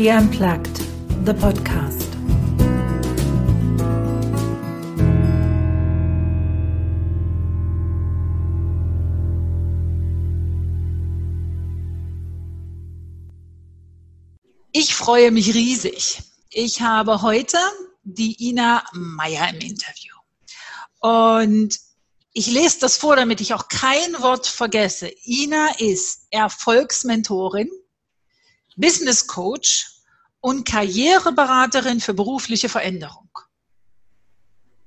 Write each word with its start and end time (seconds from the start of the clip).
Ski 0.00 0.08
Unplugged, 0.08 0.78
the 1.26 1.34
podcast. 1.34 2.08
Ich 14.72 14.94
freue 14.94 15.30
mich 15.32 15.52
riesig. 15.52 16.22
Ich 16.48 16.80
habe 16.80 17.20
heute 17.20 17.58
die 18.02 18.48
Ina 18.48 18.82
Meyer 18.94 19.50
im 19.50 19.60
Interview. 19.60 20.14
Und 21.00 21.78
ich 22.32 22.46
lese 22.46 22.80
das 22.80 22.96
vor, 22.96 23.16
damit 23.16 23.42
ich 23.42 23.52
auch 23.52 23.68
kein 23.68 24.14
Wort 24.22 24.46
vergesse. 24.46 25.12
Ina 25.26 25.74
ist 25.78 26.22
Erfolgsmentorin, 26.30 27.68
Business 28.80 29.26
Coach 29.26 29.86
und 30.40 30.66
Karriereberaterin 30.66 32.00
für 32.00 32.14
berufliche 32.14 32.68
Veränderung. 32.68 33.28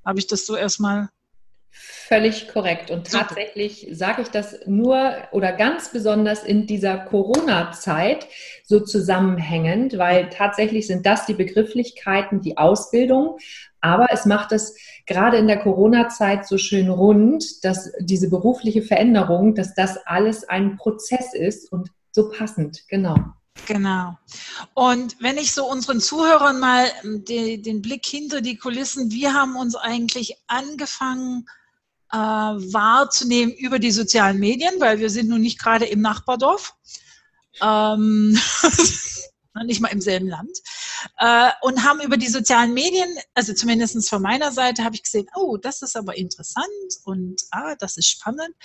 Habe 0.05 0.19
ich 0.19 0.27
das 0.27 0.45
so 0.45 0.55
erstmal 0.55 1.09
Völlig 1.75 2.49
korrekt. 2.49 2.91
Und 2.91 3.11
tatsächlich 3.11 3.87
sage 3.91 4.21
ich 4.21 4.27
das 4.27 4.59
nur 4.67 5.15
oder 5.31 5.51
ganz 5.53 5.91
besonders 5.91 6.43
in 6.43 6.67
dieser 6.67 6.97
Corona-Zeit 6.97 8.27
so 8.63 8.79
zusammenhängend, 8.79 9.97
weil 9.97 10.29
tatsächlich 10.29 10.85
sind 10.85 11.07
das 11.07 11.25
die 11.25 11.33
Begrifflichkeiten, 11.33 12.41
die 12.41 12.57
Ausbildung. 12.57 13.37
Aber 13.81 14.09
es 14.11 14.27
macht 14.27 14.51
es 14.51 14.77
gerade 15.07 15.37
in 15.37 15.47
der 15.47 15.59
Corona-Zeit 15.59 16.45
so 16.45 16.59
schön 16.59 16.89
rund, 16.89 17.63
dass 17.65 17.91
diese 17.99 18.29
berufliche 18.29 18.83
Veränderung, 18.83 19.55
dass 19.55 19.73
das 19.73 19.97
alles 20.05 20.47
ein 20.47 20.77
Prozess 20.77 21.33
ist 21.33 21.71
und 21.71 21.89
so 22.11 22.29
passend, 22.29 22.87
genau. 22.87 23.15
Genau. 23.65 24.17
Und 24.73 25.15
wenn 25.19 25.37
ich 25.37 25.53
so 25.53 25.69
unseren 25.69 26.01
Zuhörern 26.01 26.59
mal 26.59 26.91
die, 27.03 27.61
den 27.61 27.81
Blick 27.81 28.05
hinter 28.05 28.41
die 28.41 28.57
Kulissen, 28.57 29.11
wir 29.11 29.33
haben 29.33 29.55
uns 29.55 29.75
eigentlich 29.75 30.35
angefangen 30.47 31.45
äh, 32.11 32.17
wahrzunehmen 32.17 33.53
über 33.53 33.79
die 33.79 33.91
sozialen 33.91 34.39
Medien, 34.39 34.73
weil 34.79 34.99
wir 34.99 35.09
sind 35.09 35.29
nun 35.29 35.41
nicht 35.41 35.59
gerade 35.59 35.85
im 35.85 36.01
Nachbardorf. 36.01 36.73
Ähm, 37.61 38.37
nicht 39.65 39.81
mal 39.81 39.89
im 39.89 40.01
selben 40.01 40.27
Land. 40.27 40.57
Äh, 41.17 41.51
und 41.61 41.83
haben 41.83 42.01
über 42.01 42.17
die 42.17 42.27
sozialen 42.27 42.73
Medien, 42.73 43.09
also 43.33 43.53
zumindest 43.53 44.09
von 44.09 44.21
meiner 44.21 44.51
Seite, 44.51 44.83
habe 44.83 44.95
ich 44.95 45.03
gesehen, 45.03 45.27
oh, 45.35 45.57
das 45.57 45.81
ist 45.81 45.95
aber 45.95 46.17
interessant 46.17 46.67
und 47.03 47.41
ah, 47.51 47.75
das 47.75 47.97
ist 47.97 48.07
spannend. 48.07 48.55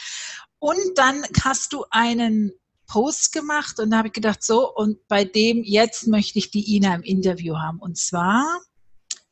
Und 0.58 0.96
dann 0.96 1.24
hast 1.44 1.72
du 1.72 1.84
einen 1.90 2.52
Post 2.88 3.32
gemacht 3.32 3.78
und 3.78 3.90
da 3.90 3.98
habe 3.98 4.08
ich 4.08 4.14
gedacht, 4.14 4.42
so, 4.42 4.74
und 4.74 5.06
bei 5.06 5.24
dem 5.24 5.62
jetzt 5.62 6.08
möchte 6.08 6.38
ich 6.38 6.50
die 6.50 6.74
Ina 6.74 6.94
im 6.94 7.02
Interview 7.02 7.56
haben. 7.56 7.78
Und 7.78 7.98
zwar 7.98 8.44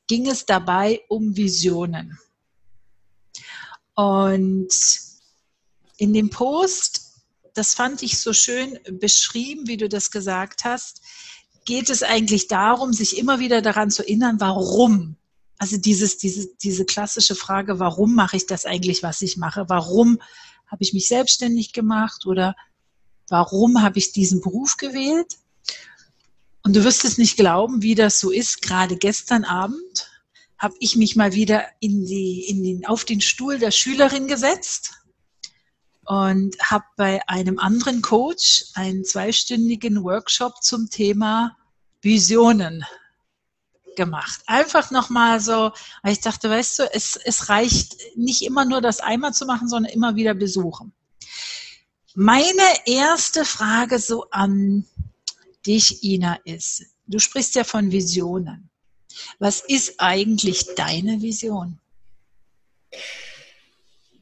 ging 0.06 0.28
es 0.28 0.46
dabei 0.46 1.00
um 1.08 1.36
Visionen. 1.36 2.18
Und 3.94 4.68
in 5.96 6.12
dem 6.12 6.28
Post, 6.28 7.14
das 7.54 7.74
fand 7.74 8.02
ich 8.02 8.20
so 8.20 8.34
schön 8.34 8.78
beschrieben, 9.00 9.66
wie 9.66 9.78
du 9.78 9.88
das 9.88 10.10
gesagt 10.10 10.64
hast, 10.64 11.00
geht 11.64 11.88
es 11.88 12.02
eigentlich 12.02 12.48
darum, 12.48 12.92
sich 12.92 13.16
immer 13.16 13.40
wieder 13.40 13.62
daran 13.62 13.90
zu 13.90 14.02
erinnern, 14.02 14.36
warum. 14.38 15.16
Also 15.58 15.78
dieses, 15.78 16.18
diese, 16.18 16.48
diese 16.62 16.84
klassische 16.84 17.34
Frage, 17.34 17.80
warum 17.80 18.14
mache 18.14 18.36
ich 18.36 18.46
das 18.46 18.66
eigentlich, 18.66 19.02
was 19.02 19.22
ich 19.22 19.38
mache? 19.38 19.64
Warum 19.68 20.20
habe 20.66 20.82
ich 20.82 20.92
mich 20.92 21.08
selbstständig 21.08 21.72
gemacht 21.72 22.26
oder 22.26 22.54
warum 23.28 23.82
habe 23.82 23.98
ich 23.98 24.12
diesen 24.12 24.40
Beruf 24.40 24.76
gewählt? 24.76 25.36
Und 26.62 26.74
du 26.74 26.84
wirst 26.84 27.04
es 27.04 27.18
nicht 27.18 27.36
glauben, 27.36 27.82
wie 27.82 27.94
das 27.94 28.18
so 28.18 28.30
ist. 28.30 28.62
Gerade 28.62 28.96
gestern 28.96 29.44
Abend 29.44 30.10
habe 30.58 30.74
ich 30.80 30.96
mich 30.96 31.16
mal 31.16 31.32
wieder 31.32 31.64
in 31.80 32.06
die, 32.06 32.44
in 32.48 32.62
den, 32.62 32.86
auf 32.86 33.04
den 33.04 33.20
Stuhl 33.20 33.58
der 33.58 33.70
Schülerin 33.70 34.26
gesetzt 34.26 34.94
und 36.06 36.56
habe 36.60 36.84
bei 36.96 37.28
einem 37.28 37.58
anderen 37.58 38.00
Coach 38.00 38.64
einen 38.74 39.04
zweistündigen 39.04 40.02
Workshop 40.04 40.62
zum 40.62 40.88
Thema 40.88 41.56
Visionen 42.00 42.84
gemacht. 43.96 44.40
Einfach 44.46 44.90
nochmal 44.90 45.40
so, 45.40 45.72
weil 46.02 46.12
ich 46.12 46.20
dachte, 46.20 46.48
weißt 46.48 46.78
du, 46.78 46.82
es, 46.92 47.16
es 47.16 47.48
reicht 47.48 47.96
nicht 48.14 48.42
immer 48.42 48.64
nur 48.64 48.80
das 48.80 49.00
einmal 49.00 49.34
zu 49.34 49.46
machen, 49.46 49.68
sondern 49.68 49.92
immer 49.92 50.14
wieder 50.14 50.34
besuchen. 50.34 50.92
Meine 52.18 52.62
erste 52.86 53.44
Frage 53.44 53.98
so 53.98 54.24
an 54.30 54.86
dich, 55.66 56.02
Ina, 56.02 56.38
ist, 56.46 56.86
du 57.06 57.18
sprichst 57.18 57.54
ja 57.56 57.62
von 57.62 57.92
Visionen. 57.92 58.70
Was 59.38 59.60
ist 59.60 59.96
eigentlich 59.98 60.64
deine 60.76 61.20
Vision? 61.20 61.78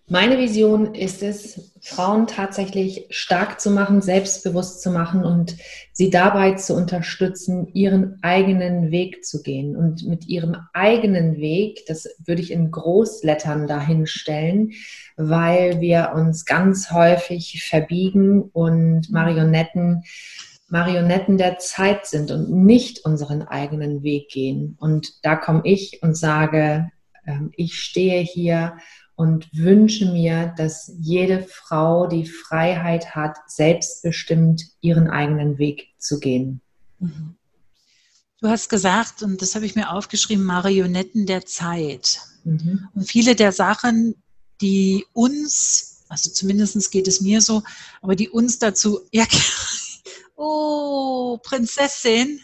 Meine 0.08 0.36
Vision 0.38 0.92
ist 0.96 1.22
es, 1.22 1.70
Frauen 1.86 2.26
tatsächlich 2.26 3.06
stark 3.10 3.60
zu 3.60 3.70
machen, 3.70 4.00
selbstbewusst 4.00 4.80
zu 4.80 4.90
machen 4.90 5.22
und 5.22 5.56
sie 5.92 6.08
dabei 6.08 6.52
zu 6.52 6.74
unterstützen, 6.74 7.68
ihren 7.74 8.18
eigenen 8.22 8.90
Weg 8.90 9.22
zu 9.22 9.42
gehen. 9.42 9.76
Und 9.76 10.06
mit 10.06 10.26
ihrem 10.26 10.56
eigenen 10.72 11.36
Weg, 11.36 11.84
das 11.86 12.08
würde 12.24 12.40
ich 12.40 12.52
in 12.52 12.70
Großlettern 12.70 13.66
dahinstellen, 13.66 14.72
weil 15.18 15.82
wir 15.82 16.12
uns 16.14 16.46
ganz 16.46 16.90
häufig 16.90 17.62
verbiegen 17.68 18.40
und 18.40 19.10
Marionetten 19.10 20.04
Marionetten 20.68 21.36
der 21.36 21.58
Zeit 21.58 22.06
sind 22.06 22.30
und 22.30 22.50
nicht 22.50 23.04
unseren 23.04 23.42
eigenen 23.42 24.02
Weg 24.02 24.30
gehen. 24.30 24.76
Und 24.80 25.22
da 25.22 25.36
komme 25.36 25.60
ich 25.64 26.02
und 26.02 26.16
sage, 26.16 26.90
ähm, 27.26 27.52
ich 27.54 27.78
stehe 27.78 28.22
hier 28.22 28.78
und 29.16 29.48
wünsche 29.52 30.06
mir, 30.06 30.52
dass 30.56 30.92
jede 30.98 31.44
Frau 31.44 32.06
die 32.06 32.26
Freiheit 32.26 33.14
hat, 33.14 33.36
selbstbestimmt 33.46 34.62
ihren 34.80 35.08
eigenen 35.08 35.58
Weg 35.58 35.94
zu 35.98 36.18
gehen. 36.18 36.60
Mhm. 36.98 37.36
Du 38.40 38.48
hast 38.48 38.68
gesagt, 38.68 39.22
und 39.22 39.40
das 39.40 39.54
habe 39.54 39.64
ich 39.64 39.74
mir 39.74 39.90
aufgeschrieben, 39.90 40.44
Marionetten 40.44 41.26
der 41.26 41.46
Zeit. 41.46 42.20
Mhm. 42.44 42.88
Und 42.94 43.08
viele 43.08 43.36
der 43.36 43.52
Sachen, 43.52 44.16
die 44.60 45.06
uns, 45.12 46.04
also 46.08 46.30
zumindest 46.30 46.90
geht 46.90 47.08
es 47.08 47.20
mir 47.20 47.40
so, 47.40 47.62
aber 48.02 48.16
die 48.16 48.28
uns 48.28 48.58
dazu, 48.58 49.00
ja, 49.12 49.24
oh, 50.36 51.38
Prinzessin, 51.42 52.40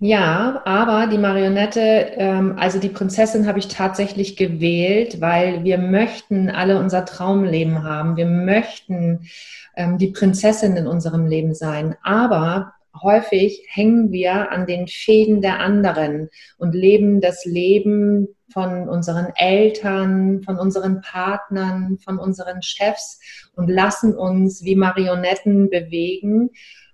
ja, 0.00 0.62
aber 0.64 1.08
die 1.08 1.18
Marionette, 1.18 1.80
ähm, 1.80 2.54
also 2.56 2.78
die 2.78 2.88
Prinzessin 2.88 3.48
habe 3.48 3.58
ich 3.58 3.66
tatsächlich 3.66 4.36
gewählt, 4.36 5.20
weil 5.20 5.64
wir 5.64 5.76
möchten 5.78 6.50
alle 6.50 6.78
unser 6.78 7.04
Traumleben 7.04 7.82
haben. 7.82 8.16
Wir 8.16 8.26
möchten 8.26 9.28
ähm, 9.74 9.98
die 9.98 10.12
Prinzessin 10.12 10.76
in 10.76 10.86
unserem 10.86 11.26
Leben 11.26 11.52
sein. 11.52 11.96
Aber 12.04 12.74
häufig 13.02 13.66
hängen 13.68 14.12
wir 14.12 14.52
an 14.52 14.66
den 14.66 14.86
Fäden 14.86 15.40
der 15.40 15.58
anderen 15.58 16.30
und 16.58 16.76
leben 16.76 17.20
das 17.20 17.44
Leben 17.44 18.28
von 18.52 18.88
unseren 18.88 19.32
Eltern, 19.34 20.42
von 20.44 20.60
unseren 20.60 21.00
Partnern, 21.00 21.98
von 22.04 22.18
unseren 22.18 22.62
Chefs 22.62 23.20
und 23.56 23.68
lassen 23.68 24.16
uns 24.16 24.62
wie 24.62 24.76
Marionetten 24.76 25.70
bewegen. 25.70 26.50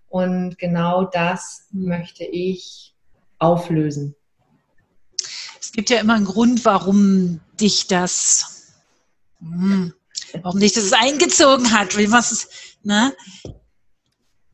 Und 0.09 0.59
genau 0.59 1.05
das 1.05 1.69
möchte 1.71 2.25
ich 2.25 2.94
auflösen? 3.39 4.15
Es 5.61 5.73
gibt 5.73 5.91
ja 5.91 6.01
immer 6.01 6.15
einen 6.15 6.25
Grund, 6.25 6.65
warum 6.65 7.41
dich 7.61 7.87
das, 7.87 8.73
hm, 9.41 9.93
warum 10.43 10.61
dich 10.61 10.73
das 10.73 10.93
eingezogen 10.93 11.73
hat. 11.73 11.97
Wie 11.97 12.11
was, 12.11 12.49
ne? 12.83 13.15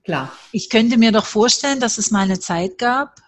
Klar. 0.04 0.32
Ich 0.52 0.70
könnte 0.70 0.96
mir 0.96 1.12
doch 1.12 1.26
vorstellen, 1.26 1.80
dass 1.80 1.98
es 1.98 2.10
mal 2.10 2.22
eine 2.22 2.40
Zeit 2.40 2.78
gab, 2.78 3.20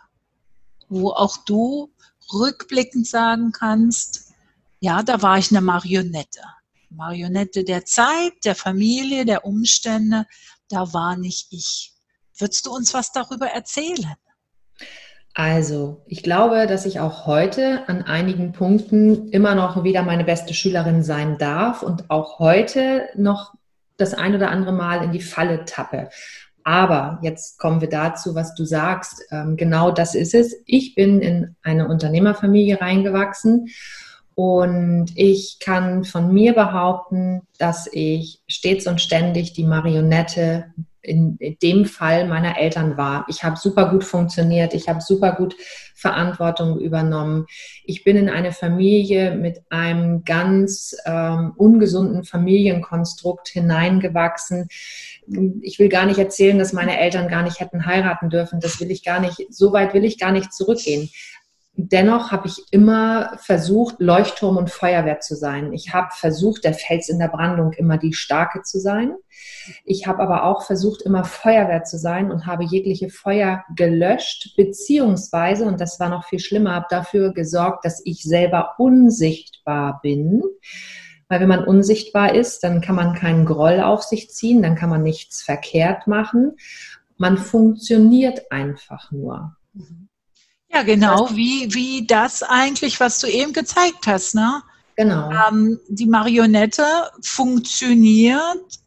wo 0.89 1.11
auch 1.11 1.37
du 1.45 1.93
rückblickend 2.33 3.07
sagen 3.07 3.53
kannst, 3.53 4.33
ja, 4.81 5.03
da 5.03 5.23
war 5.23 5.39
ich 5.39 5.51
eine 5.51 5.61
Marionette. 5.61 6.43
Marionette 6.91 7.65
der 7.65 7.85
Zeit, 7.85 8.33
der 8.45 8.55
Familie, 8.55 9.25
der 9.25 9.45
Umstände, 9.45 10.27
da 10.69 10.93
war 10.93 11.17
nicht 11.17 11.49
ich. 11.51 11.93
Würdest 12.37 12.67
du 12.67 12.75
uns 12.75 12.93
was 12.95 13.13
darüber 13.13 13.47
erzählen? 13.47 14.15
Also, 15.35 16.03
ich 16.07 16.23
glaube, 16.23 16.67
dass 16.67 16.85
ich 16.85 17.01
auch 17.01 17.27
heute 17.27 17.89
an 17.89 18.03
einigen 18.03 18.53
Punkten 18.53 19.29
immer 19.29 19.55
noch 19.55 19.83
wieder 19.83 20.03
meine 20.03 20.25
beste 20.25 20.53
Schülerin 20.53 21.03
sein 21.03 21.39
darf 21.39 21.83
und 21.83 22.11
auch 22.11 22.39
heute 22.39 23.09
noch 23.17 23.55
das 23.97 24.13
ein 24.13 24.35
oder 24.35 24.51
andere 24.51 24.73
Mal 24.73 25.03
in 25.05 25.13
die 25.13 25.21
Falle 25.21 25.65
tappe. 25.65 26.11
Aber 26.65 27.19
jetzt 27.23 27.59
kommen 27.59 27.81
wir 27.81 27.89
dazu, 27.89 28.35
was 28.35 28.55
du 28.55 28.65
sagst. 28.65 29.23
Ähm, 29.31 29.57
genau 29.57 29.91
das 29.91 30.15
ist 30.15 30.35
es. 30.35 30.55
Ich 30.67 30.95
bin 30.95 31.21
in 31.21 31.57
eine 31.63 31.89
Unternehmerfamilie 31.89 32.81
reingewachsen 32.81 33.69
und 34.35 35.13
ich 35.17 35.59
kann 35.61 36.05
von 36.05 36.33
mir 36.33 36.55
behaupten, 36.55 37.43
dass 37.59 37.89
ich 37.91 38.43
stets 38.47 38.87
und 38.87 39.01
ständig 39.01 39.55
die 39.55 39.65
Marionette 39.65 40.67
in 41.03 41.37
dem 41.63 41.85
Fall 41.85 42.29
meiner 42.29 42.59
Eltern 42.59 42.97
war. 42.97 43.27
Ich 43.29 43.43
habe 43.43 43.57
super 43.57 43.91
gut 43.91 44.05
funktioniert, 44.05 44.73
ich 44.73 44.89
habe 44.89 45.01
super 45.01 45.33
gut 45.33 45.57
Verantwortung 45.95 46.79
übernommen. 46.79 47.47
Ich 47.85 48.05
bin 48.05 48.17
in 48.17 48.29
eine 48.29 48.53
Familie 48.53 49.35
mit 49.35 49.63
einem 49.71 50.25
ganz 50.25 50.97
ähm, 51.05 51.53
ungesunden 51.57 52.25
Familienkonstrukt 52.25 53.49
hineingewachsen. 53.49 54.69
Ich 55.61 55.79
will 55.79 55.89
gar 55.89 56.07
nicht 56.07 56.19
erzählen, 56.19 56.59
dass 56.59 56.73
meine 56.73 56.99
Eltern 56.99 57.29
gar 57.29 57.43
nicht 57.43 57.61
hätten 57.61 57.87
heiraten 57.87 58.31
dürfen. 58.31 58.61
Das 58.61 58.81
will 58.81 58.91
ich 58.91 59.05
gar 59.05 59.21
nicht, 59.21 59.47
so 59.51 59.73
weit 59.73 59.95
will 59.95 60.05
ich 60.05 60.19
gar 60.19 60.33
nicht 60.33 60.53
zurückgehen. 60.53 61.09
Dennoch 61.75 62.33
habe 62.33 62.49
ich 62.49 62.63
immer 62.71 63.39
versucht, 63.39 63.95
Leuchtturm 63.99 64.59
und 64.59 64.71
Feuerwehr 64.71 65.21
zu 65.21 65.35
sein. 65.35 65.73
Ich 65.73 65.95
habe 65.95 66.09
versucht, 66.13 66.65
der 66.65 66.75
Fels 66.75 67.09
in 67.09 67.19
der 67.19 67.29
Brandung 67.29 67.73
immer 67.73 67.97
die 67.97 68.13
Starke 68.13 68.63
zu 68.63 68.79
sein. 68.79 69.15
Ich 69.85 70.07
habe 70.07 70.23
aber 70.23 70.45
auch 70.45 70.65
versucht, 70.65 71.01
immer 71.01 71.25
Feuerwehr 71.25 71.83
zu 71.85 71.97
sein 71.97 72.31
und 72.31 72.47
habe 72.47 72.65
jegliche 72.65 73.09
Feuer 73.09 73.65
gelöscht, 73.75 74.55
beziehungsweise, 74.55 75.65
und 75.65 75.81
das 75.81 75.99
war 75.99 76.11
noch 76.11 76.27
viel 76.27 76.41
schlimmer, 76.41 76.75
habe 76.75 76.87
dafür 76.91 77.33
gesorgt, 77.33 77.87
dass 77.87 78.03
ich 78.05 78.23
selber 78.23 78.75
unsichtbar 78.77 80.01
bin. 80.03 80.43
Weil 81.29 81.41
wenn 81.41 81.49
man 81.49 81.65
unsichtbar 81.65 82.35
ist, 82.35 82.65
dann 82.65 82.83
kann 82.83 82.97
man 82.97 83.15
keinen 83.15 83.47
Groll 83.47 83.81
auf 83.81 84.03
sich 84.03 84.29
ziehen, 84.31 84.61
dann 84.61 84.77
kann 84.77 84.91
man 84.91 85.03
nichts 85.03 85.43
verkehrt 85.43 86.07
machen. 86.07 86.57
Man 87.17 87.39
funktioniert 87.39 88.53
einfach 88.53 89.11
nur. 89.11 89.57
Mhm. 89.73 90.11
Ja, 90.75 90.83
genau, 90.83 91.29
wie, 91.35 91.75
wie 91.75 92.07
das 92.07 92.43
eigentlich, 92.43 92.99
was 92.99 93.19
du 93.19 93.27
eben 93.27 93.53
gezeigt 93.53 94.07
hast, 94.07 94.35
ne? 94.35 94.63
Genau. 94.97 95.31
Ähm, 95.31 95.81
die 95.89 96.07
Marionette 96.07 96.85
funktioniert 97.23 98.81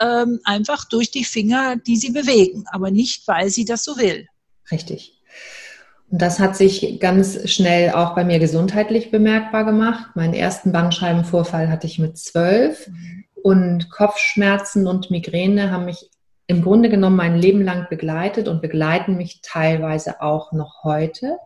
ähm, 0.00 0.40
einfach 0.44 0.84
durch 0.84 1.10
die 1.10 1.24
Finger, 1.24 1.76
die 1.76 1.96
sie 1.96 2.10
bewegen, 2.10 2.64
aber 2.70 2.90
nicht, 2.90 3.26
weil 3.26 3.50
sie 3.50 3.64
das 3.64 3.84
so 3.84 3.96
will. 3.96 4.26
Richtig. 4.70 5.20
Und 6.10 6.22
das 6.22 6.38
hat 6.38 6.56
sich 6.56 6.98
ganz 7.00 7.48
schnell 7.50 7.92
auch 7.92 8.14
bei 8.14 8.24
mir 8.24 8.38
gesundheitlich 8.38 9.10
bemerkbar 9.10 9.64
gemacht. 9.64 10.16
Meinen 10.16 10.34
ersten 10.34 10.72
Bandscheibenvorfall 10.72 11.68
hatte 11.68 11.86
ich 11.86 11.98
mit 11.98 12.16
zwölf 12.18 12.88
mhm. 12.88 13.24
und 13.42 13.90
Kopfschmerzen 13.90 14.86
und 14.86 15.10
Migräne 15.10 15.70
haben 15.70 15.84
mich 15.84 16.08
im 16.48 16.62
Grunde 16.62 16.88
genommen 16.88 17.16
mein 17.16 17.36
Leben 17.36 17.62
lang 17.62 17.86
begleitet 17.88 18.48
und 18.48 18.62
begleiten 18.62 19.16
mich 19.16 19.40
teilweise 19.42 20.22
auch 20.22 20.52
noch 20.52 20.82
heute, 20.82 21.36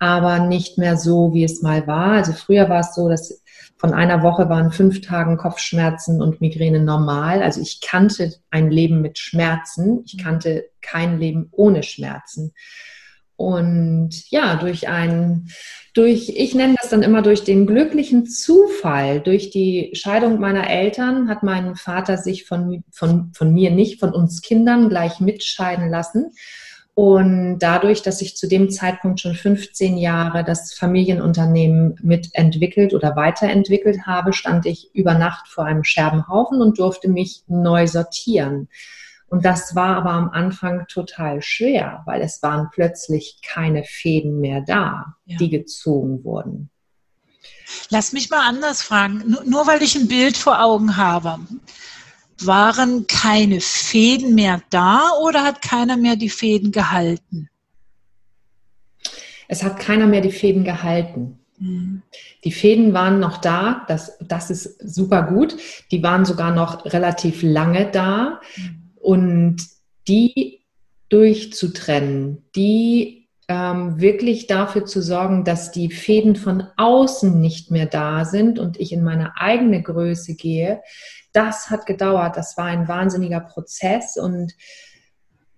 aber 0.00 0.40
nicht 0.40 0.76
mehr 0.76 0.96
so, 0.96 1.32
wie 1.32 1.44
es 1.44 1.62
mal 1.62 1.86
war. 1.86 2.12
Also 2.12 2.32
früher 2.32 2.68
war 2.68 2.80
es 2.80 2.94
so, 2.94 3.08
dass 3.08 3.42
von 3.78 3.94
einer 3.94 4.22
Woche 4.22 4.48
waren 4.48 4.72
fünf 4.72 5.02
Tagen 5.02 5.36
Kopfschmerzen 5.36 6.20
und 6.20 6.40
Migräne 6.40 6.80
normal. 6.80 7.42
Also 7.42 7.60
ich 7.60 7.80
kannte 7.80 8.34
ein 8.50 8.70
Leben 8.70 9.00
mit 9.00 9.18
Schmerzen. 9.18 10.02
Ich 10.04 10.18
kannte 10.18 10.64
kein 10.80 11.18
Leben 11.18 11.48
ohne 11.52 11.84
Schmerzen. 11.84 12.54
Und 13.36 14.30
ja, 14.30 14.56
durch 14.56 14.88
ein, 14.88 15.48
durch, 15.92 16.28
ich 16.36 16.54
nenne 16.54 16.76
das 16.80 16.90
dann 16.90 17.02
immer 17.02 17.22
durch 17.22 17.42
den 17.42 17.66
glücklichen 17.66 18.26
Zufall, 18.26 19.20
durch 19.20 19.50
die 19.50 19.90
Scheidung 19.94 20.38
meiner 20.38 20.70
Eltern 20.70 21.28
hat 21.28 21.42
mein 21.42 21.74
Vater 21.74 22.16
sich 22.16 22.44
von, 22.44 22.84
von, 22.90 23.32
von 23.34 23.52
mir 23.52 23.70
nicht, 23.70 23.98
von 23.98 24.12
uns 24.12 24.40
Kindern 24.40 24.88
gleich 24.88 25.20
mitscheiden 25.20 25.90
lassen. 25.90 26.32
Und 26.94 27.58
dadurch, 27.58 28.02
dass 28.02 28.22
ich 28.22 28.36
zu 28.36 28.46
dem 28.46 28.70
Zeitpunkt 28.70 29.18
schon 29.18 29.34
15 29.34 29.98
Jahre 29.98 30.44
das 30.44 30.74
Familienunternehmen 30.74 31.96
mitentwickelt 32.02 32.94
oder 32.94 33.16
weiterentwickelt 33.16 34.06
habe, 34.06 34.32
stand 34.32 34.64
ich 34.66 34.94
über 34.94 35.14
Nacht 35.14 35.48
vor 35.48 35.64
einem 35.64 35.82
Scherbenhaufen 35.82 36.62
und 36.62 36.78
durfte 36.78 37.08
mich 37.08 37.42
neu 37.48 37.88
sortieren. 37.88 38.68
Und 39.28 39.44
das 39.44 39.74
war 39.74 39.96
aber 39.96 40.12
am 40.12 40.30
Anfang 40.30 40.86
total 40.86 41.42
schwer, 41.42 42.02
weil 42.06 42.22
es 42.22 42.42
waren 42.42 42.68
plötzlich 42.70 43.40
keine 43.42 43.84
Fäden 43.84 44.40
mehr 44.40 44.60
da, 44.60 45.16
ja. 45.24 45.38
die 45.38 45.50
gezogen 45.50 46.22
wurden. 46.24 46.70
Lass 47.90 48.12
mich 48.12 48.30
mal 48.30 48.46
anders 48.46 48.82
fragen. 48.82 49.22
Nur, 49.26 49.44
nur 49.44 49.66
weil 49.66 49.82
ich 49.82 49.96
ein 49.96 50.08
Bild 50.08 50.36
vor 50.36 50.62
Augen 50.62 50.96
habe, 50.96 51.38
waren 52.40 53.06
keine 53.06 53.60
Fäden 53.60 54.34
mehr 54.34 54.60
da 54.70 55.10
oder 55.22 55.44
hat 55.44 55.62
keiner 55.62 55.96
mehr 55.96 56.16
die 56.16 56.30
Fäden 56.30 56.72
gehalten? 56.72 57.48
Es 59.48 59.62
hat 59.62 59.78
keiner 59.78 60.06
mehr 60.06 60.20
die 60.20 60.32
Fäden 60.32 60.64
gehalten. 60.64 61.38
Mhm. 61.58 62.02
Die 62.44 62.52
Fäden 62.52 62.92
waren 62.92 63.20
noch 63.20 63.38
da, 63.38 63.84
das, 63.88 64.18
das 64.20 64.50
ist 64.50 64.78
super 64.80 65.22
gut. 65.22 65.56
Die 65.90 66.02
waren 66.02 66.24
sogar 66.24 66.52
noch 66.52 66.84
relativ 66.86 67.42
lange 67.42 67.90
da. 67.90 68.40
Und 69.04 69.58
die 70.08 70.64
durchzutrennen, 71.10 72.44
die 72.56 73.28
ähm, 73.48 74.00
wirklich 74.00 74.46
dafür 74.46 74.86
zu 74.86 75.02
sorgen, 75.02 75.44
dass 75.44 75.70
die 75.70 75.90
Fäden 75.90 76.36
von 76.36 76.64
außen 76.78 77.38
nicht 77.38 77.70
mehr 77.70 77.84
da 77.84 78.24
sind 78.24 78.58
und 78.58 78.80
ich 78.80 78.92
in 78.92 79.04
meine 79.04 79.36
eigene 79.36 79.82
Größe 79.82 80.34
gehe, 80.34 80.80
das 81.34 81.68
hat 81.68 81.84
gedauert. 81.84 82.38
Das 82.38 82.56
war 82.56 82.64
ein 82.64 82.88
wahnsinniger 82.88 83.40
Prozess 83.40 84.16
und 84.16 84.54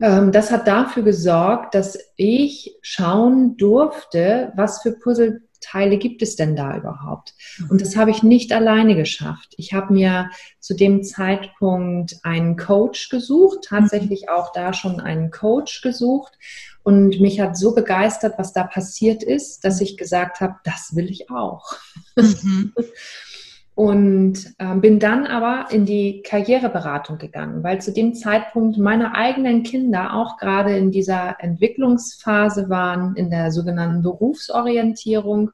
ähm, 0.01 0.33
das 0.33 0.51
hat 0.51 0.67
dafür 0.67 1.05
gesorgt, 1.05 1.77
dass 1.77 1.97
ich 2.17 2.77
schauen 2.83 3.57
durfte, 3.57 4.53
was 4.57 4.83
für 4.83 4.93
Puzzle 4.93 5.43
Teile 5.67 5.99
gibt 5.99 6.23
es 6.23 6.37
denn 6.37 6.55
da 6.55 6.77
überhaupt? 6.77 7.35
Und 7.69 7.81
das 7.81 7.97
habe 7.97 8.11
ich 8.11 8.23
nicht 8.23 8.53
alleine 8.53 8.95
geschafft. 8.95 9.55
Ich 9.57 9.73
habe 9.73 9.93
mir 9.93 10.31
zu 10.61 10.75
dem 10.75 11.03
Zeitpunkt 11.03 12.21
einen 12.23 12.57
Coach 12.57 13.09
gesucht, 13.09 13.67
tatsächlich 13.69 14.29
auch 14.29 14.53
da 14.53 14.73
schon 14.73 15.01
einen 15.01 15.31
Coach 15.31 15.83
gesucht. 15.83 16.35
Und 16.83 17.21
mich 17.21 17.41
hat 17.41 17.57
so 17.57 17.75
begeistert, 17.75 18.39
was 18.39 18.53
da 18.53 18.63
passiert 18.63 19.25
ist, 19.25 19.65
dass 19.65 19.81
ich 19.81 19.97
gesagt 19.97 20.41
habe, 20.41 20.55
das 20.63 20.95
will 20.95 21.11
ich 21.11 21.31
auch. 21.31 21.77
Mhm. 22.15 22.73
Und 23.77 24.55
äh, 24.57 24.75
bin 24.77 24.99
dann 24.99 25.27
aber 25.27 25.71
in 25.71 25.85
die 25.85 26.23
Karriereberatung 26.23 27.19
gegangen, 27.19 27.63
weil 27.63 27.79
zu 27.83 27.93
dem 27.93 28.15
Zeitpunkt 28.15 28.79
meine 28.79 29.15
eigenen 29.15 29.65
Kinder 29.65 30.15
auch 30.15 30.39
gerade 30.39 30.75
in 30.75 30.91
dieser 30.91 31.37
Entwicklungsphase 31.41 32.71
waren, 32.71 33.15
in 33.17 33.29
der 33.29 33.53
sogenannten 33.53 34.01
Berufsorientierung. 34.03 35.51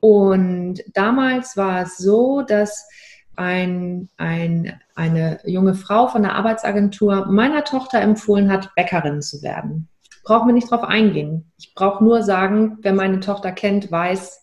Und 0.00 0.82
damals 0.94 1.58
war 1.58 1.82
es 1.82 1.98
so, 1.98 2.40
dass 2.40 2.88
ein, 3.36 4.08
ein, 4.16 4.80
eine 4.94 5.38
junge 5.44 5.74
Frau 5.74 6.08
von 6.08 6.22
der 6.22 6.36
Arbeitsagentur 6.36 7.26
meiner 7.26 7.64
Tochter 7.64 8.00
empfohlen 8.00 8.50
hat, 8.50 8.74
Bäckerin 8.76 9.20
zu 9.20 9.42
werden. 9.42 9.88
Brauchen 10.24 10.48
wir 10.48 10.54
nicht 10.54 10.70
drauf 10.70 10.84
eingehen. 10.84 11.52
Ich 11.58 11.74
brauche 11.74 12.02
nur 12.02 12.22
sagen, 12.22 12.78
wer 12.80 12.94
meine 12.94 13.20
Tochter 13.20 13.52
kennt, 13.52 13.92
weiß, 13.92 14.40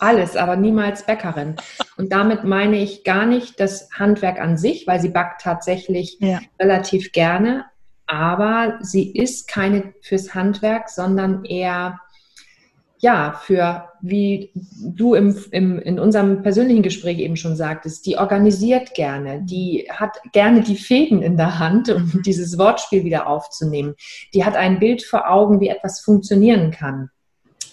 alles, 0.00 0.34
aber 0.34 0.56
niemals 0.56 1.06
Bäckerin. 1.06 1.54
Und 1.96 2.12
damit 2.12 2.44
meine 2.44 2.76
ich 2.76 3.04
gar 3.04 3.26
nicht 3.26 3.58
das 3.58 3.88
Handwerk 3.92 4.38
an 4.40 4.58
sich, 4.58 4.86
weil 4.86 5.00
sie 5.00 5.08
backt 5.08 5.42
tatsächlich 5.42 6.18
ja. 6.20 6.40
relativ 6.60 7.12
gerne, 7.12 7.64
aber 8.06 8.78
sie 8.82 9.12
ist 9.12 9.48
keine 9.48 9.94
fürs 10.02 10.34
Handwerk, 10.34 10.90
sondern 10.90 11.44
eher 11.44 11.98
ja, 12.98 13.38
für, 13.44 13.88
wie 14.00 14.52
du 14.54 15.14
im, 15.14 15.36
im, 15.50 15.78
in 15.78 15.98
unserem 15.98 16.42
persönlichen 16.42 16.82
Gespräch 16.82 17.18
eben 17.18 17.36
schon 17.36 17.54
sagtest, 17.54 18.06
die 18.06 18.16
organisiert 18.16 18.94
gerne, 18.94 19.42
die 19.42 19.86
hat 19.90 20.18
gerne 20.32 20.62
die 20.62 20.76
Fäden 20.76 21.22
in 21.22 21.36
der 21.36 21.58
Hand, 21.58 21.90
um 21.90 22.22
dieses 22.24 22.56
Wortspiel 22.58 23.04
wieder 23.04 23.26
aufzunehmen. 23.26 23.94
Die 24.32 24.44
hat 24.44 24.56
ein 24.56 24.78
Bild 24.78 25.02
vor 25.02 25.30
Augen, 25.30 25.60
wie 25.60 25.68
etwas 25.68 26.00
funktionieren 26.00 26.70
kann. 26.70 27.10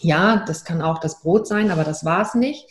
Ja, 0.02 0.44
das 0.46 0.66
kann 0.66 0.82
auch 0.82 1.00
das 1.00 1.22
Brot 1.22 1.48
sein, 1.48 1.72
aber 1.72 1.86
das 1.86 2.04
war 2.04 2.22
es 2.22 2.36
nicht. 2.36 2.68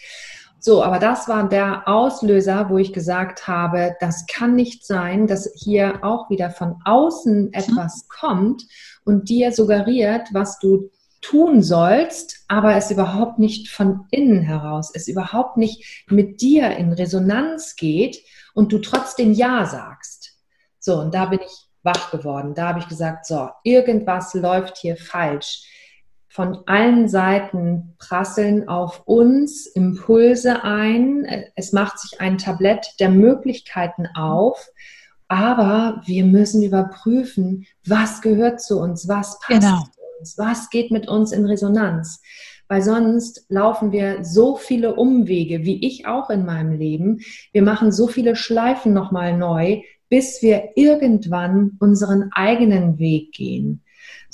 So, 0.64 0.84
aber 0.84 1.00
das 1.00 1.26
war 1.26 1.48
der 1.48 1.88
Auslöser, 1.88 2.70
wo 2.70 2.78
ich 2.78 2.92
gesagt 2.92 3.48
habe, 3.48 3.96
das 3.98 4.26
kann 4.28 4.54
nicht 4.54 4.86
sein, 4.86 5.26
dass 5.26 5.52
hier 5.56 6.04
auch 6.04 6.30
wieder 6.30 6.50
von 6.50 6.76
außen 6.84 7.52
etwas 7.52 8.06
kommt 8.08 8.68
und 9.04 9.28
dir 9.28 9.50
suggeriert, 9.50 10.28
was 10.32 10.60
du 10.60 10.88
tun 11.20 11.64
sollst, 11.64 12.44
aber 12.46 12.76
es 12.76 12.92
überhaupt 12.92 13.40
nicht 13.40 13.70
von 13.70 14.06
innen 14.12 14.42
heraus, 14.42 14.92
es 14.94 15.08
überhaupt 15.08 15.56
nicht 15.56 16.04
mit 16.08 16.40
dir 16.40 16.70
in 16.76 16.92
Resonanz 16.92 17.74
geht 17.74 18.22
und 18.54 18.70
du 18.70 18.78
trotzdem 18.78 19.32
Ja 19.32 19.66
sagst. 19.66 20.38
So, 20.78 21.00
und 21.00 21.12
da 21.12 21.26
bin 21.26 21.40
ich 21.40 21.66
wach 21.82 22.12
geworden. 22.12 22.54
Da 22.54 22.68
habe 22.68 22.78
ich 22.78 22.86
gesagt, 22.86 23.26
so, 23.26 23.48
irgendwas 23.64 24.32
läuft 24.32 24.76
hier 24.76 24.96
falsch 24.96 25.64
von 26.32 26.60
allen 26.64 27.08
Seiten 27.08 27.94
prasseln 27.98 28.66
auf 28.66 29.02
uns 29.04 29.66
Impulse 29.66 30.64
ein. 30.64 31.26
Es 31.56 31.72
macht 31.72 31.98
sich 31.98 32.22
ein 32.22 32.38
Tablett 32.38 32.94
der 33.00 33.10
Möglichkeiten 33.10 34.06
auf. 34.14 34.66
Aber 35.28 36.00
wir 36.06 36.24
müssen 36.24 36.62
überprüfen, 36.62 37.66
was 37.86 38.22
gehört 38.22 38.62
zu 38.62 38.80
uns, 38.80 39.08
was 39.08 39.38
passt 39.40 39.60
genau. 39.60 39.82
zu 39.82 40.00
uns, 40.18 40.38
was 40.38 40.70
geht 40.70 40.90
mit 40.90 41.06
uns 41.06 41.32
in 41.32 41.44
Resonanz. 41.44 42.22
Weil 42.66 42.80
sonst 42.80 43.44
laufen 43.50 43.92
wir 43.92 44.24
so 44.24 44.56
viele 44.56 44.94
Umwege, 44.94 45.64
wie 45.64 45.86
ich 45.86 46.06
auch 46.06 46.30
in 46.30 46.46
meinem 46.46 46.72
Leben. 46.72 47.20
Wir 47.52 47.62
machen 47.62 47.92
so 47.92 48.06
viele 48.06 48.36
Schleifen 48.36 48.94
nochmal 48.94 49.36
neu, 49.36 49.82
bis 50.08 50.40
wir 50.40 50.70
irgendwann 50.76 51.76
unseren 51.78 52.30
eigenen 52.32 52.98
Weg 52.98 53.32
gehen. 53.32 53.82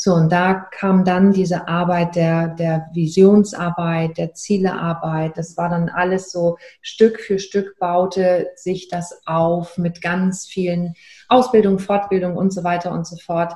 So, 0.01 0.15
und 0.15 0.31
da 0.31 0.55
kam 0.55 1.05
dann 1.05 1.33
diese 1.33 1.67
Arbeit 1.67 2.15
der, 2.15 2.55
der 2.55 2.89
Visionsarbeit, 2.93 4.17
der 4.17 4.33
Zielearbeit. 4.33 5.37
Das 5.37 5.57
war 5.57 5.69
dann 5.69 5.89
alles 5.89 6.31
so 6.31 6.57
Stück 6.81 7.19
für 7.19 7.41
Stück 7.41 7.77
baute 7.81 8.47
sich 8.55 8.87
das 8.87 9.21
auf 9.27 9.77
mit 9.77 10.01
ganz 10.01 10.47
vielen 10.47 10.95
Ausbildung, 11.29 11.81
Fortbildung 11.81 12.37
und 12.37 12.53
so 12.53 12.63
weiter 12.63 12.93
und 12.93 13.09
so 13.09 13.17
fort, 13.17 13.55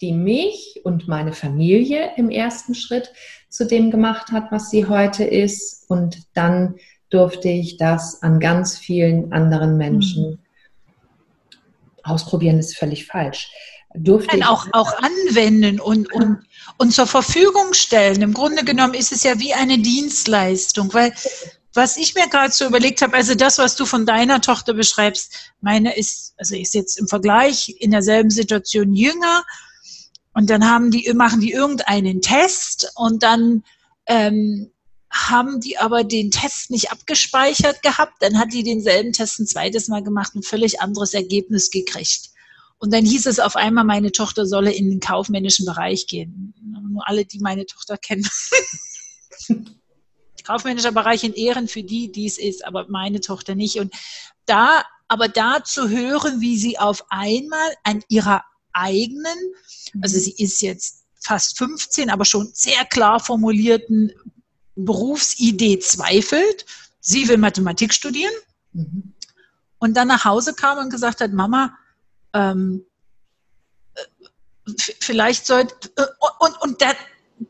die 0.00 0.12
mich 0.12 0.80
und 0.82 1.06
meine 1.06 1.32
Familie 1.32 2.10
im 2.16 2.30
ersten 2.30 2.74
Schritt 2.74 3.12
zu 3.48 3.64
dem 3.64 3.92
gemacht 3.92 4.32
hat, 4.32 4.50
was 4.50 4.70
sie 4.70 4.86
heute 4.86 5.22
ist. 5.22 5.88
Und 5.88 6.24
dann 6.34 6.74
durfte 7.10 7.48
ich 7.48 7.76
das 7.76 8.24
an 8.24 8.40
ganz 8.40 8.76
vielen 8.76 9.32
anderen 9.32 9.76
Menschen 9.76 10.30
mhm. 10.30 10.38
ausprobieren, 12.02 12.58
ist 12.58 12.76
völlig 12.76 13.06
falsch 13.06 13.52
durfte 13.96 14.38
Nein, 14.38 14.48
auch, 14.48 14.66
auch 14.72 14.92
anwenden 14.98 15.80
und, 15.80 16.12
und, 16.12 16.38
und 16.78 16.92
zur 16.92 17.06
Verfügung 17.06 17.72
stellen. 17.72 18.22
Im 18.22 18.34
Grunde 18.34 18.64
genommen 18.64 18.94
ist 18.94 19.12
es 19.12 19.22
ja 19.22 19.38
wie 19.38 19.54
eine 19.54 19.78
Dienstleistung, 19.78 20.92
weil 20.94 21.14
was 21.74 21.98
ich 21.98 22.14
mir 22.14 22.26
gerade 22.28 22.52
so 22.52 22.66
überlegt 22.66 23.02
habe, 23.02 23.16
also 23.16 23.34
das, 23.34 23.58
was 23.58 23.76
du 23.76 23.84
von 23.84 24.06
deiner 24.06 24.40
Tochter 24.40 24.72
beschreibst, 24.72 25.52
meine 25.60 25.94
ist, 25.96 26.32
also 26.38 26.56
ist 26.56 26.74
jetzt 26.74 26.98
im 26.98 27.06
Vergleich 27.06 27.74
in 27.78 27.90
derselben 27.90 28.30
Situation 28.30 28.94
jünger 28.94 29.44
und 30.32 30.48
dann 30.48 30.68
haben 30.68 30.90
die, 30.90 31.12
machen 31.14 31.40
die 31.40 31.52
irgendeinen 31.52 32.22
Test 32.22 32.90
und 32.94 33.22
dann 33.22 33.62
ähm, 34.06 34.70
haben 35.10 35.60
die 35.60 35.78
aber 35.78 36.04
den 36.04 36.30
Test 36.30 36.70
nicht 36.70 36.90
abgespeichert 36.90 37.82
gehabt, 37.82 38.14
dann 38.20 38.38
hat 38.38 38.52
die 38.52 38.62
denselben 38.62 39.12
Test 39.12 39.38
ein 39.38 39.46
zweites 39.46 39.88
Mal 39.88 40.02
gemacht, 40.02 40.34
ein 40.34 40.42
völlig 40.42 40.80
anderes 40.80 41.14
Ergebnis 41.14 41.70
gekriegt. 41.70 42.30
Und 42.78 42.92
dann 42.92 43.04
hieß 43.04 43.26
es 43.26 43.40
auf 43.40 43.56
einmal, 43.56 43.84
meine 43.84 44.12
Tochter 44.12 44.46
solle 44.46 44.72
in 44.72 44.90
den 44.90 45.00
kaufmännischen 45.00 45.64
Bereich 45.64 46.06
gehen. 46.06 46.54
Nur 46.90 47.08
alle, 47.08 47.24
die 47.24 47.40
meine 47.40 47.66
Tochter 47.66 47.96
kennen. 47.96 48.28
Kaufmännischer 50.44 50.92
Bereich 50.92 51.24
in 51.24 51.32
Ehren 51.32 51.68
für 51.68 51.82
die, 51.82 52.12
die 52.12 52.26
es 52.26 52.38
ist, 52.38 52.64
aber 52.64 52.86
meine 52.88 53.20
Tochter 53.20 53.54
nicht. 53.54 53.80
Und 53.80 53.92
da, 54.44 54.84
aber 55.08 55.28
da 55.28 55.64
zu 55.64 55.88
hören, 55.88 56.40
wie 56.40 56.56
sie 56.58 56.78
auf 56.78 57.04
einmal 57.08 57.74
an 57.82 58.04
ihrer 58.08 58.44
eigenen, 58.72 59.54
also 60.02 60.18
sie 60.18 60.34
ist 60.36 60.60
jetzt 60.60 61.04
fast 61.20 61.58
15, 61.58 62.10
aber 62.10 62.24
schon 62.24 62.50
sehr 62.52 62.84
klar 62.84 63.18
formulierten 63.18 64.12
Berufsidee 64.76 65.78
zweifelt. 65.78 66.66
Sie 67.00 67.26
will 67.26 67.38
Mathematik 67.38 67.92
studieren. 67.92 68.34
Mhm. 68.72 69.14
Und 69.78 69.96
dann 69.96 70.08
nach 70.08 70.24
Hause 70.24 70.54
kam 70.54 70.78
und 70.78 70.90
gesagt 70.90 71.20
hat, 71.20 71.32
Mama, 71.32 71.76
ähm, 72.36 72.84
vielleicht 75.00 75.46
sollte, 75.46 75.74
und, 76.40 76.60
und 76.60 76.82
da 76.82 76.92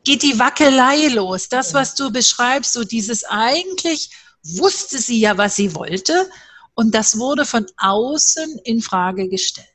geht 0.04 0.22
die 0.22 0.38
Wackelei 0.38 1.08
los. 1.08 1.48
Das, 1.48 1.74
was 1.74 1.94
du 1.94 2.10
beschreibst, 2.10 2.72
so 2.72 2.84
dieses 2.84 3.24
eigentlich 3.24 4.10
wusste 4.42 4.98
sie 4.98 5.18
ja, 5.18 5.36
was 5.36 5.56
sie 5.56 5.74
wollte, 5.74 6.30
und 6.74 6.94
das 6.94 7.18
wurde 7.18 7.46
von 7.46 7.66
außen 7.78 8.60
in 8.64 8.82
Frage 8.82 9.28
gestellt. 9.28 9.66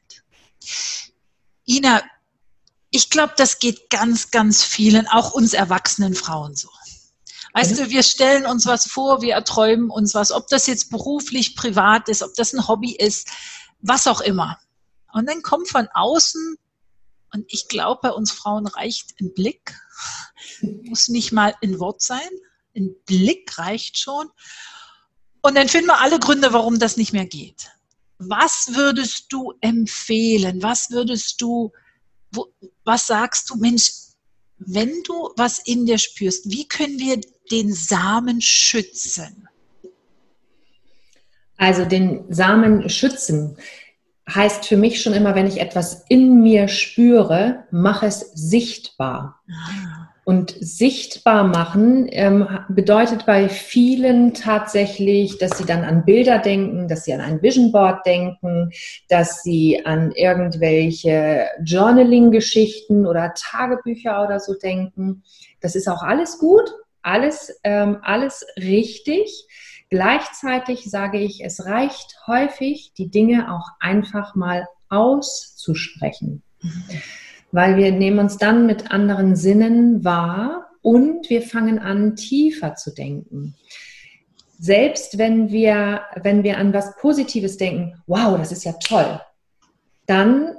Ina, 1.68 2.01
ich 2.91 3.10
glaube, 3.10 3.34
das 3.38 3.58
geht 3.60 3.89
ganz, 3.89 4.30
ganz 4.30 4.63
vielen, 4.63 5.08
auch 5.08 5.34
uns 5.34 5.53
erwachsenen 5.53 6.13
Frauen 6.13 6.56
so. 6.56 6.70
Weißt 7.53 7.80
du, 7.80 7.89
wir 7.89 8.03
stellen 8.03 8.46
uns 8.46 8.65
was 8.65 8.86
vor, 8.86 9.22
wir 9.22 9.34
erträumen 9.34 9.89
uns 9.89 10.13
was, 10.13 10.32
ob 10.32 10.48
das 10.48 10.68
jetzt 10.68 10.89
beruflich, 10.89 11.56
privat 11.56 12.08
ist, 12.08 12.24
ob 12.24 12.34
das 12.36 12.53
ein 12.53 12.68
Hobby 12.68 12.96
ist, 12.96 13.27
was 13.82 14.08
auch 14.08 14.22
immer. 14.22 14.58
Und 15.13 15.30
dann 15.30 15.41
kommt 15.41 15.70
von 15.70 15.88
außen, 15.94 16.58
und 17.34 17.46
ich 17.48 17.68
glaube, 17.68 18.01
bei 18.03 18.12
uns 18.12 18.32
Frauen 18.32 18.68
reicht 18.68 19.20
ein 19.22 19.34
Blick, 19.34 19.74
muss 20.62 21.08
nicht 21.08 21.32
mal 21.32 21.56
ein 21.63 21.80
Wort 21.80 22.01
sein, 22.01 22.30
ein 22.75 22.94
Blick 23.06 23.58
reicht 23.58 23.98
schon. 23.98 24.30
Und 25.41 25.56
dann 25.56 25.70
finden 25.70 25.88
wir 25.88 26.01
alle 26.01 26.20
Gründe, 26.20 26.53
warum 26.53 26.77
das 26.80 26.98
nicht 26.98 27.13
mehr 27.13 27.25
geht. 27.25 27.70
Was 28.18 28.72
würdest 28.74 29.25
du 29.30 29.53
empfehlen? 29.62 30.62
Was 30.62 30.91
würdest 30.91 31.41
du, 31.41 31.72
wo, 32.32 32.53
was 32.84 33.08
sagst 33.08 33.50
du, 33.50 33.56
Mensch, 33.56 33.91
wenn 34.58 35.01
du 35.03 35.32
was 35.38 35.60
in 35.60 35.86
dir 35.86 35.98
spürst, 35.98 36.51
wie 36.51 36.68
können 36.68 37.00
wir 37.00 37.20
den 37.50 37.74
Samen 37.74 38.41
schützen? 38.41 39.48
Also 41.58 41.86
den 41.86 42.32
Samen 42.32 42.89
schützen 42.89 43.58
heißt 44.30 44.66
für 44.66 44.78
mich 44.78 45.01
schon 45.01 45.13
immer, 45.13 45.36
wenn 45.36 45.48
ich 45.48 45.60
etwas 45.60 46.06
in 46.10 46.42
mir 46.42 46.68
spüre, 46.68 47.63
mache 47.72 48.06
es 48.06 48.20
sichtbar. 48.34 49.42
Ah. 49.50 50.08
Und 50.24 50.56
sichtbar 50.60 51.44
machen 51.44 52.08
ähm, 52.12 52.48
bedeutet 52.70 53.25
bei 53.25 53.50
vielen 53.50 54.36
tatsächlich, 54.36 55.40
dass 55.40 55.58
sie 55.58 55.66
dann 55.66 55.84
an 55.84 56.06
Bilder 56.06 56.38
denken, 56.38 56.88
dass 56.88 57.06
sie 57.06 57.13
an 57.13 57.22
ein 57.22 57.42
Vision 57.42 57.72
Board 57.72 58.06
denken, 58.06 58.70
dass 59.10 59.42
sie 59.42 59.84
an 59.84 60.12
irgendwelche 60.12 61.48
Journaling-Geschichten 61.63 63.08
oder 63.08 63.34
Tagebücher 63.34 64.24
oder 64.24 64.40
so 64.40 64.54
denken. 64.54 65.24
Das 65.60 65.75
ist 65.75 65.90
auch 65.90 66.04
alles 66.04 66.38
gut, 66.38 66.72
alles, 67.01 67.60
ähm, 67.63 67.98
alles 68.04 68.46
richtig. 68.58 69.48
Gleichzeitig 69.91 70.89
sage 70.89 71.19
ich, 71.19 71.43
es 71.43 71.65
reicht 71.65 72.15
häufig, 72.25 72.93
die 72.98 73.12
Dinge 73.12 73.53
auch 73.53 73.67
einfach 73.81 74.36
mal 74.36 74.65
auszusprechen. 74.88 76.43
Weil 77.51 77.75
wir 77.75 77.91
nehmen 77.91 78.19
uns 78.19 78.38
dann 78.38 78.65
mit 78.65 78.89
anderen 78.89 79.36
Sinnen 79.36 80.05
wahr 80.05 80.69
und 80.81 81.29
wir 81.29 81.41
fangen 81.41 81.77
an, 81.77 82.15
tiefer 82.15 82.75
zu 82.75 82.93
denken. 82.93 83.55
Selbst 84.57 85.17
wenn 85.17 85.51
wir, 85.51 86.03
wenn 86.24 86.43
wir 86.43 86.57
an 86.57 86.74
was 86.74 86.95
Positives 86.95 87.57
denken, 87.57 88.01
wow, 88.07 88.38
das 88.38 88.53
ist 88.53 88.63
ja 88.63 88.74
toll, 88.74 89.19
dann 90.05 90.55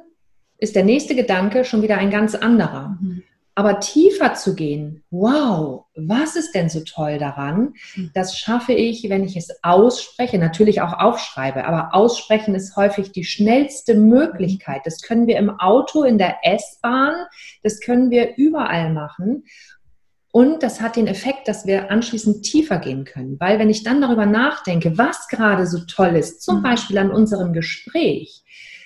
ist 0.59 0.77
der 0.77 0.85
nächste 0.85 1.15
Gedanke 1.15 1.65
schon 1.65 1.81
wieder 1.81 1.97
ein 1.97 2.11
ganz 2.11 2.35
anderer. 2.35 2.99
Mhm. 3.01 3.23
Aber 3.55 3.81
tiefer 3.81 4.33
zu 4.35 4.55
gehen, 4.55 5.05
wow, 5.11 5.85
was 5.95 6.37
ist 6.37 6.55
denn 6.55 6.71
so 6.71 6.81
toll 6.81 7.19
daran? 7.19 7.75
Hm. 7.93 8.11
Das 8.15 8.39
schaffe 8.39 8.73
ich, 8.73 9.09
wenn 9.11 9.25
ich 9.25 9.37
es 9.37 9.63
ausspreche, 9.63 10.39
natürlich 10.39 10.81
auch 10.81 10.95
aufschreibe, 10.95 11.67
aber 11.67 11.95
aussprechen 11.95 12.55
ist 12.55 12.77
häufig 12.77 13.13
die 13.13 13.25
schnellste 13.25 13.95
Möglichkeit. 13.95 14.83
Das 14.85 15.03
können 15.03 15.27
wir 15.27 15.37
im 15.37 15.51
Auto, 15.51 16.03
in 16.03 16.17
der 16.17 16.39
S-Bahn, 16.43 17.15
das 17.63 17.81
können 17.81 18.11
wir 18.11 18.37
überall 18.37 18.91
machen. 18.93 19.45
Und 20.33 20.63
das 20.63 20.81
hat 20.81 20.97
den 20.97 21.07
Effekt, 21.07 21.47
dass 21.47 21.67
wir 21.67 21.91
anschließend 21.91 22.43
tiefer 22.43 22.79
gehen 22.79 23.05
können. 23.05 23.39
Weil 23.39 23.59
wenn 23.59 23.69
ich 23.69 23.83
dann 23.83 24.01
darüber 24.01 24.25
nachdenke, 24.25 24.97
was 24.97 25.29
gerade 25.29 25.67
so 25.67 25.81
toll 25.81 26.17
ist, 26.17 26.41
zum 26.41 26.57
hm. 26.57 26.63
Beispiel 26.63 26.97
an 26.97 27.11
unserem 27.11 27.53
Gespräch, 27.53 28.43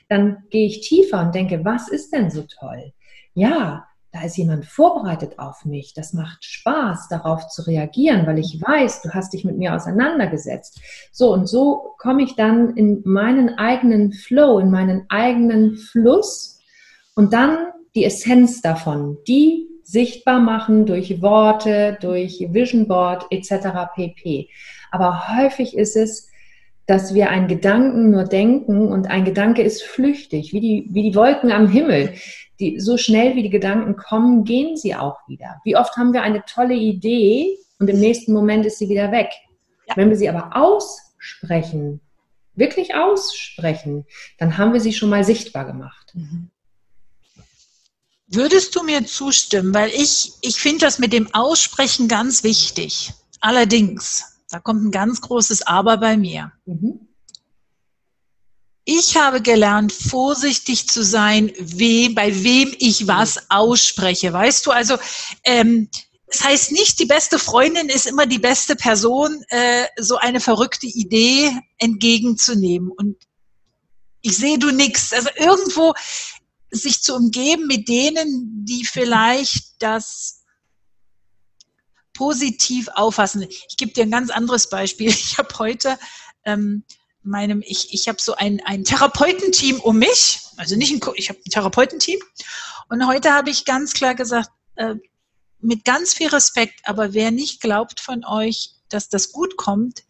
dann 0.08 0.42
gehe 0.50 0.66
ich 0.66 0.80
tiefer 0.80 1.20
und 1.20 1.36
denke, 1.36 1.64
was 1.64 1.88
ist 1.88 2.12
denn 2.12 2.30
so 2.30 2.42
toll? 2.42 2.92
Ja, 3.34 3.86
da 4.16 4.24
ist 4.24 4.36
jemand 4.38 4.64
vorbereitet 4.64 5.38
auf 5.38 5.64
mich. 5.64 5.92
Das 5.92 6.12
macht 6.14 6.42
Spaß, 6.42 7.08
darauf 7.08 7.48
zu 7.48 7.62
reagieren, 7.62 8.26
weil 8.26 8.38
ich 8.38 8.60
weiß, 8.60 9.02
du 9.02 9.10
hast 9.10 9.34
dich 9.34 9.44
mit 9.44 9.58
mir 9.58 9.74
auseinandergesetzt. 9.74 10.80
So 11.12 11.32
und 11.32 11.46
so 11.46 11.94
komme 11.98 12.22
ich 12.22 12.34
dann 12.34 12.76
in 12.76 13.02
meinen 13.04 13.58
eigenen 13.58 14.12
Flow, 14.12 14.58
in 14.58 14.70
meinen 14.70 15.04
eigenen 15.10 15.76
Fluss 15.76 16.60
und 17.14 17.34
dann 17.34 17.58
die 17.94 18.04
Essenz 18.04 18.62
davon, 18.62 19.18
die 19.28 19.68
sichtbar 19.82 20.40
machen 20.40 20.86
durch 20.86 21.20
Worte, 21.20 21.98
durch 22.00 22.46
Vision 22.50 22.88
Board 22.88 23.26
etc. 23.30 23.68
pp. 23.94 24.48
Aber 24.90 25.36
häufig 25.36 25.76
ist 25.76 25.96
es, 25.96 26.30
dass 26.86 27.14
wir 27.14 27.30
einen 27.30 27.48
Gedanken 27.48 28.10
nur 28.10 28.24
denken 28.24 28.88
und 28.88 29.10
ein 29.10 29.24
Gedanke 29.24 29.62
ist 29.62 29.82
flüchtig, 29.82 30.52
wie 30.52 30.60
die, 30.60 30.88
wie 30.90 31.02
die 31.02 31.14
Wolken 31.14 31.50
am 31.50 31.68
Himmel 31.68 32.14
die, 32.60 32.80
so 32.80 32.96
schnell 32.96 33.36
wie 33.36 33.42
die 33.42 33.50
Gedanken 33.50 33.96
kommen, 33.96 34.44
gehen 34.44 34.76
sie 34.76 34.94
auch 34.94 35.18
wieder. 35.28 35.60
Wie 35.64 35.76
oft 35.76 35.96
haben 35.96 36.12
wir 36.12 36.22
eine 36.22 36.44
tolle 36.44 36.74
Idee 36.74 37.58
und 37.78 37.88
im 37.88 38.00
nächsten 38.00 38.32
Moment 38.32 38.66
ist 38.66 38.78
sie 38.78 38.88
wieder 38.88 39.12
weg. 39.12 39.30
Ja. 39.88 39.96
Wenn 39.96 40.08
wir 40.08 40.16
sie 40.16 40.28
aber 40.28 40.56
aussprechen, 40.56 42.00
wirklich 42.54 42.94
aussprechen, 42.94 44.06
dann 44.38 44.56
haben 44.56 44.72
wir 44.72 44.80
sie 44.80 44.92
schon 44.92 45.10
mal 45.10 45.24
sichtbar 45.24 45.64
gemacht. 45.66 46.12
Mhm. 46.14 46.50
Würdest 48.28 48.74
du 48.74 48.82
mir 48.82 49.04
zustimmen? 49.06 49.72
Weil 49.72 49.90
ich, 49.90 50.32
ich 50.40 50.56
finde 50.56 50.80
das 50.80 50.98
mit 50.98 51.12
dem 51.12 51.32
Aussprechen 51.32 52.08
ganz 52.08 52.42
wichtig. 52.42 53.12
Allerdings, 53.40 54.40
da 54.50 54.58
kommt 54.58 54.84
ein 54.84 54.90
ganz 54.90 55.20
großes 55.20 55.66
Aber 55.66 55.98
bei 55.98 56.16
mir. 56.16 56.52
Mhm 56.64 57.06
ich 58.88 59.16
habe 59.16 59.42
gelernt, 59.42 59.92
vorsichtig 59.92 60.88
zu 60.88 61.02
sein, 61.02 61.52
we, 61.58 62.08
bei 62.14 62.44
wem 62.44 62.72
ich 62.78 63.08
was 63.08 63.50
ausspreche. 63.50 64.32
Weißt 64.32 64.64
du, 64.64 64.70
also 64.70 64.96
ähm, 65.42 65.90
das 66.28 66.44
heißt 66.44 66.72
nicht, 66.72 67.00
die 67.00 67.06
beste 67.06 67.40
Freundin 67.40 67.88
ist 67.88 68.06
immer 68.06 68.26
die 68.26 68.38
beste 68.38 68.76
Person, 68.76 69.42
äh, 69.48 69.86
so 69.98 70.16
eine 70.16 70.38
verrückte 70.38 70.86
Idee 70.86 71.50
entgegenzunehmen. 71.78 72.92
Und 72.96 73.16
ich 74.22 74.36
sehe 74.36 74.58
du 74.58 74.70
nix. 74.70 75.12
Also 75.12 75.30
irgendwo 75.36 75.92
sich 76.70 77.02
zu 77.02 77.16
umgeben 77.16 77.66
mit 77.66 77.88
denen, 77.88 78.64
die 78.64 78.84
vielleicht 78.84 79.82
das 79.82 80.44
positiv 82.14 82.88
auffassen. 82.94 83.46
Ich 83.68 83.76
gebe 83.76 83.92
dir 83.92 84.04
ein 84.04 84.12
ganz 84.12 84.30
anderes 84.30 84.68
Beispiel. 84.68 85.08
Ich 85.10 85.38
habe 85.38 85.58
heute 85.58 85.98
ähm, 86.44 86.84
meinem, 87.26 87.62
ich, 87.64 87.92
ich 87.92 88.08
habe 88.08 88.20
so 88.20 88.34
ein, 88.34 88.60
ein 88.64 88.84
Therapeutenteam 88.84 89.80
um 89.80 89.98
mich, 89.98 90.40
also 90.56 90.76
nicht 90.76 90.92
ein, 90.92 91.14
ich 91.16 91.28
habe 91.28 91.38
ein 91.38 91.50
Therapeutenteam. 91.50 92.20
Und 92.88 93.06
heute 93.06 93.32
habe 93.32 93.50
ich 93.50 93.64
ganz 93.64 93.92
klar 93.92 94.14
gesagt, 94.14 94.50
äh, 94.76 94.94
mit 95.60 95.84
ganz 95.84 96.14
viel 96.14 96.28
Respekt, 96.28 96.80
aber 96.84 97.12
wer 97.12 97.30
nicht 97.30 97.60
glaubt 97.60 98.00
von 98.00 98.24
euch, 98.24 98.70
dass 98.88 99.08
das 99.08 99.32
gut 99.32 99.56
kommt, 99.56 100.04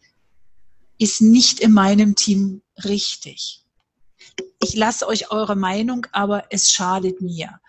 ist 0.99 1.21
nicht 1.21 1.59
in 1.59 1.73
meinem 1.73 2.15
Team 2.15 2.61
richtig. 2.83 3.63
Ich 4.61 4.75
lasse 4.75 5.07
euch 5.07 5.31
eure 5.31 5.55
Meinung, 5.55 6.05
aber 6.11 6.45
es 6.49 6.71
schadet 6.71 7.21
mir. 7.21 7.59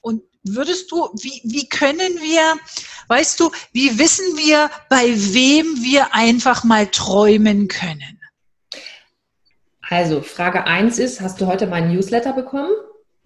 Und 0.00 0.22
würdest 0.42 0.90
du, 0.90 1.08
wie, 1.20 1.40
wie 1.44 1.68
können 1.68 2.20
wir, 2.20 2.56
weißt 3.08 3.38
du, 3.40 3.50
wie 3.72 3.98
wissen 3.98 4.36
wir, 4.36 4.70
bei 4.88 5.06
wem 5.32 5.82
wir 5.82 6.14
einfach 6.14 6.64
mal 6.64 6.86
träumen 6.88 7.68
können? 7.68 8.21
Also, 9.92 10.22
Frage 10.22 10.66
1 10.66 10.98
ist, 10.98 11.20
hast 11.20 11.38
du 11.38 11.46
heute 11.46 11.66
meinen 11.66 11.92
Newsletter 11.92 12.32
bekommen? 12.32 12.70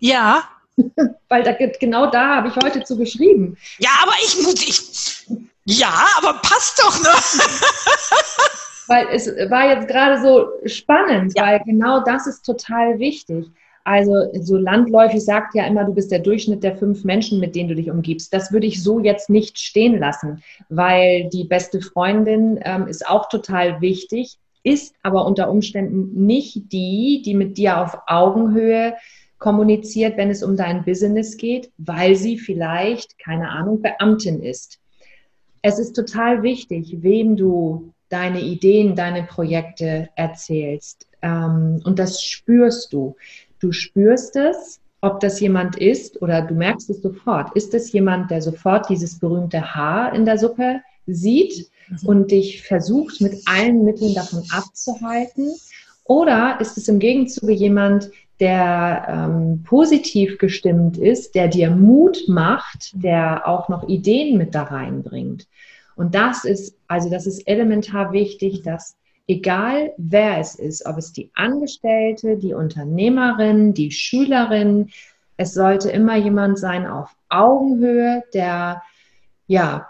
Ja. 0.00 0.42
Weil 1.28 1.44
da, 1.44 1.52
genau 1.52 2.11
da 2.11 2.38
habe 2.38 2.49
ich 2.49 2.56
heute 2.56 2.82
zu 2.82 2.96
geschrieben. 2.99 3.56
Ja, 3.78 3.90
aber 4.02 4.14
ich 4.25 4.37
muss, 4.42 4.61
ich, 4.61 5.38
ja, 5.64 5.94
aber 6.18 6.40
passt 6.42 6.76
doch, 6.80 7.00
ne? 7.00 7.08
weil 8.88 9.06
es 9.12 9.28
war 9.49 9.68
jetzt 9.68 9.87
gerade 9.87 10.20
so 10.20 10.49
spannend, 10.68 11.35
ja. 11.37 11.44
weil 11.44 11.61
genau 11.64 12.02
das 12.02 12.26
ist 12.26 12.44
total 12.44 12.99
wichtig. 12.99 13.46
Also 13.85 14.14
so 14.40 14.56
landläufig 14.56 15.25
sagt 15.25 15.54
ja 15.54 15.66
immer, 15.66 15.85
du 15.85 15.94
bist 15.94 16.11
der 16.11 16.18
Durchschnitt 16.18 16.64
der 16.64 16.76
fünf 16.76 17.04
Menschen, 17.04 17.38
mit 17.38 17.54
denen 17.54 17.68
du 17.68 17.76
dich 17.76 17.90
umgibst. 17.90 18.35
Das 18.35 18.50
würde 18.50 18.66
ich 18.66 18.82
so 18.82 18.99
jetzt 18.99 19.30
nicht 19.30 19.61
stehen 19.61 20.00
lassen, 20.00 20.42
weil 20.68 21.28
die 21.32 21.44
beste 21.44 21.80
Freundin 21.80 22.58
ähm, 22.64 22.88
ist 22.88 23.08
auch 23.08 23.28
total 23.28 23.80
wichtig, 23.80 24.38
ist 24.66 24.96
aber 25.04 25.25
unter 25.26 25.49
Umständen 25.49 26.26
nicht 26.26 26.73
die, 26.73 27.23
die 27.25 27.35
mit 27.35 27.56
dir 27.56 27.80
auf 27.80 27.96
Augenhöhe 28.08 28.96
kommuniziert, 29.38 30.16
wenn 30.16 30.28
es 30.28 30.42
um 30.42 30.56
dein 30.56 30.85
Business 30.85 31.37
geht, 31.37 31.70
weil 31.78 32.16
sie 32.16 32.37
vielleicht, 32.37 33.16
keine 33.18 33.50
Ahnung, 33.50 33.80
Beamtin 33.80 34.42
ist. 34.42 34.80
Es 35.62 35.78
ist 35.78 35.92
total 35.92 36.42
wichtig, 36.42 36.96
wem 37.00 37.37
du 37.37 37.92
deine 38.08 38.40
Ideen, 38.40 38.96
deine 38.96 39.23
Projekte 39.23 40.08
erzählst. 40.16 41.06
Ähm, 41.23 41.80
und 41.85 42.00
das 42.00 42.23
spürst 42.23 42.92
du. 42.92 43.14
Du 43.61 43.70
spürst 43.70 44.35
es, 44.35 44.80
ob 45.00 45.20
das 45.20 45.38
jemand 45.38 45.76
ist 45.76 46.20
oder 46.20 46.42
du 46.42 46.54
merkst 46.54 46.90
es 46.90 47.02
sofort. 47.02 47.54
Ist 47.54 47.73
es 47.73 47.92
jemand, 47.92 48.32
der 48.32 48.42
sofort 48.42 48.88
dieses 48.88 49.20
berühmte 49.20 49.76
Haar 49.76 50.12
in 50.12 50.25
der 50.25 50.38
Suppe 50.38 50.80
sieht 51.06 51.70
mhm. 51.88 52.08
und 52.08 52.30
dich 52.30 52.62
versucht, 52.62 53.20
mit 53.20 53.34
allen 53.46 53.84
Mitteln 53.84 54.14
davon 54.14 54.42
abzuhalten? 54.50 55.52
Oder 56.04 56.58
ist 56.60 56.76
es 56.76 56.88
im 56.88 56.98
Gegenzug 56.98 57.50
jemand, 57.50 58.10
der 58.38 59.06
ähm, 59.08 59.62
positiv 59.64 60.38
gestimmt 60.38 60.98
ist, 60.98 61.34
der 61.34 61.48
dir 61.48 61.70
Mut 61.70 62.28
macht, 62.28 62.92
der 62.92 63.48
auch 63.48 63.68
noch 63.68 63.88
Ideen 63.88 64.38
mit 64.38 64.54
da 64.54 64.64
reinbringt? 64.64 65.48
Und 65.96 66.14
das 66.14 66.44
ist, 66.44 66.76
also 66.86 67.10
das 67.10 67.26
ist 67.26 67.48
elementar 67.48 68.12
wichtig, 68.12 68.62
dass 68.62 68.96
egal 69.26 69.92
wer 69.96 70.38
es 70.38 70.54
ist, 70.54 70.86
ob 70.86 70.98
es 70.98 71.12
die 71.12 71.30
Angestellte, 71.34 72.36
die 72.36 72.54
Unternehmerin, 72.54 73.75
die 73.75 73.90
Schülerin, 73.90 74.90
es 75.38 75.54
sollte 75.54 75.90
immer 75.90 76.16
jemand 76.16 76.59
sein 76.59 76.87
auf 76.87 77.14
Augenhöhe, 77.28 78.22
der 78.33 78.83
ja 79.46 79.87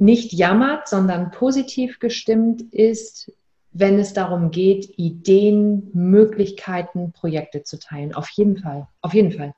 nicht 0.00 0.32
jammert, 0.32 0.88
sondern 0.88 1.30
positiv 1.30 1.98
gestimmt 1.98 2.62
ist, 2.72 3.30
wenn 3.72 3.98
es 3.98 4.12
darum 4.12 4.50
geht, 4.50 4.94
Ideen, 4.96 5.90
Möglichkeiten, 5.92 7.12
Projekte 7.12 7.62
zu 7.62 7.78
teilen. 7.78 8.14
Auf 8.14 8.28
jeden 8.30 8.58
Fall, 8.58 8.88
auf 9.00 9.14
jeden 9.14 9.32
Fall. 9.32 9.54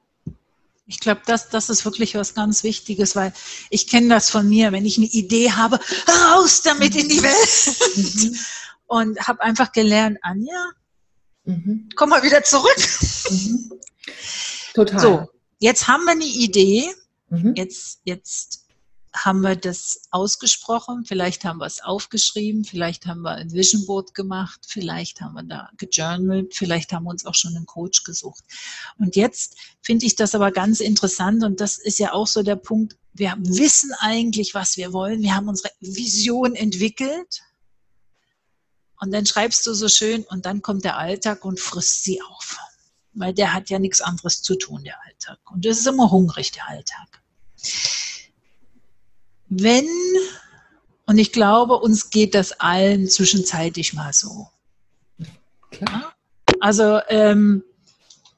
Ich 0.87 1.01
glaube, 1.01 1.23
das, 1.27 1.49
das 1.49 1.71
ist 1.71 1.85
wirklich 1.85 2.15
was 2.17 2.35
ganz 2.35 2.65
Wichtiges, 2.65 3.17
weil 3.17 3.33
ich 3.71 3.87
kenne 3.87 4.09
das 4.09 4.29
von 4.29 4.49
mir, 4.49 4.73
wenn 4.73 4.85
ich 4.85 4.99
eine 4.99 5.07
Idee 5.07 5.53
habe, 5.53 5.79
raus 6.09 6.63
damit 6.63 6.97
in 6.97 7.09
die 7.09 7.23
Welt. 7.23 8.33
Mhm. 8.33 8.39
Und 8.87 9.21
habe 9.27 9.41
einfach 9.41 9.73
gelernt, 9.73 10.19
Anja, 10.21 10.71
mhm. 11.45 11.89
komm 11.95 12.11
mal 12.11 12.23
wieder 12.23 12.43
zurück. 12.43 12.77
Mhm. 13.31 13.73
Total. 14.75 15.01
So, 15.01 15.29
jetzt 15.61 15.89
haben 15.89 16.05
wir 16.05 16.13
eine 16.13 16.25
Idee. 16.25 16.91
Mhm. 17.31 17.55
Jetzt, 17.57 18.01
jetzt 18.05 18.62
haben 19.15 19.43
wir 19.43 19.57
das 19.57 20.03
ausgesprochen, 20.11 21.05
vielleicht 21.05 21.45
haben 21.45 21.59
wir 21.59 21.67
es 21.67 21.83
aufgeschrieben, 21.83 22.65
vielleicht 22.65 23.07
haben 23.07 23.23
wir 23.23 23.33
ein 23.33 23.53
Vision 23.53 23.85
Board 23.85 24.15
gemacht, 24.15 24.61
vielleicht 24.67 25.21
haben 25.21 25.35
wir 25.35 25.43
da 25.43 25.71
gejournalt, 25.77 26.55
vielleicht 26.55 26.93
haben 26.93 27.05
wir 27.05 27.11
uns 27.11 27.27
auch 27.27 27.35
schon 27.35 27.55
einen 27.55 27.67
Coach 27.67 28.05
gesucht. 28.05 28.43
Und 28.99 29.15
jetzt 29.15 29.57
finde 29.83 30.07
ich 30.07 30.17
das 30.17 30.35
aber 30.35 30.51
ganz 30.51 30.81
interessant 30.81 31.45
und 31.45 31.61
das 31.61 31.79
ist 31.79 31.99
ja 31.99 32.13
auch 32.13 32.27
so 32.27 32.43
der 32.43 32.57
Punkt, 32.57 32.97
wir 33.13 33.37
wissen 33.39 33.93
eigentlich, 33.99 34.55
was 34.55 34.79
wir 34.79 34.95
wollen, 34.95 35.21
wir 35.21 35.35
haben 35.35 35.49
unsere 35.49 35.71
Vision 35.81 36.55
entwickelt 36.55 37.43
und 38.99 39.13
dann 39.13 39.27
schreibst 39.27 39.67
du 39.67 39.75
so 39.75 39.89
schön 39.89 40.25
und 40.25 40.47
dann 40.47 40.63
kommt 40.63 40.85
der 40.85 40.97
Alltag 40.97 41.45
und 41.45 41.61
frisst 41.61 42.05
sie 42.05 42.23
auf, 42.23 42.57
weil 43.13 43.35
der 43.35 43.53
hat 43.53 43.69
ja 43.69 43.79
nichts 43.79 44.01
anderes 44.01 44.41
zu 44.41 44.55
tun, 44.55 44.85
der 44.85 45.03
Alltag. 45.05 45.39
Und 45.51 45.67
das 45.67 45.79
ist 45.79 45.87
immer 45.87 46.11
hungrig, 46.11 46.53
der 46.53 46.67
Alltag 46.69 47.23
wenn, 49.55 49.87
und 51.07 51.19
ich 51.19 51.33
glaube, 51.33 51.79
uns 51.79 52.09
geht 52.09 52.35
das 52.35 52.53
allen 52.53 53.09
zwischenzeitlich 53.09 53.93
mal 53.93 54.13
so. 54.13 54.49
Klar. 55.71 56.15
Also 56.61 57.01
ähm, 57.09 57.63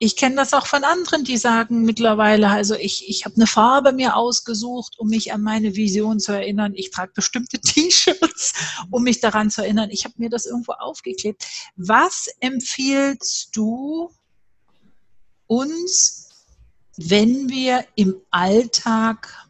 ich 0.00 0.16
kenne 0.16 0.34
das 0.34 0.52
auch 0.52 0.66
von 0.66 0.82
anderen, 0.82 1.24
die 1.24 1.36
sagen 1.36 1.82
mittlerweile, 1.82 2.50
also 2.50 2.74
ich, 2.74 3.08
ich 3.08 3.24
habe 3.24 3.36
eine 3.36 3.46
Farbe 3.46 3.92
mir 3.92 4.16
ausgesucht, 4.16 4.98
um 4.98 5.08
mich 5.08 5.32
an 5.32 5.40
meine 5.40 5.76
Vision 5.76 6.18
zu 6.18 6.32
erinnern. 6.32 6.72
Ich 6.74 6.90
trage 6.90 7.12
bestimmte 7.14 7.60
T-Shirts, 7.60 8.54
um 8.90 9.04
mich 9.04 9.20
daran 9.20 9.50
zu 9.50 9.62
erinnern. 9.62 9.90
Ich 9.90 10.04
habe 10.04 10.14
mir 10.18 10.30
das 10.30 10.46
irgendwo 10.46 10.72
aufgeklebt. 10.72 11.44
Was 11.76 12.26
empfiehlst 12.40 13.56
du 13.56 14.10
uns, 15.46 16.30
wenn 16.96 17.48
wir 17.48 17.84
im 17.94 18.16
Alltag 18.30 19.43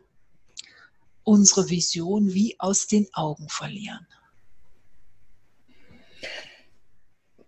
unsere 1.24 1.70
Vision 1.70 2.34
wie 2.34 2.56
aus 2.58 2.86
den 2.86 3.08
Augen 3.14 3.48
verlieren. 3.48 4.06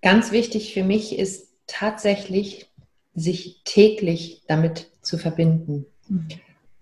Ganz 0.02 0.32
wichtig 0.32 0.72
für 0.72 0.84
mich 0.84 1.18
ist 1.18 1.48
tatsächlich, 1.66 2.68
sich 3.14 3.62
täglich 3.64 4.42
damit 4.46 4.90
zu 5.02 5.18
verbinden. 5.18 5.86
Mhm. 6.08 6.28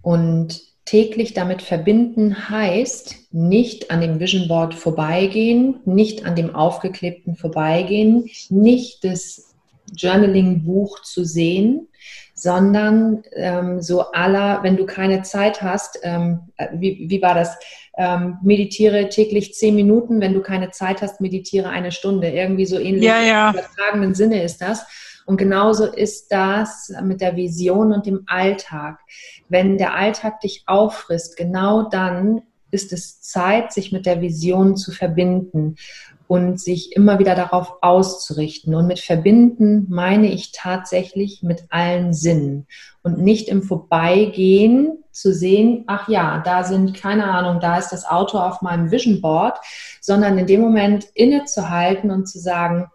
Und 0.03 0.63
täglich 0.85 1.33
damit 1.33 1.63
verbinden 1.63 2.51
heißt 2.51 3.33
nicht 3.33 3.91
an 3.91 4.01
dem 4.01 4.21
Vision 4.21 4.49
Board 4.49 4.75
vorbeigehen, 4.75 5.81
nicht 5.85 6.27
an 6.27 6.37
dem 6.37 6.55
aufgeklebten 6.55 7.37
vorbeigehen, 7.37 8.29
nicht 8.51 9.05
das 9.05 9.55
Journaling-Buch 9.97 11.03
zu 11.03 11.25
sehen, 11.25 11.89
sondern 12.35 13.23
ähm, 13.33 13.81
so 13.81 14.11
aller, 14.11 14.63
wenn 14.63 14.77
du 14.77 14.87
keine 14.87 15.23
Zeit 15.23 15.63
hast, 15.63 16.01
ähm, 16.03 16.41
äh, 16.57 16.69
wie, 16.75 17.07
wie 17.09 17.23
war 17.23 17.35
das? 17.35 17.57
Ähm, 17.97 18.39
meditiere 18.43 19.09
täglich 19.09 19.55
zehn 19.55 19.77
Minuten, 19.77 20.21
wenn 20.21 20.35
du 20.35 20.41
keine 20.41 20.71
Zeit 20.71 21.01
hast, 21.01 21.21
meditiere 21.21 21.69
eine 21.69 21.93
Stunde. 21.93 22.29
Irgendwie 22.29 22.67
so 22.67 22.77
ähnlich 22.77 23.05
ja, 23.05 23.23
ja. 23.23 23.51
im 23.51 23.55
übertragenen 23.55 24.15
Sinne 24.15 24.43
ist 24.43 24.61
das. 24.61 24.85
Und 25.27 25.37
genauso 25.37 25.87
ist 25.87 26.33
das 26.33 26.93
mit 27.03 27.21
der 27.21 27.37
Vision 27.37 27.93
und 27.93 28.05
dem 28.05 28.25
Alltag. 28.27 28.99
Wenn 29.49 29.79
der 29.79 29.95
Alltag 29.95 30.41
dich 30.41 30.65
auffrisst, 30.67 31.37
genau 31.37 31.89
dann 31.89 32.43
ist 32.73 32.93
es 32.93 33.23
Zeit, 33.23 33.73
sich 33.73 33.93
mit 33.93 34.05
der 34.05 34.21
Vision 34.21 34.77
zu 34.77 34.91
verbinden 34.91 35.77
und 36.27 36.61
sich 36.61 36.95
immer 36.97 37.19
wieder 37.19 37.35
darauf 37.35 37.75
auszurichten. 37.83 38.75
Und 38.75 38.87
mit 38.87 39.01
verbinden 39.01 39.87
meine 39.89 40.33
ich 40.33 40.53
tatsächlich 40.53 41.43
mit 41.43 41.65
allen 41.71 42.13
Sinnen 42.13 42.67
und 43.03 43.19
nicht 43.19 43.49
im 43.49 43.63
Vorbeigehen 43.63 45.05
zu 45.11 45.33
sehen, 45.33 45.85
ach 45.87 46.09
ja, 46.09 46.43
da 46.45 46.65
sind, 46.65 46.95
keine 46.95 47.31
Ahnung, 47.31 47.61
da 47.61 47.79
ist 47.79 47.91
das 47.91 48.05
Auto 48.05 48.39
auf 48.39 48.63
meinem 48.63 48.91
Vision 48.91 49.21
Board, 49.21 49.59
sondern 50.01 50.39
in 50.39 50.47
dem 50.47 50.61
Moment 50.61 51.07
innezuhalten 51.15 52.11
und 52.11 52.27
zu 52.27 52.39
sagen, 52.41 52.89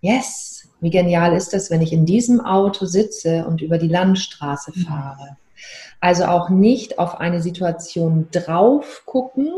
yes, 0.00 0.68
wie 0.80 0.90
genial 0.90 1.34
ist 1.34 1.52
das, 1.52 1.70
wenn 1.70 1.80
ich 1.80 1.92
in 1.92 2.04
diesem 2.04 2.40
Auto 2.40 2.86
sitze 2.86 3.46
und 3.46 3.62
über 3.62 3.78
die 3.78 3.88
Landstraße 3.88 4.72
fahre. 4.72 5.36
Also 6.02 6.24
auch 6.24 6.50
nicht 6.50 6.98
auf 6.98 7.20
eine 7.20 7.40
Situation 7.40 8.26
drauf 8.32 9.04
gucken, 9.06 9.48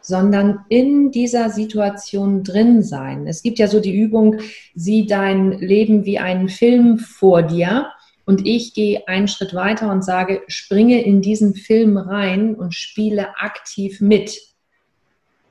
sondern 0.00 0.64
in 0.68 1.12
dieser 1.12 1.48
Situation 1.48 2.42
drin 2.42 2.82
sein. 2.82 3.28
Es 3.28 3.40
gibt 3.40 3.60
ja 3.60 3.68
so 3.68 3.78
die 3.78 3.96
Übung, 3.96 4.40
sieh 4.74 5.06
dein 5.06 5.52
Leben 5.52 6.04
wie 6.04 6.18
einen 6.18 6.48
Film 6.48 6.98
vor 6.98 7.42
dir. 7.44 7.92
Und 8.24 8.44
ich 8.48 8.74
gehe 8.74 9.06
einen 9.06 9.28
Schritt 9.28 9.54
weiter 9.54 9.92
und 9.92 10.02
sage, 10.02 10.42
springe 10.48 11.00
in 11.00 11.22
diesen 11.22 11.54
Film 11.54 11.96
rein 11.96 12.56
und 12.56 12.74
spiele 12.74 13.38
aktiv 13.38 14.00
mit. 14.00 14.51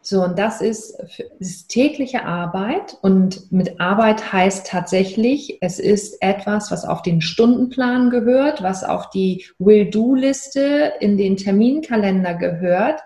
So, 0.03 0.23
und 0.23 0.39
das 0.39 0.61
ist, 0.61 0.99
ist, 1.39 1.69
tägliche 1.69 2.25
Arbeit. 2.25 2.97
Und 3.01 3.51
mit 3.51 3.79
Arbeit 3.79 4.33
heißt 4.33 4.67
tatsächlich, 4.67 5.59
es 5.61 5.79
ist 5.79 6.21
etwas, 6.21 6.71
was 6.71 6.85
auf 6.85 7.03
den 7.03 7.21
Stundenplan 7.21 8.09
gehört, 8.09 8.63
was 8.63 8.83
auf 8.83 9.11
die 9.11 9.45
Will-Do-Liste 9.59 10.93
in 10.99 11.17
den 11.17 11.37
Terminkalender 11.37 12.33
gehört. 12.33 13.01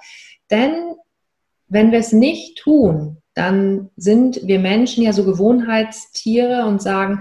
Denn 0.50 0.96
wenn 1.68 1.92
wir 1.92 2.00
es 2.00 2.14
nicht 2.14 2.60
tun, 2.60 3.18
dann 3.34 3.90
sind 3.98 4.48
wir 4.48 4.60
Menschen 4.60 5.04
ja 5.04 5.12
so 5.12 5.26
Gewohnheitstiere 5.26 6.66
und 6.66 6.82
sagen, 6.82 7.20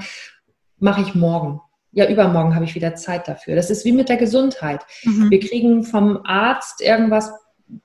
mache 0.79 1.03
ich 1.03 1.17
morgen. 1.17 1.61
Ja, 1.91 2.09
übermorgen 2.09 2.55
habe 2.55 2.65
ich 2.65 2.75
wieder 2.75 2.95
Zeit 2.95 3.27
dafür. 3.27 3.57
Das 3.57 3.71
ist 3.71 3.85
wie 3.85 3.93
mit 3.93 4.09
der 4.09 4.17
Gesundheit. 4.17 4.83
Mhm. 5.05 5.31
Wir 5.31 5.41
kriegen 5.41 5.85
vom 5.85 6.21
Arzt 6.25 6.81
irgendwas 6.81 7.33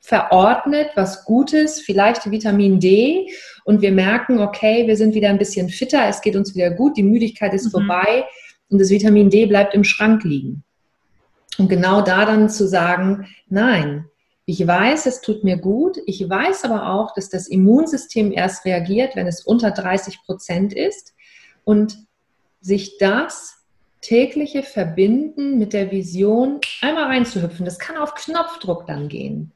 verordnet, 0.01 0.91
was 0.95 1.25
Gutes, 1.25 1.81
vielleicht 1.81 2.29
Vitamin 2.29 2.79
D 2.79 3.29
und 3.63 3.81
wir 3.81 3.91
merken, 3.91 4.39
okay, 4.39 4.87
wir 4.87 4.97
sind 4.97 5.13
wieder 5.13 5.29
ein 5.29 5.37
bisschen 5.37 5.69
fitter, 5.69 6.07
es 6.07 6.21
geht 6.21 6.35
uns 6.35 6.55
wieder 6.55 6.71
gut, 6.71 6.97
die 6.97 7.03
Müdigkeit 7.03 7.53
ist 7.53 7.65
mhm. 7.65 7.71
vorbei 7.71 8.25
und 8.69 8.79
das 8.79 8.89
Vitamin 8.89 9.29
D 9.29 9.45
bleibt 9.45 9.73
im 9.73 9.83
Schrank 9.83 10.23
liegen. 10.23 10.63
Und 11.57 11.69
genau 11.69 12.01
da 12.01 12.25
dann 12.25 12.49
zu 12.49 12.67
sagen, 12.67 13.27
nein, 13.49 14.05
ich 14.45 14.65
weiß, 14.65 15.05
es 15.05 15.21
tut 15.21 15.43
mir 15.43 15.57
gut, 15.57 15.97
ich 16.05 16.27
weiß 16.27 16.63
aber 16.65 16.91
auch, 16.91 17.13
dass 17.13 17.29
das 17.29 17.47
Immunsystem 17.47 18.31
erst 18.31 18.65
reagiert, 18.65 19.15
wenn 19.15 19.27
es 19.27 19.45
unter 19.45 19.71
30 19.71 20.19
Prozent 20.25 20.73
ist 20.73 21.13
und 21.63 21.97
sich 22.61 22.97
das 22.97 23.55
tägliche 24.01 24.63
Verbinden 24.63 25.57
mit 25.57 25.73
der 25.73 25.91
Vision 25.91 26.61
einmal 26.81 27.05
reinzuhüpfen. 27.05 27.65
Das 27.65 27.79
kann 27.79 27.97
auf 27.97 28.15
Knopfdruck 28.15 28.87
dann 28.87 29.07
gehen 29.07 29.51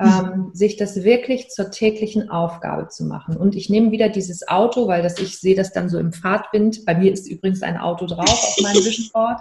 ähm, 0.00 0.50
sich 0.54 0.76
das 0.76 1.04
wirklich 1.04 1.50
zur 1.50 1.70
täglichen 1.70 2.30
Aufgabe 2.30 2.88
zu 2.88 3.04
machen. 3.04 3.36
Und 3.36 3.54
ich 3.54 3.68
nehme 3.68 3.90
wieder 3.90 4.08
dieses 4.08 4.48
Auto, 4.48 4.88
weil 4.88 5.02
das, 5.02 5.18
ich 5.18 5.38
sehe 5.38 5.54
das 5.54 5.72
dann 5.72 5.90
so 5.90 5.98
im 5.98 6.12
Fahrtwind. 6.12 6.86
Bei 6.86 6.94
mir 6.94 7.12
ist 7.12 7.28
übrigens 7.28 7.62
ein 7.62 7.76
Auto 7.76 8.06
drauf 8.06 8.28
auf 8.28 8.56
meinem 8.62 8.76
Vision 8.84 9.10
Board. 9.12 9.40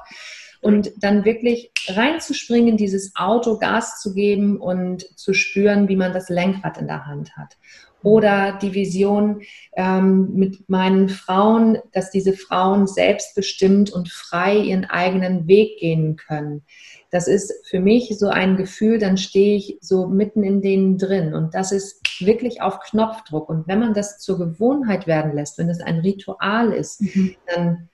Und 0.61 0.91
dann 0.97 1.23
wirklich 1.23 1.71
reinzuspringen, 1.87 2.75
dieses 2.75 3.15
Auto 3.15 3.57
Gas 3.57 4.01
zu 4.01 4.13
geben 4.13 4.57
und 4.57 5.03
zu 5.17 5.33
spüren, 5.33 5.87
wie 5.87 5.95
man 5.95 6.11
das 6.11 6.27
Lenkrad 6.27 6.77
in 6.77 6.87
der 6.87 7.05
Hand 7.05 7.37
hat. 7.37 7.55
Oder 8.03 8.59
die 8.61 8.73
Vision 8.73 9.41
ähm, 9.77 10.33
mit 10.33 10.69
meinen 10.69 11.07
Frauen, 11.07 11.77
dass 11.93 12.11
diese 12.11 12.33
Frauen 12.33 12.87
selbstbestimmt 12.87 13.91
und 13.91 14.09
frei 14.09 14.57
ihren 14.57 14.83
eigenen 14.83 15.47
Weg 15.47 15.79
gehen 15.79 16.17
können 16.17 16.63
das 17.11 17.27
ist 17.27 17.53
für 17.67 17.79
mich 17.79 18.15
so 18.19 18.27
ein 18.27 18.55
Gefühl, 18.55 18.99
dann 18.99 19.17
stehe 19.17 19.57
ich 19.57 19.77
so 19.81 20.07
mitten 20.07 20.43
in 20.43 20.61
denen 20.61 20.97
drin. 20.97 21.33
Und 21.33 21.55
das 21.55 21.71
ist 21.71 22.01
wirklich 22.19 22.61
auf 22.61 22.79
Knopfdruck. 22.81 23.49
Und 23.49 23.67
wenn 23.67 23.79
man 23.79 23.93
das 23.93 24.19
zur 24.19 24.37
Gewohnheit 24.37 25.07
werden 25.07 25.33
lässt, 25.33 25.57
wenn 25.57 25.69
es 25.69 25.81
ein 25.81 25.99
Ritual 25.99 26.71
ist, 26.71 27.01
mhm. 27.01 27.35
dann 27.53 27.89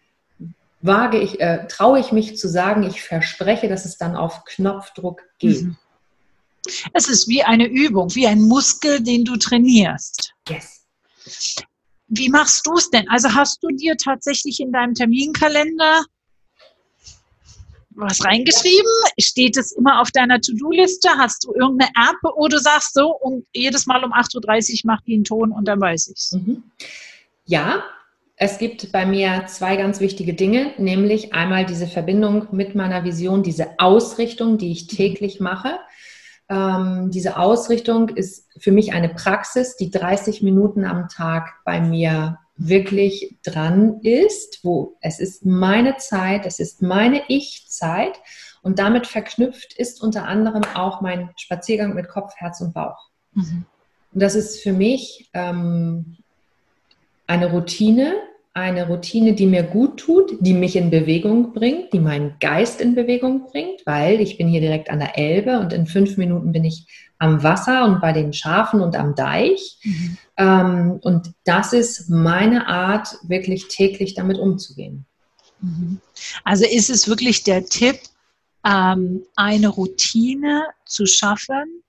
wage 0.82 1.20
ich, 1.20 1.40
äh, 1.40 1.66
traue 1.68 2.00
ich 2.00 2.12
mich 2.12 2.38
zu 2.38 2.50
sagen, 2.50 2.84
ich 2.84 3.02
verspreche, 3.02 3.70
dass 3.70 3.86
es 3.86 3.98
dann 3.98 4.16
auf 4.16 4.44
Knopfdruck 4.46 5.22
geht. 5.40 5.64
Mhm. 5.64 5.78
Es 6.94 7.08
ist 7.08 7.28
wie 7.28 7.44
eine 7.44 7.68
Übung, 7.68 8.14
wie 8.16 8.28
ein 8.28 8.42
Muskel, 8.42 9.02
den 9.02 9.24
du 9.24 9.38
trainierst. 9.38 10.34
Yes. 10.50 10.84
Wie 12.08 12.30
machst 12.30 12.66
du 12.68 12.74
es 12.74 12.90
denn? 12.90 13.08
Also 13.10 13.34
hast 13.34 13.64
du 13.64 13.70
dir 13.70 13.96
tatsächlich 13.98 14.60
in 14.60 14.72
deinem 14.72 14.94
Terminkalender 14.94 16.04
was 17.96 18.24
reingeschrieben? 18.24 18.92
Steht 19.20 19.58
es 19.58 19.72
immer 19.72 20.02
auf 20.02 20.12
deiner 20.12 20.40
To-Do-Liste? 20.40 21.10
Hast 21.18 21.46
du 21.46 21.54
irgendeine 21.54 21.92
App, 21.92 22.18
wo 22.36 22.48
du 22.48 22.60
sagst 22.60 22.94
so, 22.94 23.16
und 23.16 23.46
jedes 23.54 23.86
Mal 23.86 24.04
um 24.04 24.14
8.30 24.14 24.84
Uhr 24.86 24.92
macht 24.92 25.08
die 25.08 25.16
einen 25.16 25.24
Ton 25.24 25.52
und 25.52 25.68
dann 25.68 25.80
weiß 25.80 26.08
ich 26.08 26.18
es? 26.18 26.32
Mhm. 26.34 26.64
Ja, 27.46 27.84
es 28.38 28.58
gibt 28.58 28.92
bei 28.92 29.06
mir 29.06 29.46
zwei 29.48 29.78
ganz 29.78 30.00
wichtige 30.02 30.34
Dinge, 30.34 30.74
nämlich 30.78 31.34
einmal 31.34 31.66
diese 31.66 31.88
Verbindung 31.88 32.48
mit 32.52 32.76
meiner 32.76 33.04
Vision, 33.04 33.44
diese 33.44 33.80
Ausrichtung, 33.80 34.58
die 34.58 34.72
ich 34.72 34.88
täglich 34.88 35.40
mache. 35.40 35.80
Ähm, 36.50 37.12
diese 37.12 37.38
Ausrichtung 37.38 38.10
ist 38.10 38.50
für 38.60 38.72
mich 38.72 38.94
eine 38.94 39.10
Praxis, 39.10 39.78
die 39.78 39.90
30 39.90 40.42
Minuten 40.42 40.84
am 40.84 41.08
Tag 41.08 41.54
bei 41.64 41.80
mir 41.80 42.40
wirklich 42.58 43.38
dran 43.44 44.00
ist, 44.02 44.60
wo 44.64 44.98
es 45.02 45.20
ist 45.20 45.46
meine 45.46 45.98
Zeit, 45.98 46.46
es 46.46 46.60
ist 46.60 46.82
meine 46.82 47.22
Ich-Zeit 47.28 48.20
und 48.62 48.80
damit 48.80 49.08
verknüpft 49.08 49.74
ist 49.78 50.02
unter 50.02 50.26
anderem 50.26 50.64
auch 50.74 51.02
mein 51.02 51.30
Spaziergang 51.38 51.94
mit 51.94 52.08
Kopf, 52.08 52.34
Herz 52.38 52.62
und 52.62 52.74
Bauch. 52.74 53.10
Mhm. 53.34 53.66
Und 54.14 54.22
das 54.22 54.36
ist 54.36 54.62
für 54.62 54.72
mich 54.72 55.30
ähm, 55.34 56.16
eine 57.28 57.52
Routine, 57.52 58.16
eine 58.54 58.88
Routine, 58.88 59.34
die 59.34 59.48
mir 59.48 59.64
gut 59.64 60.00
tut, 60.00 60.38
die 60.40 60.54
mich 60.54 60.78
in 60.78 60.90
Bewegung 60.90 61.52
bringt, 61.52 61.92
die 61.92 62.00
meinen 62.00 62.36
Geist 62.40 62.80
in 62.80 62.96
Bewegung 62.96 63.48
bringt, 63.48 63.86
weil 63.86 64.22
ich 64.22 64.38
bin 64.38 64.48
hier 64.48 64.62
direkt 64.62 64.90
an 64.90 65.00
der 65.00 65.18
Elbe 65.18 65.60
und 65.60 65.74
in 65.74 65.88
fünf 65.88 66.16
Minuten 66.16 66.54
bin 66.54 66.64
ich 66.64 66.88
am 67.18 67.44
Wasser 67.44 67.86
und 67.86 68.02
bei 68.02 68.12
den 68.12 68.34
Schafen 68.34 68.82
und 68.82 68.96
am 68.96 69.16
Deich. 69.16 69.80
Mhm. 69.84 70.18
Ähm, 70.38 71.00
und 71.02 71.34
das 71.44 71.74
ist 71.74 72.10
meine 72.10 72.68
Art, 72.68 73.18
wirklich 73.24 73.68
täglich 73.68 74.14
damit 74.14 74.38
umzugehen. 74.38 75.06
Mhm. 75.62 76.00
Also 76.44 76.66
ist 76.66 76.90
es 76.90 77.08
wirklich 77.08 77.44
der 77.44 77.66
Tipp, 77.66 78.00
ähm, 78.66 79.24
eine 79.36 79.70
Routine 79.70 80.64
zu 80.86 81.06
schaffen, 81.06 81.84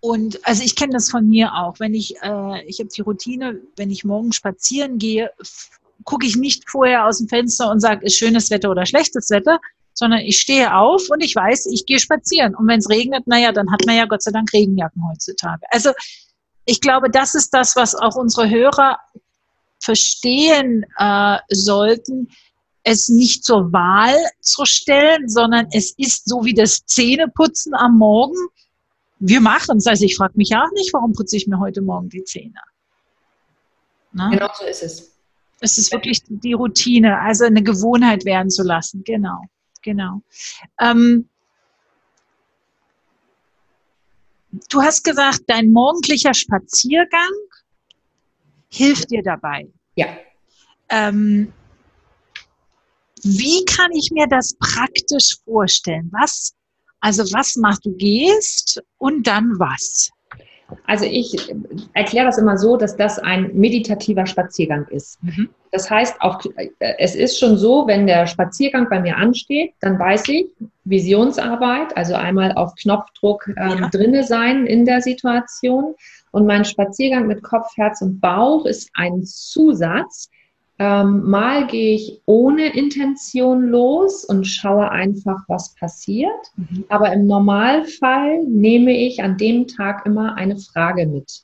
und 0.00 0.46
also 0.46 0.62
ich 0.62 0.76
kenne 0.76 0.94
das 0.94 1.10
von 1.10 1.28
mir 1.28 1.54
auch. 1.54 1.78
Wenn 1.78 1.94
ich, 1.94 2.16
äh, 2.22 2.64
ich 2.64 2.80
habe 2.80 2.88
die 2.88 3.02
Routine, 3.02 3.60
wenn 3.76 3.90
ich 3.90 4.04
morgen 4.04 4.32
spazieren 4.32 4.98
gehe, 4.98 5.30
gucke 6.04 6.26
ich 6.26 6.36
nicht 6.36 6.68
vorher 6.68 7.06
aus 7.06 7.18
dem 7.18 7.28
Fenster 7.28 7.70
und 7.70 7.80
sage, 7.80 8.06
ist 8.06 8.16
schönes 8.16 8.50
Wetter 8.50 8.70
oder 8.70 8.86
schlechtes 8.86 9.28
Wetter, 9.28 9.60
sondern 9.92 10.20
ich 10.20 10.38
stehe 10.38 10.74
auf 10.74 11.08
und 11.10 11.22
ich 11.22 11.34
weiß, 11.34 11.66
ich 11.66 11.86
gehe 11.86 11.98
spazieren. 11.98 12.54
Und 12.54 12.66
wenn 12.68 12.78
es 12.78 12.88
regnet, 12.88 13.26
naja, 13.26 13.52
dann 13.52 13.70
hat 13.70 13.84
man 13.86 13.96
ja 13.96 14.06
Gott 14.06 14.22
sei 14.22 14.30
Dank 14.30 14.52
Regenjacken 14.52 15.02
heutzutage. 15.08 15.62
Also 15.70 15.90
ich 16.64 16.80
glaube, 16.80 17.10
das 17.10 17.34
ist 17.34 17.50
das, 17.50 17.76
was 17.76 17.94
auch 17.94 18.16
unsere 18.16 18.48
Hörer 18.48 18.98
verstehen 19.78 20.84
äh, 20.98 21.38
sollten, 21.48 22.28
es 22.82 23.08
nicht 23.08 23.44
zur 23.44 23.72
Wahl 23.72 24.16
zu 24.40 24.64
stellen, 24.64 25.28
sondern 25.28 25.66
es 25.72 25.92
ist 25.98 26.28
so 26.28 26.44
wie 26.44 26.54
das 26.54 26.84
Zähneputzen 26.86 27.74
am 27.74 27.98
Morgen 27.98 28.36
wir 29.20 29.40
machen 29.40 29.78
es. 29.78 29.86
Also 29.86 30.04
ich 30.04 30.16
frage 30.16 30.32
mich 30.36 30.54
auch 30.56 30.70
nicht, 30.72 30.92
warum 30.92 31.12
putze 31.12 31.36
ich 31.36 31.46
mir 31.46 31.60
heute 31.60 31.82
Morgen 31.82 32.08
die 32.08 32.24
Zähne. 32.24 32.60
Na? 34.12 34.30
Genau 34.30 34.48
so 34.58 34.64
ist 34.64 34.82
es. 34.82 35.12
Es 35.60 35.76
ist 35.76 35.92
wirklich 35.92 36.22
die 36.26 36.54
Routine, 36.54 37.20
also 37.20 37.44
eine 37.44 37.62
Gewohnheit 37.62 38.24
werden 38.24 38.50
zu 38.50 38.62
lassen. 38.62 39.04
Genau, 39.04 39.44
genau. 39.82 40.22
Ähm, 40.80 41.28
du 44.70 44.82
hast 44.82 45.04
gesagt, 45.04 45.42
dein 45.46 45.72
morgendlicher 45.72 46.34
Spaziergang 46.34 47.32
hilft 48.68 49.10
dir 49.10 49.22
dabei. 49.22 49.68
Ja. 49.96 50.16
Ähm, 50.88 51.52
wie 53.22 53.64
kann 53.66 53.92
ich 53.92 54.10
mir 54.10 54.26
das 54.26 54.54
praktisch 54.58 55.36
vorstellen? 55.44 56.08
Was 56.12 56.54
also 57.00 57.24
was 57.32 57.56
machst 57.56 57.84
du? 57.86 57.96
Gehst 57.96 58.82
und 58.98 59.26
dann 59.26 59.58
was? 59.58 60.10
Also 60.86 61.04
ich 61.04 61.54
erkläre 61.94 62.26
das 62.26 62.38
immer 62.38 62.58
so, 62.58 62.76
dass 62.76 62.96
das 62.96 63.18
ein 63.18 63.50
meditativer 63.54 64.26
Spaziergang 64.26 64.86
ist. 64.88 65.22
Mhm. 65.22 65.50
Das 65.72 65.90
heißt, 65.90 66.20
auch, 66.20 66.40
es 66.78 67.14
ist 67.14 67.38
schon 67.38 67.56
so, 67.56 67.86
wenn 67.86 68.06
der 68.06 68.26
Spaziergang 68.26 68.88
bei 68.88 69.00
mir 69.00 69.16
ansteht, 69.16 69.72
dann 69.80 69.98
weiß 69.98 70.28
ich, 70.28 70.46
Visionsarbeit, 70.84 71.96
also 71.96 72.14
einmal 72.14 72.52
auf 72.52 72.74
Knopfdruck 72.74 73.46
ähm, 73.48 73.78
ja. 73.80 73.88
drinne 73.88 74.24
sein 74.24 74.66
in 74.66 74.84
der 74.84 75.00
Situation. 75.00 75.94
Und 76.32 76.46
mein 76.46 76.64
Spaziergang 76.64 77.26
mit 77.26 77.42
Kopf, 77.42 77.76
Herz 77.76 78.02
und 78.02 78.20
Bauch 78.20 78.66
ist 78.66 78.90
ein 78.94 79.24
Zusatz, 79.24 80.30
ähm, 80.80 81.28
mal 81.28 81.66
gehe 81.66 81.94
ich 81.94 82.22
ohne 82.24 82.74
Intention 82.74 83.68
los 83.68 84.24
und 84.24 84.46
schaue 84.46 84.90
einfach, 84.90 85.42
was 85.46 85.74
passiert. 85.74 86.30
Mhm. 86.56 86.86
Aber 86.88 87.12
im 87.12 87.26
Normalfall 87.26 88.44
nehme 88.44 88.92
ich 88.92 89.22
an 89.22 89.36
dem 89.36 89.68
Tag 89.68 90.06
immer 90.06 90.36
eine 90.36 90.56
Frage 90.56 91.06
mit. 91.06 91.42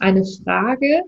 Eine 0.00 0.24
Frage, 0.24 1.02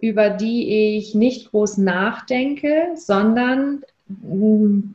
über 0.00 0.30
die 0.30 0.96
ich 0.96 1.14
nicht 1.14 1.52
groß 1.52 1.78
nachdenke, 1.78 2.88
sondern 2.96 3.84
mm, 4.08 4.94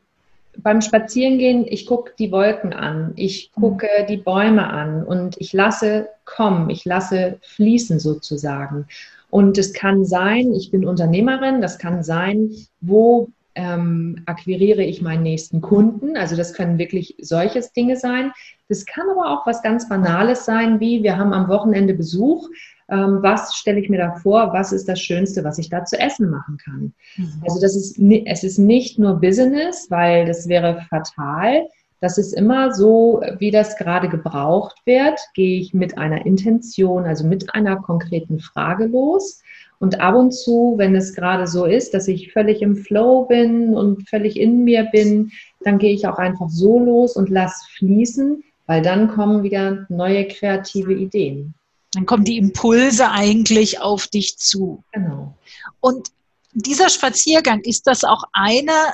beim 0.57 0.81
Spazierengehen, 0.81 1.65
ich 1.65 1.85
gucke 1.85 2.11
die 2.19 2.29
Wolken 2.29 2.73
an, 2.73 3.13
ich 3.15 3.53
gucke 3.53 3.87
die 4.09 4.17
Bäume 4.17 4.67
an 4.69 5.05
und 5.05 5.37
ich 5.39 5.53
lasse 5.53 6.09
kommen, 6.25 6.69
ich 6.69 6.83
lasse 6.83 7.37
fließen 7.41 7.99
sozusagen. 7.99 8.85
Und 9.35 9.57
es 9.57 9.73
kann 9.73 10.05
sein, 10.05 10.53
ich 10.53 10.71
bin 10.71 10.85
Unternehmerin, 10.85 11.59
das 11.59 11.77
kann 11.77 12.03
sein, 12.03 12.51
wo 12.79 13.27
ähm, 13.53 14.23
akquiriere 14.27 14.81
ich 14.81 15.01
meinen 15.01 15.23
nächsten 15.23 15.59
Kunden. 15.59 16.15
Also 16.15 16.37
das 16.37 16.53
können 16.53 16.77
wirklich 16.77 17.17
solches 17.19 17.73
Dinge 17.73 17.97
sein. 17.97 18.31
Das 18.69 18.85
kann 18.85 19.03
aber 19.11 19.31
auch 19.31 19.45
was 19.45 19.61
ganz 19.61 19.89
Banales 19.89 20.45
sein, 20.45 20.79
wie 20.79 21.03
wir 21.03 21.17
haben 21.17 21.33
am 21.33 21.49
Wochenende 21.49 21.93
Besuch. 21.93 22.47
Ähm, 22.87 23.17
was 23.23 23.55
stelle 23.55 23.81
ich 23.81 23.89
mir 23.89 23.97
da 23.97 24.15
vor? 24.15 24.53
Was 24.53 24.71
ist 24.71 24.87
das 24.87 25.01
Schönste, 25.01 25.43
was 25.43 25.57
ich 25.57 25.67
da 25.67 25.83
zu 25.83 25.99
essen 25.99 26.29
machen 26.29 26.57
kann? 26.63 26.93
Mhm. 27.17 27.43
Also 27.43 27.59
das 27.59 27.75
ist, 27.75 27.99
es 27.99 28.45
ist 28.45 28.57
nicht 28.57 28.99
nur 28.99 29.19
Business, 29.19 29.87
weil 29.89 30.27
das 30.27 30.47
wäre 30.47 30.85
fatal. 30.89 31.67
Das 32.01 32.17
ist 32.17 32.33
immer 32.33 32.73
so, 32.73 33.21
wie 33.39 33.51
das 33.51 33.77
gerade 33.77 34.09
gebraucht 34.09 34.75
wird. 34.85 35.19
Gehe 35.33 35.59
ich 35.59 35.73
mit 35.73 35.97
einer 35.97 36.25
Intention, 36.25 37.05
also 37.05 37.25
mit 37.25 37.53
einer 37.55 37.77
konkreten 37.77 38.39
Frage 38.39 38.85
los 38.85 39.41
und 39.79 39.99
ab 39.99 40.15
und 40.15 40.31
zu, 40.31 40.75
wenn 40.77 40.95
es 40.95 41.13
gerade 41.13 41.47
so 41.47 41.65
ist, 41.65 41.93
dass 41.93 42.07
ich 42.07 42.31
völlig 42.31 42.61
im 42.61 42.75
Flow 42.75 43.25
bin 43.25 43.73
und 43.73 44.07
völlig 44.09 44.39
in 44.39 44.63
mir 44.63 44.85
bin, 44.85 45.31
dann 45.61 45.77
gehe 45.77 45.93
ich 45.93 46.07
auch 46.07 46.17
einfach 46.17 46.49
so 46.49 46.79
los 46.79 47.15
und 47.15 47.29
lass 47.29 47.65
fließen, 47.77 48.43
weil 48.67 48.81
dann 48.81 49.09
kommen 49.09 49.43
wieder 49.43 49.85
neue 49.89 50.27
kreative 50.27 50.93
Ideen. 50.93 51.53
Dann 51.93 52.05
kommen 52.05 52.25
die 52.25 52.37
Impulse 52.37 53.11
eigentlich 53.11 53.81
auf 53.81 54.07
dich 54.07 54.37
zu. 54.37 54.83
Genau. 54.91 55.35
Und 55.79 56.09
dieser 56.53 56.89
Spaziergang, 56.89 57.61
ist 57.61 57.85
das 57.87 58.03
auch 58.03 58.23
einer 58.31 58.93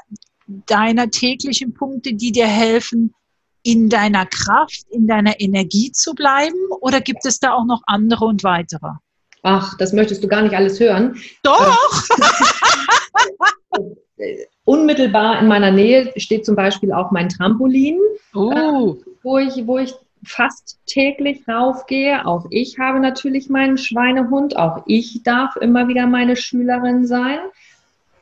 deiner 0.67 1.09
täglichen 1.09 1.73
Punkte, 1.73 2.13
die 2.13 2.31
dir 2.31 2.47
helfen, 2.47 3.13
in 3.63 3.89
deiner 3.89 4.25
Kraft, 4.25 4.85
in 4.89 5.07
deiner 5.07 5.39
Energie 5.39 5.91
zu 5.91 6.13
bleiben? 6.13 6.57
Oder 6.79 7.01
gibt 7.01 7.25
es 7.25 7.39
da 7.39 7.53
auch 7.53 7.65
noch 7.65 7.81
andere 7.85 8.25
und 8.25 8.43
weitere? 8.43 8.89
Ach, 9.43 9.77
das 9.77 9.93
möchtest 9.93 10.23
du 10.23 10.27
gar 10.27 10.41
nicht 10.41 10.55
alles 10.55 10.79
hören. 10.79 11.15
Doch! 11.43 12.03
Unmittelbar 14.65 15.39
in 15.39 15.47
meiner 15.47 15.71
Nähe 15.71 16.13
steht 16.17 16.45
zum 16.45 16.55
Beispiel 16.55 16.93
auch 16.93 17.09
mein 17.11 17.29
Trampolin, 17.29 17.97
oh. 18.35 18.51
äh, 18.51 18.95
wo, 19.23 19.37
ich, 19.39 19.65
wo 19.65 19.79
ich 19.79 19.93
fast 20.23 20.79
täglich 20.85 21.47
raufgehe. 21.47 22.25
Auch 22.27 22.45
ich 22.51 22.77
habe 22.77 22.99
natürlich 22.99 23.49
meinen 23.49 23.79
Schweinehund. 23.79 24.55
Auch 24.57 24.83
ich 24.85 25.23
darf 25.23 25.55
immer 25.55 25.87
wieder 25.87 26.05
meine 26.05 26.35
Schülerin 26.35 27.07
sein. 27.07 27.39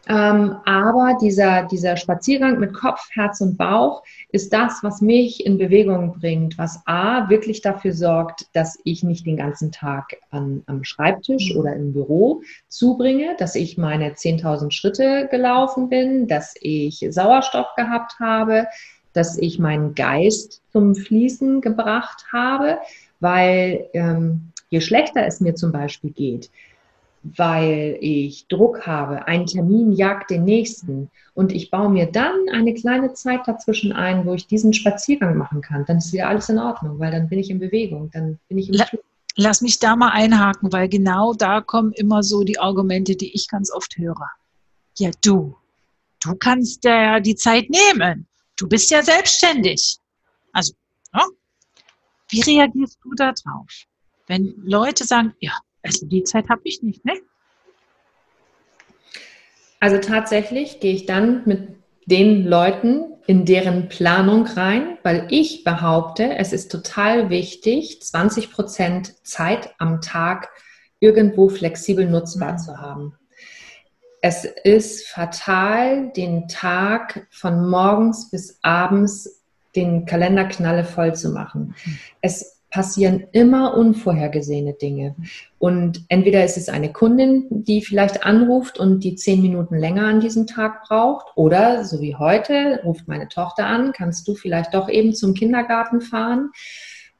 Ähm, 0.10 0.56
aber 0.66 1.20
dieser, 1.22 1.68
dieser 1.68 1.96
Spaziergang 1.96 2.60
mit 2.60 2.74
Kopf, 2.74 3.08
Herz 3.12 3.42
und 3.42 3.60
Bauch 3.60 4.02
ist 4.32 4.52
das, 4.52 4.80
was 4.82 5.02
mich 5.02 5.46
in 5.46 5.60
Bewegung 5.60 6.20
bringt, 6.20 6.58
was 6.58 6.82
A, 6.86 7.30
wirklich 7.30 7.62
dafür 7.62 7.94
sorgt, 7.94 8.48
dass 8.54 8.80
ich 8.84 9.04
nicht 9.04 9.28
den 9.28 9.38
ganzen 9.38 9.72
Tag 9.72 10.18
an, 10.32 10.64
am 10.66 10.84
Schreibtisch 10.84 11.54
mhm. 11.54 11.60
oder 11.60 11.76
im 11.76 11.94
Büro 11.94 12.42
zubringe, 12.68 13.36
dass 13.38 13.54
ich 13.54 13.78
meine 13.78 14.14
10.000 14.14 14.72
Schritte 14.72 15.28
gelaufen 15.30 15.90
bin, 15.90 16.28
dass 16.28 16.56
ich 16.60 17.06
Sauerstoff 17.12 17.68
gehabt 17.78 18.20
habe, 18.20 18.66
dass 19.14 19.38
ich 19.38 19.60
meinen 19.60 19.94
Geist 19.94 20.64
zum 20.72 20.96
Fließen 20.96 21.62
gebracht 21.62 22.26
habe, 22.34 22.80
weil 23.20 23.88
ähm, 23.94 24.54
je 24.70 24.82
schlechter 24.82 25.28
es 25.28 25.40
mir 25.40 25.54
zum 25.54 25.72
Beispiel 25.72 26.10
geht, 26.10 26.50
weil 27.24 27.98
ich 28.00 28.48
Druck 28.48 28.88
habe, 28.88 29.28
ein 29.28 29.46
Termin 29.46 29.92
jagt 29.92 30.30
den 30.30 30.46
nächsten 30.46 31.10
und 31.34 31.52
ich 31.52 31.70
baue 31.70 31.90
mir 31.90 32.06
dann 32.06 32.36
eine 32.52 32.74
kleine 32.74 33.14
Zeit 33.14 33.42
dazwischen 33.48 33.92
ein, 33.92 34.26
wo 34.26 34.34
ich 34.34 34.48
diesen 34.48 34.74
Spaziergang 34.74 35.38
machen 35.38 35.62
kann, 35.62 35.86
dann 35.86 35.98
ist 35.98 36.14
wieder 36.14 36.30
alles 36.30 36.50
in 36.50 36.60
Ordnung, 36.60 37.00
weil 37.00 37.12
dann 37.12 37.28
bin 37.30 37.40
ich 37.40 37.50
in 37.50 37.60
Bewegung, 37.60 38.10
dann 38.12 38.40
bin 38.48 38.58
ich 38.58 38.70
im 38.70 38.76
La 38.76 38.86
Lass 39.36 39.62
mich 39.62 39.80
da 39.80 39.96
mal 39.96 40.10
einhaken, 40.10 40.74
weil 40.74 40.90
genau 40.90 41.34
da 41.34 41.62
kommen 41.62 41.94
immer 41.94 42.24
so 42.24 42.44
die 42.44 42.60
Argumente, 42.60 43.16
die 43.16 43.34
ich 43.34 43.48
ganz 43.48 43.72
oft 43.72 43.98
höre. 43.98 44.30
Ja, 44.98 45.12
du, 45.22 45.56
du 46.22 46.36
kannst 46.36 46.84
ja 46.84 47.22
die 47.22 47.36
Zeit 47.36 47.70
nehmen. 47.70 48.28
Du 48.58 48.68
bist 48.68 48.92
ja 48.92 49.02
selbstständig. 49.02 49.98
Also, 50.52 50.74
ja. 51.14 51.26
wie 52.28 52.42
reagierst 52.42 53.00
du 53.02 53.14
da 53.16 53.32
drauf? 53.32 53.70
Wenn 54.28 54.56
Leute 54.58 55.06
sagen, 55.06 55.34
ja, 55.40 55.54
also 55.84 56.06
die 56.06 56.24
Zeit 56.24 56.50
habe 56.50 56.62
ich 56.64 56.82
nicht, 56.82 57.06
ne? 57.06 57.14
Also 59.80 59.98
tatsächlich 59.98 60.80
gehe 60.80 60.94
ich 60.94 61.06
dann 61.06 61.44
mit 61.46 61.76
den 62.06 62.46
Leuten 62.46 63.14
in 63.28 63.46
deren 63.46 63.88
Planung 63.88 64.46
rein, 64.46 64.98
weil 65.04 65.28
ich 65.30 65.64
behaupte, 65.64 66.36
es 66.36 66.52
ist 66.52 66.72
total 66.72 67.30
wichtig, 67.30 68.02
20 68.02 68.52
Prozent 68.52 69.26
Zeit 69.26 69.70
am 69.78 70.02
Tag 70.02 70.50
irgendwo 71.00 71.48
flexibel 71.48 72.10
nutzbar 72.10 72.54
mhm. 72.54 72.58
zu 72.58 72.78
haben. 72.78 73.14
Es 74.22 74.44
ist 74.44 75.08
fatal, 75.08 76.12
den 76.12 76.48
Tag 76.50 77.28
von 77.32 77.70
morgens 77.70 78.32
bis 78.32 78.60
abends 78.64 79.44
den 79.76 80.06
Kalenderknalle 80.06 80.84
voll 80.84 81.16
zu 81.16 81.30
machen. 81.30 81.76
Mhm. 81.86 82.00
Es 82.22 82.59
passieren 82.70 83.28
immer 83.32 83.76
unvorhergesehene 83.76 84.74
Dinge. 84.74 85.16
Und 85.58 86.04
entweder 86.08 86.46
ist 86.46 86.58
es 86.58 86.70
eine 86.70 86.92
Kundin, 86.92 87.48
die 87.50 87.82
vielleicht 87.82 88.24
anruft 88.24 88.80
und 88.80 89.04
die 89.04 89.16
zehn 89.16 89.42
Minuten 89.42 89.76
länger 89.76 90.06
an 90.06 90.20
diesem 90.20 90.48
Tag 90.48 90.84
braucht, 90.84 91.28
oder 91.36 91.84
so 91.84 92.02
wie 92.02 92.16
heute, 92.16 92.82
ruft 92.84 93.08
meine 93.08 93.28
Tochter 93.28 93.66
an, 93.66 93.92
kannst 93.92 94.28
du 94.28 94.36
vielleicht 94.36 94.74
doch 94.74 94.90
eben 94.90 95.14
zum 95.14 95.34
Kindergarten 95.34 96.02
fahren. 96.02 96.52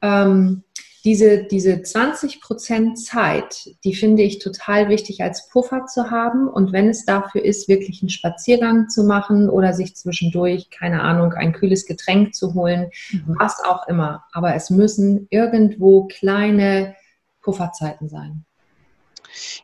Ähm, 0.02 0.62
diese, 1.04 1.44
diese 1.44 1.82
20 1.82 2.40
Prozent 2.40 2.98
Zeit, 2.98 3.74
die 3.84 3.94
finde 3.94 4.22
ich 4.22 4.38
total 4.38 4.88
wichtig 4.88 5.22
als 5.22 5.48
Puffer 5.48 5.86
zu 5.86 6.10
haben. 6.10 6.48
Und 6.48 6.72
wenn 6.72 6.88
es 6.88 7.04
dafür 7.04 7.44
ist, 7.44 7.68
wirklich 7.68 8.02
einen 8.02 8.10
Spaziergang 8.10 8.88
zu 8.88 9.04
machen 9.04 9.48
oder 9.48 9.72
sich 9.72 9.96
zwischendurch, 9.96 10.70
keine 10.70 11.02
Ahnung, 11.02 11.32
ein 11.32 11.52
kühles 11.52 11.86
Getränk 11.86 12.34
zu 12.34 12.54
holen, 12.54 12.90
mhm. 13.12 13.36
was 13.38 13.62
auch 13.64 13.86
immer. 13.88 14.24
Aber 14.32 14.54
es 14.54 14.70
müssen 14.70 15.26
irgendwo 15.30 16.06
kleine 16.06 16.94
Pufferzeiten 17.42 18.08
sein. 18.08 18.44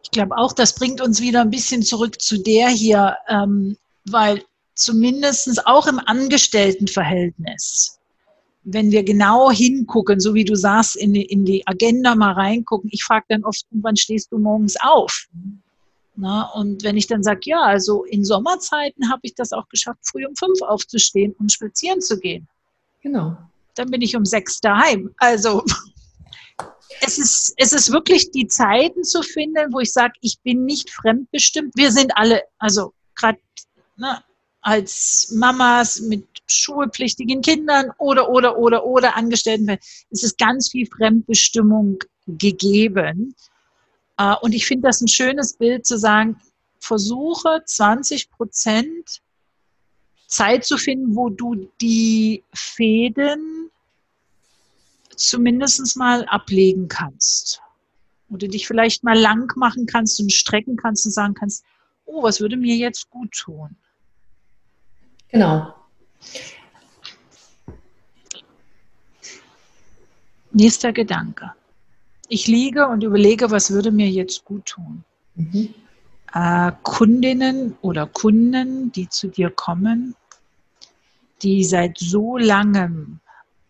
Ich 0.02 0.10
glaube 0.10 0.36
auch, 0.36 0.52
das 0.52 0.74
bringt 0.74 1.00
uns 1.00 1.20
wieder 1.20 1.42
ein 1.42 1.50
bisschen 1.50 1.82
zurück 1.82 2.20
zu 2.20 2.38
der 2.38 2.68
hier, 2.68 3.16
ähm, 3.28 3.76
weil 4.04 4.42
zumindest 4.74 5.66
auch 5.66 5.86
im 5.86 5.98
Angestelltenverhältnis 5.98 7.95
wenn 8.68 8.90
wir 8.90 9.04
genau 9.04 9.50
hingucken, 9.50 10.18
so 10.18 10.34
wie 10.34 10.44
du 10.44 10.56
sagst, 10.56 10.96
in 10.96 11.12
die, 11.12 11.24
in 11.24 11.44
die 11.44 11.64
Agenda 11.66 12.16
mal 12.16 12.32
reingucken, 12.32 12.90
ich 12.92 13.04
frage 13.04 13.24
dann 13.28 13.44
oft, 13.44 13.64
wann 13.70 13.96
stehst 13.96 14.32
du 14.32 14.38
morgens 14.38 14.74
auf? 14.80 15.28
Na, 16.16 16.50
und 16.52 16.82
wenn 16.82 16.96
ich 16.96 17.06
dann 17.06 17.22
sage, 17.22 17.40
ja, 17.44 17.60
also 17.60 18.04
in 18.04 18.24
Sommerzeiten 18.24 19.08
habe 19.08 19.20
ich 19.22 19.34
das 19.34 19.52
auch 19.52 19.68
geschafft, 19.68 20.00
früh 20.02 20.26
um 20.26 20.34
fünf 20.34 20.60
aufzustehen 20.62 21.32
und 21.38 21.52
spazieren 21.52 22.00
zu 22.00 22.18
gehen. 22.18 22.48
Genau. 23.02 23.36
Dann 23.76 23.90
bin 23.90 24.02
ich 24.02 24.16
um 24.16 24.24
sechs 24.24 24.60
daheim. 24.60 25.14
Also 25.18 25.62
es 27.02 27.18
ist, 27.18 27.54
es 27.58 27.72
ist 27.72 27.92
wirklich 27.92 28.32
die 28.32 28.48
Zeiten 28.48 29.04
zu 29.04 29.22
finden, 29.22 29.72
wo 29.72 29.78
ich 29.78 29.92
sage, 29.92 30.14
ich 30.22 30.40
bin 30.40 30.64
nicht 30.64 30.90
fremdbestimmt. 30.90 31.76
Wir 31.76 31.92
sind 31.92 32.10
alle, 32.16 32.42
also 32.58 32.92
gerade 33.14 33.38
ne, 33.96 34.24
als 34.66 35.30
Mamas 35.30 36.00
mit 36.00 36.26
schulpflichtigen 36.48 37.40
Kindern 37.40 37.92
oder, 37.98 38.28
oder, 38.28 38.58
oder, 38.58 38.84
oder 38.84 39.16
Angestellten. 39.16 39.78
Es 40.10 40.24
ganz 40.38 40.70
viel 40.70 40.88
Fremdbestimmung 40.88 41.98
gegeben. 42.26 43.36
Äh, 44.18 44.34
und 44.42 44.54
ich 44.54 44.66
finde 44.66 44.88
das 44.88 45.00
ein 45.00 45.06
schönes 45.06 45.56
Bild 45.56 45.86
zu 45.86 45.96
sagen, 45.96 46.40
versuche 46.80 47.62
20 47.64 48.28
Prozent 48.32 49.22
Zeit 50.26 50.64
zu 50.64 50.78
finden, 50.78 51.14
wo 51.14 51.30
du 51.30 51.70
die 51.80 52.42
Fäden 52.52 53.70
zumindest 55.14 55.96
mal 55.96 56.24
ablegen 56.24 56.88
kannst. 56.88 57.60
Wo 58.28 58.36
du 58.36 58.48
dich 58.48 58.66
vielleicht 58.66 59.04
mal 59.04 59.16
lang 59.16 59.52
machen 59.54 59.86
kannst 59.86 60.18
und 60.18 60.32
strecken 60.32 60.76
kannst 60.76 61.06
und 61.06 61.12
sagen 61.12 61.34
kannst, 61.34 61.62
oh, 62.04 62.24
was 62.24 62.40
würde 62.40 62.56
mir 62.56 62.74
jetzt 62.74 63.08
gut 63.10 63.30
tun? 63.30 63.76
Genau. 65.36 65.74
Nächster 70.52 70.94
Gedanke. 70.94 71.52
Ich 72.30 72.46
liege 72.46 72.86
und 72.86 73.04
überlege, 73.04 73.50
was 73.50 73.70
würde 73.70 73.90
mir 73.90 74.08
jetzt 74.08 74.46
gut 74.46 74.64
tun. 74.64 75.04
Mhm. 75.34 75.74
Äh, 76.32 76.72
Kundinnen 76.82 77.76
oder 77.82 78.06
Kunden, 78.06 78.90
die 78.92 79.10
zu 79.10 79.28
dir 79.28 79.50
kommen, 79.50 80.14
die 81.42 81.64
seit 81.64 81.98
so 81.98 82.38
langem 82.38 83.20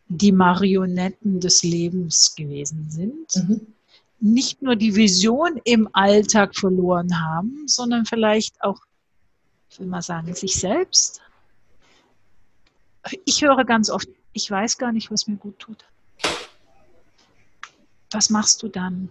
die 0.07 0.31
Marionetten 0.31 1.41
des 1.41 1.65
Lebens 1.65 2.37
gewesen 2.37 2.87
sind, 2.91 3.35
mhm. 3.35 3.67
nicht 4.21 4.63
nur 4.63 4.77
die 4.77 4.95
Vision 4.95 5.61
im 5.65 5.89
Alltag 5.93 6.55
verloren 6.55 7.21
haben, 7.21 7.67
sondern 7.67 8.07
vielleicht 8.07 8.63
auch, 8.63 8.79
ich 9.69 9.81
will 9.81 9.89
mal 9.89 10.01
sagen, 10.01 10.33
sich 10.33 10.55
selbst 10.55 11.23
Ich 13.25 13.43
höre 13.43 13.65
ganz 13.65 13.91
oft, 13.91 14.09
ich 14.33 14.51
weiß 14.51 14.79
gar 14.79 14.93
nicht, 14.93 15.11
was 15.11 15.27
mir 15.27 15.37
gut 15.37 15.59
tut. 15.59 15.85
Was 18.11 18.31
machst 18.31 18.63
du 18.63 18.69
dann? 18.69 19.11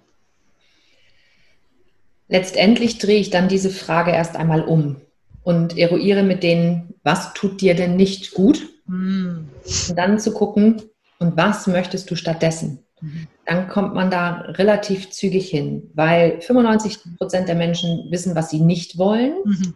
Letztendlich 2.27 2.97
drehe 2.97 3.19
ich 3.19 3.29
dann 3.29 3.47
diese 3.47 3.69
Frage 3.69 4.11
erst 4.11 4.35
einmal 4.35 4.61
um 4.63 5.01
und 5.43 5.77
eruiere 5.77 6.23
mit 6.23 6.41
denen, 6.41 6.95
was 7.03 7.33
tut 7.33 7.61
dir 7.61 7.75
denn 7.75 7.95
nicht 7.95 8.33
gut? 8.33 8.67
Mm. 8.87 9.47
Und 9.89 9.95
dann 9.95 10.19
zu 10.19 10.33
gucken, 10.33 10.81
und 11.19 11.37
was 11.37 11.67
möchtest 11.67 12.09
du 12.11 12.15
stattdessen? 12.15 12.85
Mhm. 13.01 13.27
Dann 13.45 13.67
kommt 13.67 13.93
man 13.93 14.09
da 14.09 14.41
relativ 14.41 15.11
zügig 15.11 15.49
hin, 15.49 15.91
weil 15.93 16.41
95 16.41 16.99
Prozent 17.17 17.47
der 17.47 17.55
Menschen 17.55 18.07
wissen, 18.11 18.35
was 18.35 18.49
sie 18.49 18.59
nicht 18.59 18.97
wollen. 18.97 19.35
Mhm. 19.43 19.75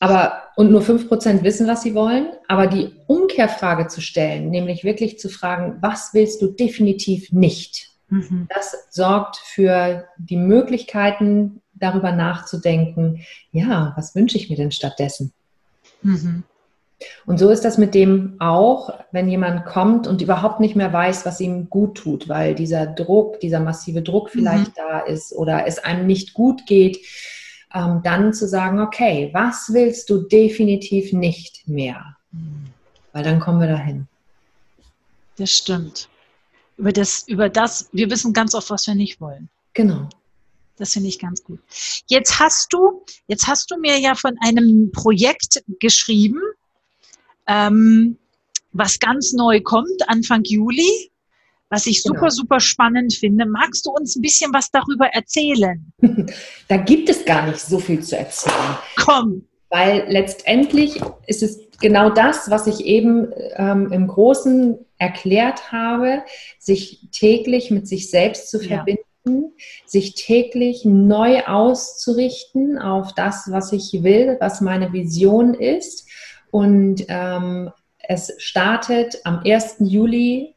Aber, 0.00 0.42
und 0.56 0.70
nur 0.70 0.82
5 0.82 1.08
Prozent 1.08 1.42
wissen, 1.42 1.66
was 1.66 1.82
sie 1.82 1.94
wollen. 1.94 2.28
Aber 2.46 2.66
die 2.66 2.92
Umkehrfrage 3.06 3.88
zu 3.88 4.00
stellen, 4.00 4.50
nämlich 4.50 4.84
wirklich 4.84 5.18
zu 5.18 5.28
fragen, 5.28 5.78
was 5.80 6.14
willst 6.14 6.40
du 6.42 6.48
definitiv 6.48 7.32
nicht? 7.32 7.88
Mhm. 8.08 8.48
Das 8.54 8.88
sorgt 8.90 9.36
für 9.36 10.06
die 10.18 10.36
Möglichkeiten, 10.36 11.60
darüber 11.74 12.12
nachzudenken, 12.12 13.24
ja, 13.52 13.92
was 13.96 14.14
wünsche 14.14 14.36
ich 14.36 14.50
mir 14.50 14.56
denn 14.56 14.72
stattdessen? 14.72 15.32
Mhm. 16.02 16.44
Und 17.26 17.38
so 17.38 17.50
ist 17.50 17.64
das 17.64 17.78
mit 17.78 17.94
dem 17.94 18.34
auch, 18.40 18.90
wenn 19.12 19.28
jemand 19.28 19.64
kommt 19.66 20.08
und 20.08 20.20
überhaupt 20.20 20.58
nicht 20.58 20.74
mehr 20.74 20.92
weiß, 20.92 21.24
was 21.24 21.40
ihm 21.40 21.70
gut 21.70 21.96
tut, 21.96 22.28
weil 22.28 22.56
dieser 22.56 22.86
Druck, 22.86 23.38
dieser 23.38 23.60
massive 23.60 24.02
Druck 24.02 24.30
vielleicht 24.30 24.68
mhm. 24.68 24.80
da 24.88 24.98
ist 25.00 25.32
oder 25.32 25.66
es 25.66 25.78
einem 25.78 26.06
nicht 26.06 26.34
gut 26.34 26.66
geht, 26.66 26.98
ähm, 27.74 28.00
dann 28.02 28.32
zu 28.32 28.48
sagen, 28.48 28.80
okay, 28.80 29.30
was 29.32 29.72
willst 29.72 30.08
du 30.10 30.22
definitiv 30.22 31.12
nicht 31.12 31.66
mehr? 31.68 32.16
Weil 33.12 33.24
dann 33.24 33.40
kommen 33.40 33.60
wir 33.60 33.68
dahin. 33.68 34.06
Das 35.36 35.52
stimmt. 35.52 36.08
Über 36.76 36.92
das, 36.92 37.26
über 37.28 37.48
das, 37.48 37.88
wir 37.92 38.10
wissen 38.10 38.32
ganz 38.32 38.54
oft, 38.54 38.70
was 38.70 38.86
wir 38.86 38.94
nicht 38.94 39.20
wollen. 39.20 39.48
Genau. 39.74 40.08
Das 40.76 40.92
finde 40.92 41.08
ich 41.08 41.18
ganz 41.18 41.42
gut. 41.42 41.58
Jetzt 42.06 42.38
hast 42.38 42.72
du, 42.72 43.04
jetzt 43.26 43.48
hast 43.48 43.70
du 43.70 43.78
mir 43.78 43.98
ja 43.98 44.14
von 44.14 44.36
einem 44.40 44.92
Projekt 44.92 45.62
geschrieben, 45.80 46.40
ähm, 47.46 48.16
was 48.72 49.00
ganz 49.00 49.32
neu 49.32 49.60
kommt, 49.60 50.08
Anfang 50.08 50.44
Juli, 50.44 51.10
was 51.70 51.86
ich 51.86 52.02
super, 52.02 52.20
genau. 52.20 52.30
super 52.30 52.60
spannend 52.60 53.14
finde. 53.14 53.46
Magst 53.46 53.86
du 53.86 53.90
uns 53.90 54.16
ein 54.16 54.22
bisschen 54.22 54.52
was 54.52 54.70
darüber 54.70 55.06
erzählen? 55.06 55.92
Da 56.68 56.76
gibt 56.76 57.08
es 57.08 57.24
gar 57.24 57.46
nicht 57.46 57.60
so 57.60 57.78
viel 57.78 58.02
zu 58.02 58.16
erzählen. 58.16 58.76
Komm. 58.96 59.46
Weil 59.70 60.04
letztendlich 60.08 61.00
ist 61.26 61.42
es 61.42 61.60
genau 61.80 62.10
das, 62.10 62.50
was 62.50 62.66
ich 62.66 62.84
eben 62.84 63.28
ähm, 63.56 63.90
im 63.90 64.06
Großen 64.06 64.78
erklärt 64.98 65.72
habe, 65.72 66.22
sich 66.58 67.08
täglich 67.10 67.70
mit 67.70 67.88
sich 67.88 68.10
selbst 68.10 68.50
zu 68.50 68.60
verbinden. 68.60 69.04
Ja. 69.24 69.34
sich 69.84 70.14
täglich 70.14 70.86
neu 70.86 71.44
auszurichten 71.44 72.78
auf 72.78 73.14
das, 73.14 73.50
was 73.50 73.72
ich 73.72 74.02
will, 74.02 74.38
was 74.40 74.62
meine 74.62 74.94
Vision 74.94 75.52
ist 75.52 76.08
und 76.50 77.04
ähm, 77.08 77.70
es 77.98 78.32
startet 78.38 79.18
am 79.24 79.42
1. 79.44 79.76
Juli 79.80 80.54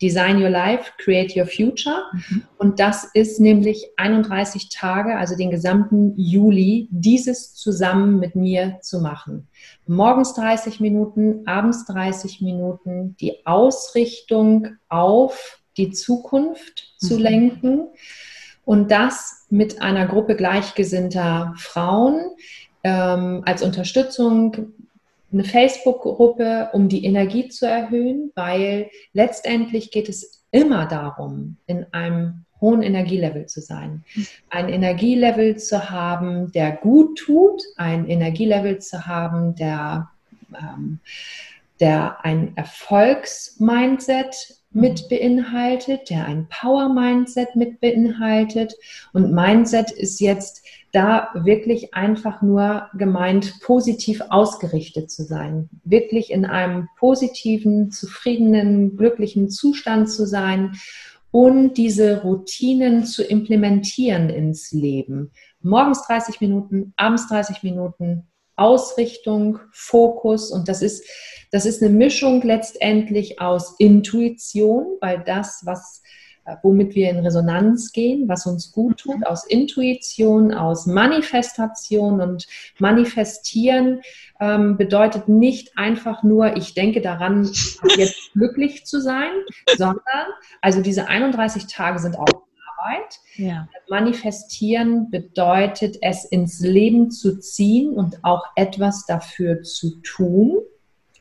Design 0.00 0.42
Your 0.42 0.50
Life, 0.50 0.92
Create 0.98 1.36
Your 1.36 1.46
Future. 1.46 2.02
Mhm. 2.12 2.42
Und 2.58 2.80
das 2.80 3.04
ist 3.14 3.40
nämlich 3.40 3.88
31 3.96 4.68
Tage, 4.68 5.16
also 5.16 5.36
den 5.36 5.50
gesamten 5.50 6.14
Juli, 6.16 6.88
dieses 6.90 7.54
zusammen 7.54 8.18
mit 8.18 8.34
mir 8.34 8.78
zu 8.82 9.00
machen. 9.00 9.48
Morgens 9.86 10.34
30 10.34 10.80
Minuten, 10.80 11.46
abends 11.46 11.86
30 11.86 12.40
Minuten, 12.40 13.16
die 13.20 13.46
Ausrichtung 13.46 14.68
auf 14.88 15.60
die 15.76 15.90
Zukunft 15.90 16.94
mhm. 17.00 17.06
zu 17.06 17.18
lenken. 17.18 17.86
Und 18.64 18.90
das 18.90 19.46
mit 19.50 19.82
einer 19.82 20.06
Gruppe 20.06 20.36
gleichgesinnter 20.36 21.54
Frauen 21.56 22.20
ähm, 22.84 23.42
als 23.44 23.62
Unterstützung 23.62 24.72
eine 25.32 25.44
Facebook-Gruppe, 25.44 26.70
um 26.72 26.88
die 26.88 27.04
Energie 27.04 27.48
zu 27.48 27.66
erhöhen, 27.66 28.32
weil 28.34 28.90
letztendlich 29.12 29.90
geht 29.90 30.08
es 30.08 30.44
immer 30.50 30.86
darum, 30.86 31.56
in 31.66 31.86
einem 31.92 32.44
hohen 32.60 32.82
Energielevel 32.82 33.46
zu 33.46 33.60
sein. 33.60 34.04
Ein 34.48 34.68
Energielevel 34.68 35.56
zu 35.56 35.90
haben, 35.90 36.52
der 36.52 36.72
gut 36.72 37.18
tut, 37.18 37.62
ein 37.76 38.08
Energielevel 38.08 38.78
zu 38.78 39.06
haben, 39.06 39.56
der, 39.56 40.10
ähm, 40.54 41.00
der 41.80 42.24
ein 42.24 42.56
Erfolgsmindset 42.56 44.58
mit 44.70 45.08
beinhaltet, 45.08 46.08
der 46.08 46.26
ein 46.26 46.46
Power-Mindset 46.48 47.56
mit 47.56 47.80
beinhaltet. 47.80 48.74
Und 49.12 49.32
Mindset 49.32 49.90
ist 49.90 50.20
jetzt 50.20 50.64
da 50.92 51.30
wirklich 51.34 51.94
einfach 51.94 52.42
nur 52.42 52.88
gemeint, 52.94 53.60
positiv 53.60 54.22
ausgerichtet 54.28 55.10
zu 55.10 55.24
sein, 55.24 55.70
wirklich 55.84 56.30
in 56.30 56.44
einem 56.44 56.88
positiven, 56.98 57.90
zufriedenen, 57.90 58.96
glücklichen 58.96 59.48
Zustand 59.48 60.10
zu 60.10 60.26
sein 60.26 60.76
und 61.30 61.78
diese 61.78 62.22
Routinen 62.22 63.06
zu 63.06 63.24
implementieren 63.24 64.28
ins 64.28 64.70
Leben. 64.72 65.32
Morgens 65.62 66.06
30 66.06 66.42
Minuten, 66.42 66.92
abends 66.96 67.26
30 67.28 67.62
Minuten, 67.62 68.28
Ausrichtung, 68.54 69.60
Fokus 69.72 70.50
und 70.50 70.68
das 70.68 70.82
ist, 70.82 71.04
das 71.50 71.64
ist 71.64 71.82
eine 71.82 71.90
Mischung 71.90 72.42
letztendlich 72.42 73.40
aus 73.40 73.76
Intuition, 73.78 74.98
weil 75.00 75.22
das, 75.24 75.62
was 75.64 76.01
womit 76.62 76.94
wir 76.94 77.10
in 77.10 77.20
Resonanz 77.20 77.92
gehen, 77.92 78.28
was 78.28 78.46
uns 78.46 78.72
gut 78.72 78.98
tut, 78.98 79.18
mhm. 79.18 79.24
aus 79.24 79.46
Intuition, 79.46 80.52
aus 80.52 80.86
Manifestation 80.86 82.20
und 82.20 82.46
manifestieren 82.78 84.02
ähm, 84.40 84.76
bedeutet 84.76 85.28
nicht 85.28 85.76
einfach 85.76 86.22
nur, 86.22 86.56
ich 86.56 86.74
denke 86.74 87.00
daran, 87.00 87.50
jetzt 87.96 88.16
glücklich 88.32 88.86
zu 88.86 89.00
sein, 89.00 89.30
sondern 89.76 90.26
also 90.60 90.82
diese 90.82 91.08
31 91.08 91.66
Tage 91.66 91.98
sind 91.98 92.18
auch 92.18 92.26
Arbeit. 92.82 93.20
Ja. 93.36 93.68
Manifestieren 93.88 95.10
bedeutet, 95.10 95.98
es 96.00 96.24
ins 96.24 96.60
Leben 96.60 97.10
zu 97.10 97.38
ziehen 97.38 97.94
und 97.94 98.24
auch 98.24 98.42
etwas 98.56 99.06
dafür 99.06 99.62
zu 99.62 100.00
tun 100.02 100.58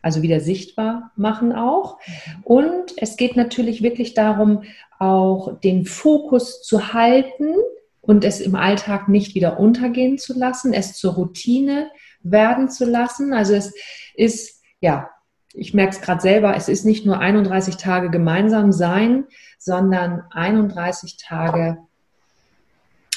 also 0.02 0.22
wieder 0.22 0.40
sichtbar 0.40 1.12
machen 1.16 1.54
auch. 1.54 2.00
Mhm. 2.00 2.44
Und 2.44 2.94
es 2.98 3.18
geht 3.18 3.36
natürlich 3.36 3.82
wirklich 3.84 4.14
darum, 4.14 4.64
auch 5.00 5.60
den 5.60 5.86
Fokus 5.86 6.62
zu 6.62 6.94
halten 6.94 7.56
und 8.02 8.26
es 8.26 8.42
im 8.42 8.56
Alltag 8.56 9.08
nicht 9.08 9.36
wieder 9.36 9.60
untergehen 9.60 10.18
zu 10.18 10.38
lassen, 10.38 10.74
es 10.74 10.94
zur 10.94 11.14
Routine 11.14 11.90
werden 12.24 12.70
zu 12.70 12.86
lassen. 12.86 13.34
Also 13.34 13.54
es 13.54 13.74
ist, 14.16 14.62
ja, 14.80 15.10
ich 15.54 15.74
merke 15.74 15.96
es 15.96 16.02
gerade 16.02 16.22
selber, 16.22 16.56
es 16.56 16.70
ist 16.70 16.86
nicht 16.86 17.06
nur 17.06 17.20
31 17.20 17.78
Tage 17.78 18.10
gemeinsam 18.10 18.72
sein, 18.72 19.26
sondern 19.60 20.24
31 20.32 21.18
Tage, 21.18 21.78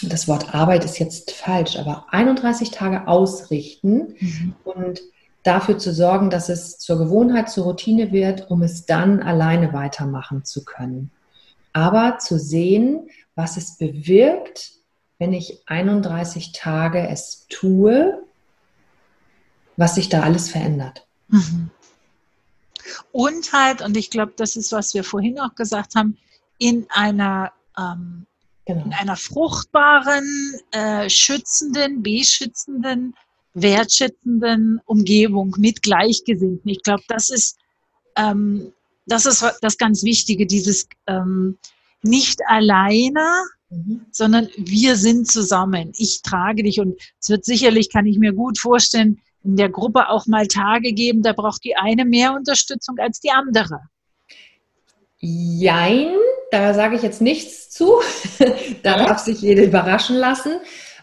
das 0.02 0.28
Wort 0.28 0.54
Arbeit 0.54 0.84
ist 0.84 0.98
jetzt 0.98 1.30
falsch, 1.30 1.78
aber 1.78 2.06
31 2.10 2.70
Tage 2.70 3.06
ausrichten 3.06 4.16
mhm. 4.18 4.54
und 4.64 5.00
dafür 5.44 5.78
zu 5.78 5.92
sorgen, 5.94 6.30
dass 6.30 6.48
es 6.48 6.78
zur 6.78 6.98
Gewohnheit, 6.98 7.50
zur 7.50 7.64
Routine 7.64 8.10
wird, 8.10 8.50
um 8.50 8.62
es 8.62 8.86
dann 8.86 9.22
alleine 9.22 9.72
weitermachen 9.72 10.44
zu 10.44 10.64
können. 10.64 11.10
Aber 11.72 12.18
zu 12.18 12.38
sehen, 12.38 13.08
was 13.34 13.56
es 13.56 13.76
bewirkt, 13.76 14.72
wenn 15.18 15.32
ich 15.32 15.62
31 15.66 16.52
Tage 16.52 17.08
es 17.08 17.46
tue, 17.48 18.24
was 19.76 19.94
sich 19.94 20.08
da 20.08 20.22
alles 20.22 20.50
verändert. 20.50 21.06
Mhm. 21.28 21.70
Und 23.12 23.52
halt, 23.52 23.82
und 23.82 23.96
ich 23.96 24.10
glaube, 24.10 24.32
das 24.36 24.56
ist, 24.56 24.72
was 24.72 24.94
wir 24.94 25.04
vorhin 25.04 25.38
auch 25.40 25.54
gesagt 25.54 25.94
haben, 25.94 26.18
in 26.58 26.86
einer, 26.90 27.52
ähm, 27.76 28.26
genau. 28.66 28.84
in 28.84 28.92
einer 28.92 29.16
fruchtbaren, 29.16 30.24
äh, 30.70 31.08
schützenden, 31.10 32.02
beschützenden 32.02 33.14
wertschätzenden 33.54 34.80
Umgebung 34.84 35.54
mit 35.58 35.82
Gleichgesinnten. 35.82 36.70
Ich 36.70 36.82
glaube, 36.82 37.02
das 37.08 37.30
ist, 37.30 37.56
ähm, 38.16 38.72
das 39.06 39.26
ist 39.26 39.44
das 39.62 39.78
ganz 39.78 40.02
Wichtige, 40.02 40.46
dieses 40.46 40.88
ähm, 41.06 41.58
nicht 42.02 42.40
alleine, 42.46 43.26
mhm. 43.70 44.06
sondern 44.10 44.48
wir 44.56 44.96
sind 44.96 45.30
zusammen. 45.30 45.92
Ich 45.96 46.22
trage 46.22 46.62
dich 46.62 46.80
und 46.80 47.00
es 47.20 47.28
wird 47.28 47.44
sicherlich, 47.44 47.90
kann 47.90 48.06
ich 48.06 48.18
mir 48.18 48.32
gut 48.32 48.58
vorstellen, 48.58 49.20
in 49.44 49.56
der 49.56 49.68
Gruppe 49.68 50.08
auch 50.08 50.26
mal 50.26 50.46
Tage 50.46 50.92
geben, 50.92 51.22
da 51.22 51.32
braucht 51.32 51.64
die 51.64 51.76
eine 51.76 52.04
mehr 52.04 52.32
Unterstützung 52.32 52.96
als 52.98 53.20
die 53.20 53.30
andere. 53.30 53.78
Jein, 55.18 56.14
da 56.50 56.74
sage 56.74 56.96
ich 56.96 57.02
jetzt 57.02 57.20
nichts 57.20 57.70
zu. 57.70 58.00
da 58.82 58.98
darf 58.98 59.18
sich 59.18 59.40
jede 59.42 59.64
überraschen 59.64 60.16
lassen. 60.16 60.60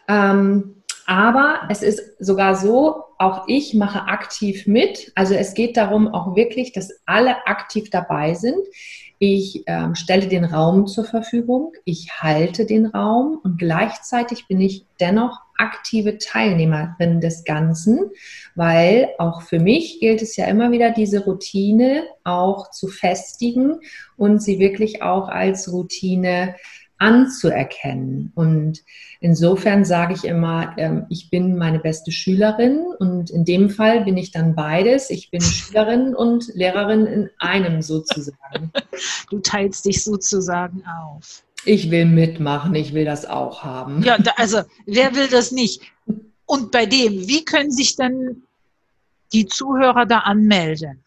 Ähm, 0.08 0.81
aber 1.06 1.62
es 1.70 1.82
ist 1.84 2.02
sogar 2.20 2.56
so, 2.56 3.04
auch 3.18 3.44
ich 3.48 3.74
mache 3.74 4.08
aktiv 4.08 4.68
mit. 4.68 5.12
Also 5.16 5.34
es 5.34 5.54
geht 5.54 5.78
darum 5.78 6.08
auch 6.08 6.36
wirklich, 6.36 6.74
dass 6.74 6.92
alle 7.06 7.46
aktiv 7.46 7.90
dabei 7.90 8.34
sind. 8.34 8.60
Ich 9.24 9.64
ähm, 9.68 9.94
stelle 9.94 10.28
den 10.28 10.46
Raum 10.46 10.88
zur 10.88 11.06
Verfügung, 11.06 11.74
ich 11.86 12.10
halte 12.22 12.66
den 12.66 12.88
Raum 12.88 13.40
und 13.44 13.60
gleichzeitig 13.60 14.48
bin 14.48 14.60
ich 14.60 14.88
dennoch 15.00 15.38
aktive 15.60 16.18
Teilnehmerin 16.18 17.22
des 17.22 17.44
Ganzen, 17.44 18.10
weil 18.56 19.10
auch 19.20 19.44
für 19.44 19.60
mich 19.60 20.00
gilt 20.00 20.24
es 20.24 20.36
ja 20.38 20.46
immer 20.46 20.72
wieder, 20.72 20.90
diese 20.90 21.24
Routine 21.24 22.06
auch 22.24 22.72
zu 22.72 22.88
festigen 22.88 23.82
und 24.18 24.42
sie 24.42 24.58
wirklich 24.58 25.04
auch 25.04 25.28
als 25.28 25.72
Routine 25.72 26.56
anzuerkennen. 27.02 28.32
Und 28.36 28.84
insofern 29.20 29.84
sage 29.84 30.14
ich 30.14 30.24
immer, 30.24 30.76
ähm, 30.78 31.08
ich 31.10 31.32
bin 31.32 31.58
meine 31.58 31.80
beste 31.80 32.12
Schülerin 32.12 32.86
und 33.00 33.32
in 33.32 33.44
dem 33.44 33.72
Fall 33.72 34.06
bin 34.06 34.18
ich 34.18 34.32
dann 34.32 34.54
beides. 34.56 35.10
Ich 35.10 35.32
bin 35.32 35.42
Schülerin 35.42 36.16
und 36.16 36.48
Lehrerin 36.54 37.08
in 37.08 37.30
einem 37.40 37.82
sozusagen. 37.82 38.72
Du 39.30 39.40
teilst 39.40 39.86
dich 39.86 40.04
sozusagen 40.04 40.84
auf. 40.86 41.44
Ich 41.64 41.90
will 41.90 42.06
mitmachen, 42.06 42.76
ich 42.76 42.94
will 42.94 43.06
das 43.06 43.26
auch 43.26 43.64
haben. 43.64 44.04
Ja, 44.04 44.18
also 44.36 44.62
wer 44.86 45.16
will 45.16 45.28
das 45.30 45.52
nicht? 45.52 45.82
Und 46.46 46.72
bei 46.72 46.86
dem, 46.86 47.28
wie 47.28 47.46
können 47.46 47.72
sich 47.72 47.96
dann 47.96 48.44
die 49.32 49.48
Zuhörer 49.48 50.06
da 50.06 50.20
anmelden? 50.20 51.01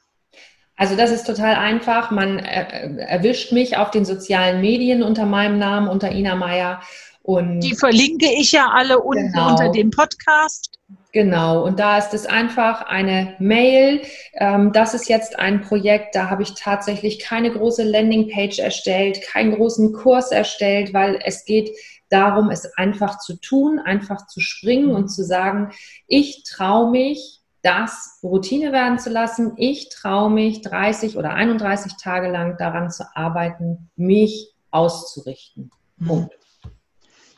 Also 0.76 0.96
das 0.96 1.10
ist 1.10 1.24
total 1.24 1.54
einfach. 1.54 2.10
Man 2.10 2.38
erwischt 2.38 3.52
mich 3.52 3.76
auf 3.76 3.90
den 3.90 4.04
sozialen 4.04 4.60
Medien 4.60 5.02
unter 5.02 5.26
meinem 5.26 5.58
Namen, 5.58 5.88
unter 5.88 6.10
Ina 6.10 6.34
Meier. 6.34 6.80
Und 7.22 7.60
die 7.60 7.74
verlinke 7.74 8.26
ich 8.38 8.52
ja 8.52 8.68
alle 8.70 8.98
unten 8.98 9.32
genau. 9.32 9.50
unter 9.50 9.70
dem 9.70 9.90
Podcast. 9.90 10.78
Genau, 11.12 11.64
und 11.64 11.78
da 11.78 11.96
ist 11.96 12.12
es 12.12 12.26
einfach 12.26 12.82
eine 12.82 13.36
Mail. 13.38 14.02
Ähm, 14.34 14.72
das 14.72 14.94
ist 14.94 15.08
jetzt 15.08 15.38
ein 15.38 15.62
Projekt, 15.62 16.16
da 16.16 16.28
habe 16.28 16.42
ich 16.42 16.54
tatsächlich 16.54 17.20
keine 17.20 17.52
große 17.52 17.84
Landingpage 17.84 18.58
erstellt, 18.58 19.22
keinen 19.22 19.54
großen 19.54 19.92
Kurs 19.92 20.32
erstellt, 20.32 20.92
weil 20.92 21.20
es 21.24 21.44
geht 21.44 21.70
darum, 22.10 22.50
es 22.50 22.66
einfach 22.76 23.20
zu 23.20 23.36
tun, 23.36 23.78
einfach 23.78 24.26
zu 24.26 24.40
springen 24.40 24.90
und 24.90 25.08
zu 25.08 25.24
sagen, 25.24 25.72
ich 26.08 26.42
traue 26.42 26.90
mich, 26.90 27.43
das 27.64 28.18
Routine 28.22 28.72
werden 28.72 28.98
zu 28.98 29.08
lassen. 29.08 29.54
Ich 29.56 29.88
traue 29.88 30.30
mich 30.30 30.60
30 30.60 31.16
oder 31.16 31.30
31 31.30 31.94
Tage 31.96 32.30
lang 32.30 32.58
daran 32.58 32.90
zu 32.90 33.04
arbeiten, 33.16 33.90
mich 33.96 34.52
auszurichten. 34.70 35.70
Mhm. 35.96 36.06
Punkt. 36.06 36.34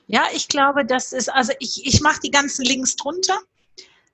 Ja, 0.09 0.25
ich 0.35 0.49
glaube, 0.49 0.85
das 0.85 1.13
ist, 1.13 1.33
also 1.33 1.53
ich, 1.61 1.87
ich 1.87 2.01
mache 2.01 2.21
die 2.25 2.31
ganzen 2.31 2.65
Links 2.65 2.97
drunter, 2.97 3.39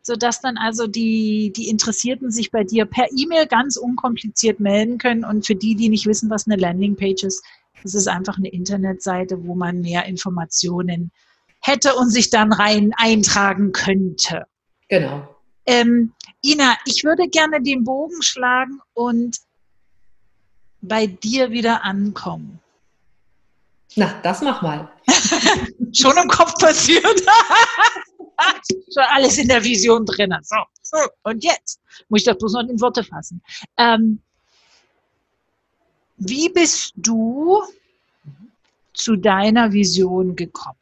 sodass 0.02 0.40
dann 0.42 0.58
also 0.58 0.86
die, 0.86 1.50
die 1.56 1.68
Interessierten 1.68 2.30
sich 2.30 2.50
bei 2.50 2.62
dir 2.62 2.84
per 2.84 3.06
E-Mail 3.16 3.46
ganz 3.46 3.76
unkompliziert 3.76 4.60
melden 4.60 4.98
können. 4.98 5.24
Und 5.24 5.46
für 5.46 5.54
die, 5.54 5.76
die 5.76 5.88
nicht 5.88 6.06
wissen, 6.06 6.28
was 6.28 6.46
eine 6.46 6.56
Landingpage 6.56 7.24
ist, 7.24 7.42
das 7.82 7.94
ist 7.94 8.08
einfach 8.08 8.36
eine 8.36 8.48
Internetseite, 8.48 9.46
wo 9.46 9.54
man 9.54 9.80
mehr 9.80 10.04
Informationen 10.04 11.10
hätte 11.60 11.94
und 11.94 12.10
sich 12.10 12.28
dann 12.28 12.52
rein 12.52 12.92
eintragen 12.96 13.72
könnte. 13.72 14.44
Genau. 14.88 15.26
Ähm, 15.66 16.12
Ina, 16.44 16.76
ich 16.86 17.04
würde 17.04 17.28
gerne 17.28 17.62
den 17.62 17.84
Bogen 17.84 18.22
schlagen 18.22 18.80
und 18.94 19.38
bei 20.80 21.06
dir 21.06 21.50
wieder 21.50 21.84
ankommen. 21.84 22.60
Na, 23.94 24.20
das 24.22 24.42
mach 24.42 24.62
mal. 24.62 24.90
Schon 25.92 26.16
im 26.16 26.28
Kopf 26.28 26.54
passiert. 26.58 27.04
Schon 28.92 29.04
alles 29.10 29.38
in 29.38 29.48
der 29.48 29.62
Vision 29.62 30.04
drin. 30.04 30.34
So, 30.42 30.56
so, 30.82 30.96
und 31.22 31.44
jetzt 31.44 31.80
muss 32.08 32.20
ich 32.20 32.24
das 32.24 32.38
bloß 32.38 32.54
noch 32.54 32.68
in 32.68 32.80
Worte 32.80 33.04
fassen. 33.04 33.40
Ähm, 33.76 34.20
wie 36.16 36.48
bist 36.48 36.92
du 36.96 37.62
zu 38.94 39.16
deiner 39.16 39.72
Vision 39.72 40.34
gekommen? 40.34 40.76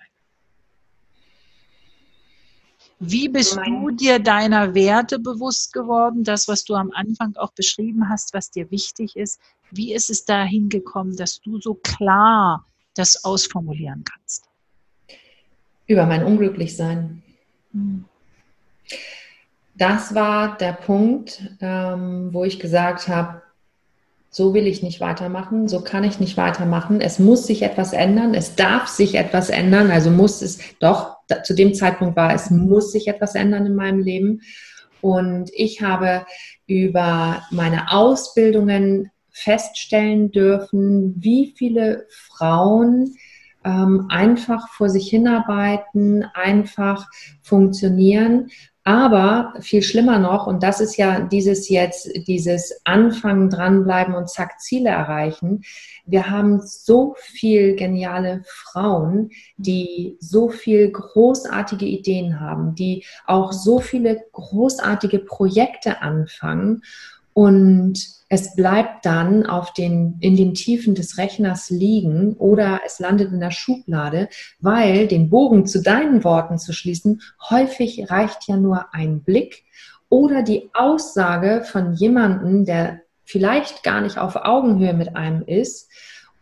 Wie 3.03 3.31
bist 3.31 3.59
du 3.65 3.91
dir 3.91 4.19
deiner 4.19 4.75
Werte 4.75 5.19
bewusst 5.19 5.73
geworden? 5.73 6.23
Das, 6.23 6.49
was 6.49 6.65
du 6.65 6.75
am 6.75 6.91
Anfang 6.93 7.35
auch 7.37 7.53
beschrieben 7.53 8.11
hast, 8.11 8.35
was 8.35 8.51
dir 8.51 8.71
wichtig 8.71 9.17
ist. 9.17 9.41
Wie 9.71 9.95
ist 9.95 10.11
es 10.11 10.27
dahin 10.27 10.69
gekommen, 10.69 11.17
dass 11.17 11.41
du 11.41 11.59
so 11.61 11.75
klar 11.75 12.67
das 12.95 13.25
ausformulieren 13.25 14.05
kannst? 14.05 14.45
Über 15.87 16.05
mein 16.05 16.23
Unglücklichsein. 16.23 17.23
Hm. 17.73 18.05
Das 19.75 20.15
war 20.15 20.59
der 20.59 20.73
Punkt, 20.75 21.41
ähm, 21.63 22.29
wo 22.35 22.45
ich 22.45 22.61
gesagt 22.61 23.09
habe, 23.09 23.41
so 24.29 24.53
will 24.53 24.67
ich 24.67 24.83
nicht 24.83 25.01
weitermachen, 25.01 25.69
so 25.69 25.81
kann 25.81 26.05
ich 26.05 26.21
nicht 26.21 26.37
weitermachen. 26.37 27.01
Es 27.01 27.19
muss 27.19 27.47
sich 27.47 27.63
etwas 27.63 27.95
ändern, 27.95 28.35
es 28.35 28.57
darf 28.57 28.89
sich 28.89 29.15
etwas 29.15 29.49
ändern, 29.49 29.91
also 29.91 30.11
muss 30.11 30.43
es 30.43 30.59
doch 30.81 31.20
zu 31.43 31.55
dem 31.55 31.75
Zeitpunkt 31.75 32.17
war, 32.17 32.35
es 32.35 32.51
muss 32.51 32.93
sich 32.93 33.09
etwas 33.09 33.35
ändern 33.35 33.67
in 33.67 33.75
meinem 33.75 34.01
Leben. 34.01 34.41
Und 35.01 35.51
ich 35.55 35.83
habe 35.83 36.27
über 36.67 37.43
meine 37.51 37.91
Ausbildungen 37.91 39.11
feststellen 39.31 40.31
dürfen, 40.33 41.15
wie 41.17 41.55
viele 41.57 42.07
Frauen 42.11 43.15
ähm, 43.65 44.07
einfach 44.09 44.69
vor 44.69 44.89
sich 44.89 45.09
hinarbeiten, 45.09 46.25
einfach 46.35 47.07
funktionieren, 47.43 48.51
aber 48.91 49.55
viel 49.61 49.83
schlimmer 49.83 50.19
noch, 50.19 50.49
und 50.49 50.65
das 50.65 50.81
ist 50.81 50.97
ja 50.97 51.21
dieses 51.21 51.69
jetzt, 51.69 52.11
dieses 52.27 52.81
Anfangen, 52.85 53.49
dranbleiben 53.49 54.15
und 54.15 54.29
zack, 54.29 54.61
Ziele 54.61 54.91
erreichen. 54.91 55.63
Wir 56.07 56.29
haben 56.29 56.61
so 56.61 57.15
viel 57.17 57.77
geniale 57.77 58.43
Frauen, 58.47 59.31
die 59.57 60.17
so 60.19 60.49
viel 60.49 60.91
großartige 60.91 61.87
Ideen 61.87 62.41
haben, 62.41 62.75
die 62.75 63.05
auch 63.27 63.53
so 63.53 63.79
viele 63.79 64.25
großartige 64.33 65.21
Projekte 65.21 66.03
anfangen 66.03 66.83
und 67.41 67.95
es 68.29 68.55
bleibt 68.55 69.07
dann 69.07 69.47
auf 69.47 69.73
den, 69.73 70.19
in 70.21 70.37
den 70.37 70.53
Tiefen 70.53 70.95
des 70.95 71.17
Rechners 71.17 71.71
liegen 71.71 72.35
oder 72.35 72.83
es 72.85 72.99
landet 72.99 73.33
in 73.33 73.41
der 73.41 73.51
Schublade, 73.51 74.29
weil 74.59 75.09
den 75.09 75.31
Bogen 75.31 75.65
zu 75.65 75.81
deinen 75.81 76.23
Worten 76.23 76.59
zu 76.59 76.75
schließen, 76.75 77.23
häufig 77.49 78.11
reicht 78.11 78.47
ja 78.47 78.59
nur 78.59 78.93
ein 78.93 79.23
Blick 79.23 79.65
oder 80.11 80.43
die 80.43 80.69
Aussage 80.75 81.65
von 81.65 81.95
jemandem, 81.95 82.67
der 82.67 83.01
vielleicht 83.25 83.85
gar 83.85 84.03
nicht 84.03 84.19
auf 84.19 84.37
Augenhöhe 84.37 84.93
mit 84.93 85.17
einem 85.17 85.43
ist. 85.47 85.89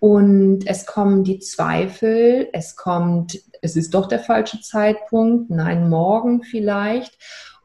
Und 0.00 0.66
es 0.66 0.84
kommen 0.84 1.22
die 1.22 1.38
Zweifel, 1.38 2.48
es 2.52 2.74
kommt, 2.74 3.38
es 3.62 3.76
ist 3.76 3.94
doch 3.94 4.08
der 4.08 4.18
falsche 4.18 4.60
Zeitpunkt, 4.62 5.48
nein, 5.48 5.88
morgen 5.88 6.42
vielleicht. 6.42 7.16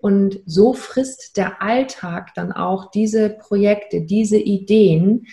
Und 0.04 0.42
so 0.46 0.74
frisst 0.74 1.38
der 1.38 1.62
Alltag 1.62 2.34
dann 2.36 2.52
auch 2.52 2.92
diese 2.92 3.30
Projekte, 3.30 4.02
diese 4.02 4.38
Ideen. 4.38 5.28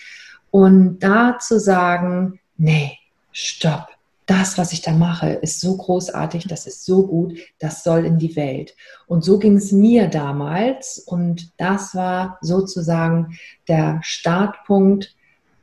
Und 0.52 1.00
da 1.00 1.38
zu 1.40 1.58
sagen, 1.58 2.38
nee, 2.56 2.96
stopp, 3.32 3.88
das, 4.26 4.58
was 4.58 4.72
ich 4.72 4.80
da 4.80 4.92
mache, 4.92 5.30
ist 5.30 5.60
so 5.60 5.76
großartig, 5.76 6.46
das 6.46 6.68
ist 6.68 6.84
so 6.84 7.04
gut, 7.04 7.36
das 7.58 7.82
soll 7.82 8.06
in 8.06 8.18
die 8.18 8.36
Welt. 8.36 8.76
Und 9.08 9.24
so 9.24 9.40
ging 9.40 9.56
es 9.56 9.72
mir 9.72 10.06
damals. 10.06 11.00
Und 11.00 11.50
das 11.56 11.96
war 11.96 12.38
sozusagen 12.40 13.36
der 13.66 13.98
Startpunkt, 14.04 15.16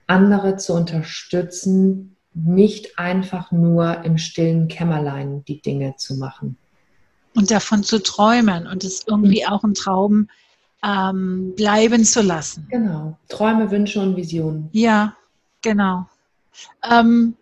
andere 0.05 0.57
zu 0.57 0.73
unterstützen, 0.73 2.17
nicht 2.33 2.99
einfach 2.99 3.53
nur 3.53 4.03
im 4.03 4.17
stillen 4.17 4.67
Kämmerlein 4.67 5.45
die 5.45 5.61
Dinge 5.61 5.95
zu 5.95 6.17
machen 6.17 6.57
und 7.37 7.51
davon 7.51 7.83
zu 7.83 8.01
träumen 8.01 8.65
und 8.65 8.83
es 8.83 9.05
irgendwie 9.05 9.45
auch 9.45 9.63
ein 9.63 9.75
Traum 9.75 10.27
ähm, 10.83 11.53
bleiben 11.55 12.03
zu 12.03 12.23
lassen. 12.23 12.67
Genau. 12.71 13.15
Träume, 13.29 13.69
Wünsche 13.69 14.01
und 14.01 14.15
Visionen. 14.15 14.69
Ja, 14.71 15.15
genau. 15.61 16.09
Ähm, 16.83 17.37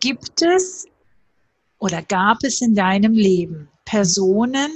gibt 0.00 0.40
es 0.40 0.86
oder 1.78 2.00
gab 2.00 2.38
es 2.42 2.62
in 2.62 2.74
deinem 2.74 3.12
Leben 3.12 3.68
Personen, 3.84 4.70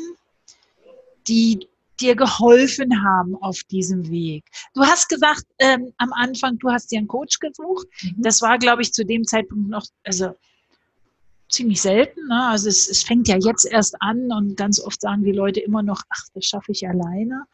die 1.27 1.67
dir 1.99 2.15
geholfen 2.15 3.03
haben 3.03 3.37
auf 3.41 3.63
diesem 3.71 4.11
Weg? 4.11 4.45
Du 4.75 4.83
hast 4.83 5.09
gesagt 5.09 5.47
ähm, 5.61 5.95
am 5.97 6.13
Anfang, 6.13 6.59
du 6.59 6.69
hast 6.69 6.93
dir 6.93 6.99
einen 6.99 7.09
Coach 7.09 7.39
gesucht. 7.39 7.87
Mhm. 8.03 8.17
Das 8.19 8.43
war, 8.43 8.59
glaube 8.59 8.83
ich, 8.83 8.93
zu 8.93 9.07
dem 9.07 9.25
Zeitpunkt 9.25 9.71
noch, 9.71 9.87
also 10.05 10.35
ziemlich 11.49 11.81
selten. 11.81 12.27
Ne? 12.29 12.47
Also 12.49 12.69
es, 12.69 12.89
es 12.89 13.03
fängt 13.03 13.29
ja 13.29 13.37
jetzt 13.37 13.65
erst 13.65 14.01
an 14.01 14.31
und 14.33 14.57
ganz 14.57 14.81
oft 14.81 15.01
sagen 15.01 15.25
die 15.25 15.33
Leute 15.33 15.61
immer 15.61 15.83
noch, 15.83 16.03
ach, 16.09 16.25
das 16.35 16.45
schaffe 16.45 16.73
ich 16.73 16.87
alleine. 16.89 17.45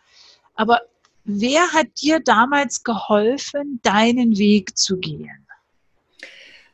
Aber 0.55 0.81
wer 1.25 1.73
hat 1.73 1.87
dir 2.01 2.21
damals 2.21 2.83
geholfen, 2.83 3.81
deinen 3.83 4.39
Weg 4.39 4.77
zu 4.77 4.99
gehen? 4.99 5.47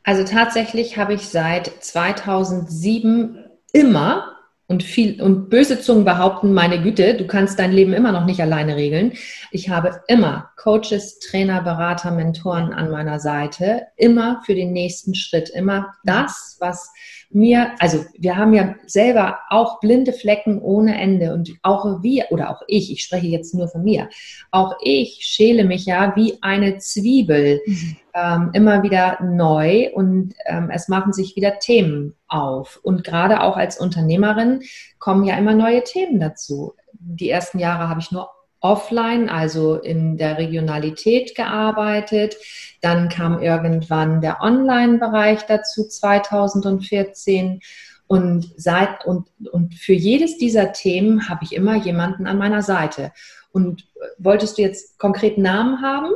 Also 0.03 0.23
tatsächlich 0.23 0.97
habe 0.97 1.13
ich 1.13 1.27
seit 1.27 1.83
2007 1.83 3.37
immer 3.71 4.37
und 4.71 4.83
viel 4.83 5.21
und 5.21 5.49
böse 5.49 5.81
Zungen 5.81 6.05
behaupten, 6.05 6.53
meine 6.53 6.81
Güte, 6.81 7.13
du 7.15 7.27
kannst 7.27 7.59
dein 7.59 7.73
Leben 7.73 7.93
immer 7.93 8.13
noch 8.13 8.25
nicht 8.25 8.41
alleine 8.41 8.77
regeln. 8.77 9.11
Ich 9.51 9.69
habe 9.69 10.01
immer 10.07 10.51
Coaches, 10.55 11.19
Trainer, 11.19 11.61
Berater, 11.61 12.11
Mentoren 12.11 12.71
an 12.71 12.89
meiner 12.89 13.19
Seite, 13.19 13.87
immer 13.97 14.41
für 14.45 14.55
den 14.55 14.71
nächsten 14.71 15.13
Schritt, 15.13 15.49
immer 15.49 15.93
das, 16.05 16.55
was 16.61 16.89
mir, 17.33 17.71
also 17.79 18.05
wir 18.17 18.35
haben 18.35 18.53
ja 18.53 18.75
selber 18.85 19.39
auch 19.49 19.79
blinde 19.79 20.13
Flecken 20.13 20.61
ohne 20.61 20.99
Ende 20.99 21.33
und 21.33 21.51
auch 21.61 22.01
wir, 22.01 22.25
oder 22.29 22.49
auch 22.49 22.61
ich, 22.67 22.91
ich 22.91 23.03
spreche 23.03 23.27
jetzt 23.27 23.53
nur 23.53 23.67
von 23.67 23.83
mir, 23.83 24.09
auch 24.51 24.75
ich 24.81 25.19
schäle 25.21 25.63
mich 25.63 25.85
ja 25.85 26.13
wie 26.15 26.37
eine 26.41 26.77
Zwiebel 26.77 27.61
mhm. 27.65 27.97
ähm, 28.13 28.49
immer 28.53 28.83
wieder 28.83 29.19
neu 29.23 29.89
und 29.93 30.33
ähm, 30.45 30.69
es 30.73 30.87
machen 30.87 31.13
sich 31.13 31.35
wieder 31.35 31.59
Themen 31.59 32.15
auf. 32.27 32.79
Und 32.83 33.03
gerade 33.03 33.41
auch 33.41 33.57
als 33.57 33.79
Unternehmerin 33.79 34.61
kommen 34.99 35.23
ja 35.25 35.37
immer 35.37 35.53
neue 35.53 35.83
Themen 35.83 36.19
dazu. 36.19 36.73
Die 36.93 37.29
ersten 37.29 37.59
Jahre 37.59 37.89
habe 37.89 37.99
ich 37.99 38.11
nur 38.11 38.29
offline, 38.61 39.27
also 39.27 39.75
in 39.75 40.17
der 40.17 40.37
Regionalität 40.37 41.35
gearbeitet. 41.35 42.37
Dann 42.79 43.09
kam 43.09 43.41
irgendwann 43.41 44.21
der 44.21 44.41
Online-Bereich 44.41 45.41
dazu 45.47 45.87
2014. 45.87 47.59
Und, 48.07 48.51
seit, 48.57 49.05
und, 49.05 49.27
und 49.51 49.73
für 49.73 49.93
jedes 49.93 50.37
dieser 50.37 50.73
Themen 50.73 51.29
habe 51.29 51.43
ich 51.43 51.53
immer 51.53 51.75
jemanden 51.75 52.27
an 52.27 52.37
meiner 52.37 52.61
Seite. 52.61 53.11
Und 53.51 53.87
wolltest 54.17 54.57
du 54.57 54.61
jetzt 54.61 54.99
konkret 54.99 55.37
Namen 55.37 55.81
haben? 55.81 56.11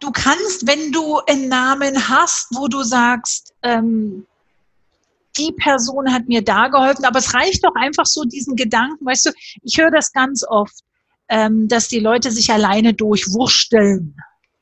Du 0.00 0.10
kannst, 0.12 0.66
wenn 0.66 0.92
du 0.92 1.18
einen 1.26 1.48
Namen 1.48 2.08
hast, 2.08 2.48
wo 2.54 2.68
du 2.68 2.82
sagst, 2.82 3.54
ähm, 3.62 4.26
die 5.38 5.52
Person 5.52 6.12
hat 6.12 6.28
mir 6.28 6.42
da 6.42 6.68
geholfen, 6.68 7.04
aber 7.04 7.20
es 7.20 7.32
reicht 7.32 7.64
doch 7.64 7.74
einfach 7.74 8.06
so 8.06 8.24
diesen 8.24 8.56
Gedanken, 8.56 9.06
weißt 9.06 9.26
du, 9.26 9.30
ich 9.62 9.78
höre 9.78 9.90
das 9.90 10.12
ganz 10.12 10.44
oft 10.46 10.82
ähm, 11.28 11.68
dass 11.68 11.88
die 11.88 12.00
Leute 12.00 12.30
sich 12.30 12.50
alleine 12.50 12.94
durchwursteln. 12.94 14.16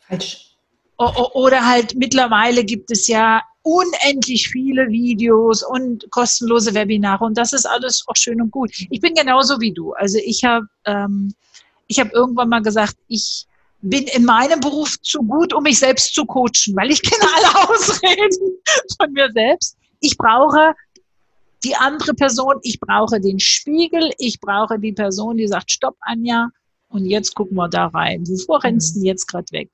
Falsch. 0.07 0.57
oder 0.99 1.67
halt 1.67 1.95
mittlerweile 1.95 2.65
gibt 2.65 2.91
es 2.91 3.09
ja 3.09 3.43
unendlich 3.63 4.49
viele 4.49 4.89
Videos 4.89 5.65
und 5.65 6.09
kostenlose 6.11 6.75
Webinare 6.75 7.25
und 7.25 7.37
das 7.37 7.53
ist 7.53 7.67
alles 7.67 8.05
auch 8.07 8.15
schön 8.17 8.41
und 8.41 8.51
gut. 8.51 8.71
Ich 8.91 9.01
bin 9.01 9.15
genauso 9.15 9.61
wie 9.61 9.73
du. 9.73 9.93
Also 9.93 10.19
ich 10.25 10.45
habe 10.45 10.67
ähm, 10.85 11.35
ich 11.89 12.01
habe 12.01 12.11
irgendwann 12.13 12.49
mal 12.49 12.63
gesagt, 12.63 12.97
ich 13.09 13.47
bin 13.83 14.05
in 14.05 14.25
meinem 14.25 14.61
Beruf 14.61 15.01
zu 15.03 15.21
gut, 15.23 15.53
um 15.53 15.63
mich 15.63 15.79
selbst 15.79 16.15
zu 16.15 16.25
coachen, 16.25 16.75
weil 16.75 16.91
ich 16.91 17.03
kenne 17.03 17.25
alle 17.37 17.69
Ausreden 17.69 18.59
von 19.01 19.13
mir 19.13 19.31
selbst. 19.33 19.77
Ich 20.01 20.17
brauche 20.17 20.75
die 21.67 21.75
andere 21.75 22.15
Person, 22.15 22.55
ich 22.63 22.79
brauche 22.79 23.21
den 23.21 23.41
Spiegel, 23.41 24.11
ich 24.19 24.41
brauche 24.41 24.79
die 24.79 24.93
Person, 24.93 25.37
die 25.37 25.49
sagt, 25.49 25.71
stopp, 25.71 25.97
Anja, 26.01 26.49
und 26.89 27.07
jetzt 27.07 27.35
gucken 27.35 27.57
wir 27.57 27.69
da 27.69 27.87
rein. 27.87 28.27
Wovor 28.29 28.63
rennst 28.63 28.97
du 28.97 29.01
jetzt 29.01 29.27
gerade 29.27 29.51
weg? 29.51 29.71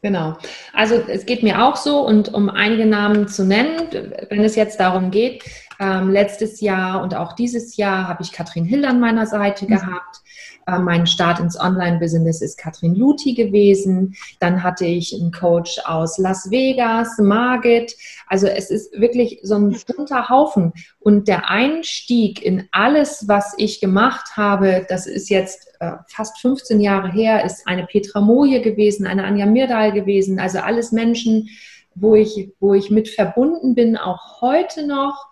Genau. 0.00 0.36
Also 0.72 0.96
es 0.96 1.26
geht 1.26 1.42
mir 1.42 1.64
auch 1.64 1.76
so 1.76 2.06
und 2.06 2.32
um 2.32 2.48
einige 2.50 2.86
Namen 2.86 3.28
zu 3.28 3.44
nennen, 3.44 3.88
wenn 4.30 4.44
es 4.44 4.56
jetzt 4.56 4.80
darum 4.80 5.10
geht, 5.10 5.44
ähm, 5.80 6.10
letztes 6.10 6.60
Jahr 6.60 7.02
und 7.02 7.14
auch 7.14 7.32
dieses 7.34 7.76
Jahr 7.76 8.08
habe 8.08 8.22
ich 8.22 8.32
Katrin 8.32 8.64
Hill 8.64 8.84
an 8.84 9.00
meiner 9.00 9.26
Seite 9.26 9.64
mhm. 9.64 9.68
gehabt. 9.68 10.22
Äh, 10.66 10.78
mein 10.78 11.06
Start 11.06 11.40
ins 11.40 11.58
Online-Business 11.58 12.40
ist 12.40 12.58
Katrin 12.58 12.94
Luthi 12.94 13.34
gewesen. 13.34 14.14
Dann 14.40 14.62
hatte 14.62 14.86
ich 14.86 15.14
einen 15.14 15.32
Coach 15.32 15.78
aus 15.84 16.18
Las 16.18 16.50
Vegas, 16.50 17.18
Margit. 17.18 17.94
Also 18.28 18.46
es 18.46 18.70
ist 18.70 18.98
wirklich 18.98 19.40
so 19.42 19.56
ein 19.56 19.76
bunter 19.96 20.28
Haufen. 20.28 20.72
Und 21.00 21.28
der 21.28 21.50
Einstieg 21.50 22.42
in 22.42 22.68
alles, 22.72 23.28
was 23.28 23.54
ich 23.58 23.80
gemacht 23.80 24.36
habe, 24.36 24.86
das 24.88 25.06
ist 25.06 25.28
jetzt 25.28 25.68
äh, 25.80 25.92
fast 26.08 26.38
15 26.40 26.80
Jahre 26.80 27.10
her, 27.10 27.44
ist 27.44 27.66
eine 27.66 27.86
Petra 27.86 28.20
Moje 28.20 28.60
gewesen, 28.60 29.06
eine 29.06 29.24
Anja 29.24 29.46
Mirdal 29.46 29.92
gewesen. 29.92 30.38
Also 30.38 30.58
alles 30.60 30.92
Menschen, 30.92 31.48
wo 31.94 32.14
ich, 32.14 32.52
wo 32.58 32.74
ich 32.74 32.90
mit 32.90 33.08
verbunden 33.08 33.74
bin, 33.74 33.96
auch 33.96 34.40
heute 34.40 34.86
noch 34.86 35.26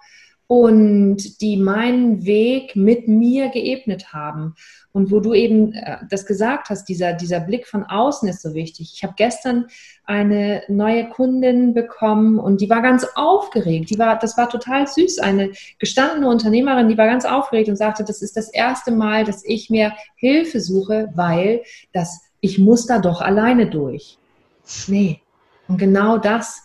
und 0.53 1.41
die 1.41 1.57
meinen 1.57 2.27
Weg 2.27 2.77
mit 2.77 3.09
mir 3.09 3.49
geebnet 3.49 4.13
haben. 4.13 4.55
Und 4.93 5.11
wo 5.11 5.19
du 5.19 5.33
eben 5.33 5.73
äh, 5.73 5.97
das 6.11 6.27
gesagt 6.27 6.69
hast, 6.69 6.91
dieser, 6.91 7.15
dieser 7.15 7.41
Blick 7.41 7.67
von 7.67 7.85
außen 7.85 8.29
ist 8.29 8.43
so 8.43 8.53
wichtig. 8.53 8.93
Ich 8.95 9.03
habe 9.03 9.15
gestern 9.17 9.69
eine 10.05 10.63
neue 10.69 11.09
Kundin 11.09 11.73
bekommen 11.73 12.39
und 12.39 12.61
die 12.61 12.69
war 12.69 12.83
ganz 12.83 13.07
aufgeregt. 13.15 13.89
Die 13.89 13.99
war, 13.99 14.19
das 14.19 14.37
war 14.37 14.51
total 14.51 14.87
süß. 14.87 15.21
Eine 15.21 15.53
gestandene 15.79 16.29
Unternehmerin, 16.29 16.91
die 16.91 16.99
war 16.99 17.07
ganz 17.07 17.25
aufgeregt 17.25 17.71
und 17.71 17.77
sagte, 17.77 18.05
das 18.05 18.21
ist 18.21 18.37
das 18.37 18.51
erste 18.51 18.91
Mal, 18.91 19.25
dass 19.25 19.43
ich 19.47 19.71
mir 19.71 19.95
Hilfe 20.17 20.61
suche, 20.61 21.09
weil 21.15 21.63
das, 21.95 22.21
ich 22.43 22.59
muss 22.59 22.85
da 22.85 22.99
doch 22.99 23.23
alleine 23.23 23.71
durch. 23.71 24.19
Nee. 24.87 25.23
Und 25.67 25.79
genau 25.79 26.19
das 26.19 26.63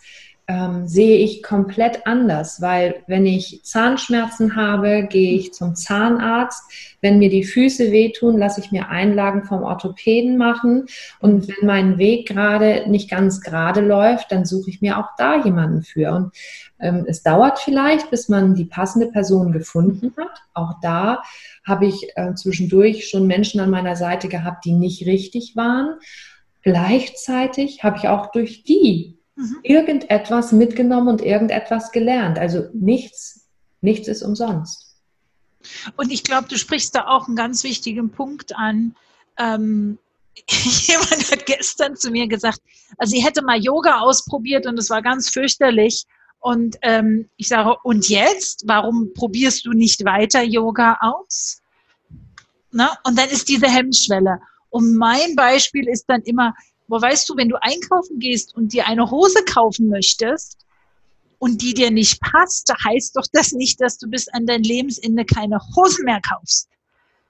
ähm, 0.48 0.88
sehe 0.88 1.18
ich 1.18 1.42
komplett 1.42 2.06
anders, 2.06 2.62
weil 2.62 3.02
wenn 3.06 3.26
ich 3.26 3.60
Zahnschmerzen 3.64 4.56
habe, 4.56 5.06
gehe 5.08 5.34
ich 5.34 5.52
zum 5.52 5.76
Zahnarzt. 5.76 6.96
Wenn 7.02 7.18
mir 7.18 7.28
die 7.28 7.44
Füße 7.44 7.92
wehtun, 7.92 8.38
lasse 8.38 8.60
ich 8.60 8.72
mir 8.72 8.88
Einlagen 8.88 9.44
vom 9.44 9.62
Orthopäden 9.62 10.38
machen. 10.38 10.86
Und 11.20 11.48
wenn 11.48 11.66
mein 11.66 11.98
Weg 11.98 12.26
gerade 12.28 12.84
nicht 12.88 13.10
ganz 13.10 13.42
gerade 13.42 13.82
läuft, 13.82 14.32
dann 14.32 14.46
suche 14.46 14.70
ich 14.70 14.80
mir 14.80 14.98
auch 14.98 15.10
da 15.18 15.44
jemanden 15.44 15.82
für. 15.82 16.12
Und 16.12 16.32
ähm, 16.80 17.04
es 17.06 17.22
dauert 17.22 17.58
vielleicht, 17.58 18.10
bis 18.10 18.30
man 18.30 18.54
die 18.54 18.64
passende 18.64 19.08
Person 19.08 19.52
gefunden 19.52 20.14
hat. 20.16 20.42
Auch 20.54 20.80
da 20.80 21.22
habe 21.66 21.86
ich 21.86 22.08
äh, 22.16 22.34
zwischendurch 22.34 23.06
schon 23.06 23.26
Menschen 23.26 23.60
an 23.60 23.70
meiner 23.70 23.96
Seite 23.96 24.28
gehabt, 24.28 24.64
die 24.64 24.72
nicht 24.72 25.04
richtig 25.04 25.56
waren. 25.56 25.98
Gleichzeitig 26.62 27.84
habe 27.84 27.98
ich 27.98 28.08
auch 28.08 28.32
durch 28.32 28.64
die 28.64 29.17
mhm. 29.38 29.58
irgendetwas 29.62 30.52
mitgenommen 30.52 31.08
und 31.08 31.22
irgendetwas 31.22 31.92
gelernt. 31.92 32.38
Also 32.38 32.68
nichts, 32.74 33.46
nichts 33.80 34.08
ist 34.08 34.22
umsonst. 34.22 34.96
Und 35.96 36.10
ich 36.10 36.24
glaube, 36.24 36.48
du 36.48 36.58
sprichst 36.58 36.94
da 36.94 37.06
auch 37.06 37.26
einen 37.26 37.36
ganz 37.36 37.64
wichtigen 37.64 38.10
Punkt 38.10 38.56
an. 38.56 38.94
Ähm, 39.38 39.98
jemand 40.48 41.30
hat 41.30 41.46
gestern 41.46 41.96
zu 41.96 42.10
mir 42.10 42.28
gesagt, 42.28 42.60
also 42.96 43.10
sie 43.14 43.24
hätte 43.24 43.42
mal 43.42 43.58
Yoga 43.58 44.00
ausprobiert 44.00 44.66
und 44.66 44.78
es 44.78 44.90
war 44.90 45.02
ganz 45.02 45.30
fürchterlich. 45.30 46.04
Und 46.40 46.76
ähm, 46.82 47.28
ich 47.36 47.48
sage, 47.48 47.76
und 47.82 48.08
jetzt? 48.08 48.64
Warum 48.66 49.12
probierst 49.14 49.66
du 49.66 49.72
nicht 49.72 50.04
weiter 50.04 50.42
Yoga 50.42 50.98
aus? 51.00 51.60
Na? 52.70 52.96
Und 53.04 53.18
dann 53.18 53.28
ist 53.28 53.48
diese 53.48 53.66
Hemmschwelle. 53.66 54.40
Und 54.70 54.96
mein 54.96 55.34
Beispiel 55.34 55.88
ist 55.88 56.04
dann 56.06 56.22
immer, 56.22 56.54
aber 56.88 57.02
weißt 57.02 57.28
du, 57.28 57.36
wenn 57.36 57.48
du 57.48 57.60
einkaufen 57.60 58.18
gehst 58.18 58.54
und 58.56 58.72
dir 58.72 58.86
eine 58.86 59.10
Hose 59.10 59.44
kaufen 59.44 59.88
möchtest 59.88 60.58
und 61.38 61.62
die 61.62 61.74
dir 61.74 61.90
nicht 61.90 62.20
passt, 62.20 62.72
heißt 62.84 63.16
doch 63.16 63.26
das 63.32 63.52
nicht, 63.52 63.80
dass 63.80 63.98
du 63.98 64.08
bis 64.08 64.28
an 64.28 64.46
dein 64.46 64.62
Lebensende 64.62 65.24
keine 65.24 65.60
Hose 65.76 66.02
mehr 66.04 66.20
kaufst, 66.20 66.68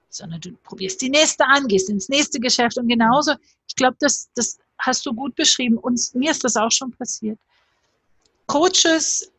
sondern 0.09 0.39
du 0.41 0.51
probierst 0.63 1.01
die 1.01 1.09
nächste 1.09 1.45
an, 1.45 1.67
gehst 1.67 1.89
ins 1.89 2.09
nächste 2.09 2.39
Geschäft 2.39 2.77
und 2.77 2.87
genauso. 2.87 3.33
Ich 3.67 3.75
glaube, 3.75 3.97
das, 3.99 4.29
das 4.33 4.57
hast 4.79 5.05
du 5.05 5.13
gut 5.13 5.35
beschrieben. 5.35 5.77
Und 5.77 5.99
mir 6.15 6.31
ist 6.31 6.43
das 6.43 6.55
auch 6.55 6.71
schon 6.71 6.91
passiert. 6.91 7.37
Coaches, 8.47 9.31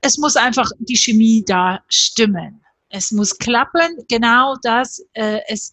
es 0.00 0.16
muss 0.16 0.36
einfach 0.36 0.70
die 0.78 0.96
Chemie 0.96 1.44
da 1.44 1.82
stimmen. 1.88 2.64
Es 2.88 3.10
muss 3.10 3.36
klappen, 3.36 4.04
genau 4.08 4.56
das. 4.62 5.04
Äh, 5.12 5.40
es, 5.48 5.72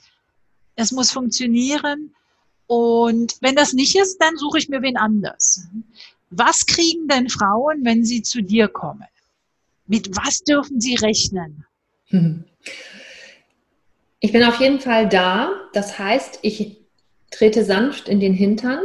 es 0.75 0.91
muss 0.91 1.11
funktionieren. 1.11 2.13
Und 2.67 3.37
wenn 3.41 3.55
das 3.55 3.73
nicht 3.73 3.95
ist, 3.95 4.17
dann 4.19 4.37
suche 4.37 4.57
ich 4.57 4.69
mir 4.69 4.81
wen 4.81 4.97
anders. 4.97 5.67
Was 6.29 6.65
kriegen 6.65 7.07
denn 7.07 7.29
Frauen, 7.29 7.83
wenn 7.83 8.03
sie 8.03 8.21
zu 8.21 8.41
dir 8.41 8.67
kommen? 8.67 9.05
Mit 9.85 10.15
was 10.15 10.43
dürfen 10.43 10.79
sie 10.79 10.95
rechnen? 10.95 11.65
Ich 14.19 14.31
bin 14.31 14.43
auf 14.43 14.59
jeden 14.59 14.79
Fall 14.79 15.09
da. 15.09 15.51
Das 15.73 15.99
heißt, 15.99 16.39
ich 16.41 16.77
trete 17.29 17.65
sanft 17.65 18.07
in 18.07 18.19
den 18.19 18.33
Hintern 18.33 18.79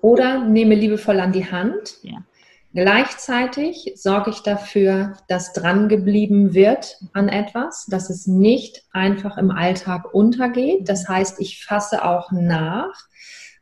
oder 0.00 0.44
nehme 0.44 0.74
liebevoll 0.74 1.20
an 1.20 1.32
die 1.32 1.50
Hand. 1.50 1.98
Ja. 2.02 2.22
Gleichzeitig 2.74 3.92
sorge 3.96 4.30
ich 4.30 4.40
dafür, 4.40 5.14
dass 5.28 5.52
drangeblieben 5.52 6.54
wird 6.54 6.96
an 7.12 7.28
etwas, 7.28 7.84
dass 7.86 8.08
es 8.08 8.26
nicht 8.26 8.84
einfach 8.92 9.36
im 9.36 9.50
Alltag 9.50 10.14
untergeht. 10.14 10.88
Das 10.88 11.06
heißt, 11.06 11.38
ich 11.40 11.62
fasse 11.62 12.02
auch 12.02 12.32
nach. 12.32 12.94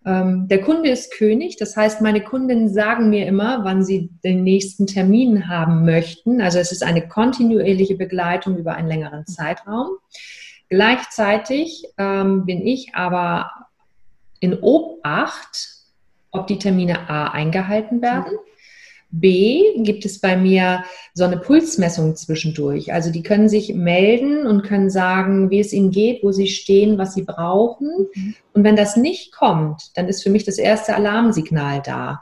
Ähm, 0.06 0.46
der 0.46 0.61
Kunde 0.61 0.90
ist 0.90 1.12
König, 1.12 1.56
das 1.56 1.76
heißt, 1.76 2.00
meine 2.00 2.22
Kundinnen 2.22 2.68
sagen 2.72 3.11
mir 3.11 3.26
immer, 3.26 3.64
wann 3.64 3.82
sie 3.82 4.11
den 4.22 4.44
nächsten 4.44 4.86
Termin 4.86 5.48
haben 5.48 5.84
möchten. 5.84 6.40
Also 6.40 6.61
es 6.61 6.70
ist 6.70 6.84
eine 6.84 7.08
kontinuierliche 7.08 7.96
Begleitung 7.96 8.58
über 8.58 8.74
einen 8.74 8.88
längeren 8.88 9.26
Zeitraum. 9.26 9.88
Gleichzeitig 10.68 11.84
ähm, 11.98 12.46
bin 12.46 12.64
ich 12.64 12.94
aber 12.94 13.50
in 14.38 14.54
Obacht, 14.61 15.68
ob 16.30 16.46
die 16.46 16.61
Termine 16.61 17.11
A 17.11 17.32
eingehalten 17.32 18.00
werden 18.02 18.38
B 19.12 19.82
gibt 19.82 20.04
es 20.04 20.20
bei 20.20 20.36
mir 20.36 20.84
so 21.14 21.24
eine 21.24 21.38
Pulsmessung 21.38 22.14
zwischendurch. 22.14 22.92
Also 22.92 23.11
die 23.11 23.22
können 23.22 23.48
sich 23.48 23.74
melden 23.74 24.46
und 24.46 24.62
können 24.62 24.90
sagen, 24.90 25.50
wie 25.50 25.61
es 25.61 25.72
ihnen 25.72 25.90
geht, 25.90 26.22
wo 26.22 26.30
sie 26.32 26.46
stehen, 26.46 26.98
was 26.98 27.14
sie 27.14 27.22
brauchen. 27.22 28.08
Mhm. 28.14 28.34
Und 28.52 28.64
wenn 28.64 28.76
das 28.76 28.96
nicht 28.96 29.32
kommt, 29.32 29.96
dann 29.96 30.08
ist 30.08 30.22
für 30.22 30.30
mich 30.30 30.44
das 30.44 30.58
erste 30.58 30.94
Alarmsignal 30.94 31.82
da, 31.84 32.20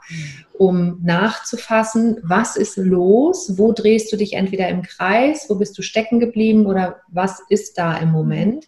um 0.57 0.99
nachzufassen, 1.03 2.17
was 2.23 2.55
ist 2.55 2.77
los, 2.77 3.53
wo 3.57 3.71
drehst 3.71 4.11
du 4.11 4.17
dich 4.17 4.33
entweder 4.33 4.67
im 4.69 4.81
Kreis, 4.81 5.45
wo 5.49 5.55
bist 5.55 5.77
du 5.77 5.81
stecken 5.81 6.19
geblieben 6.19 6.65
oder 6.65 6.97
was 7.07 7.41
ist 7.49 7.77
da 7.77 7.97
im 7.97 8.11
Moment. 8.11 8.67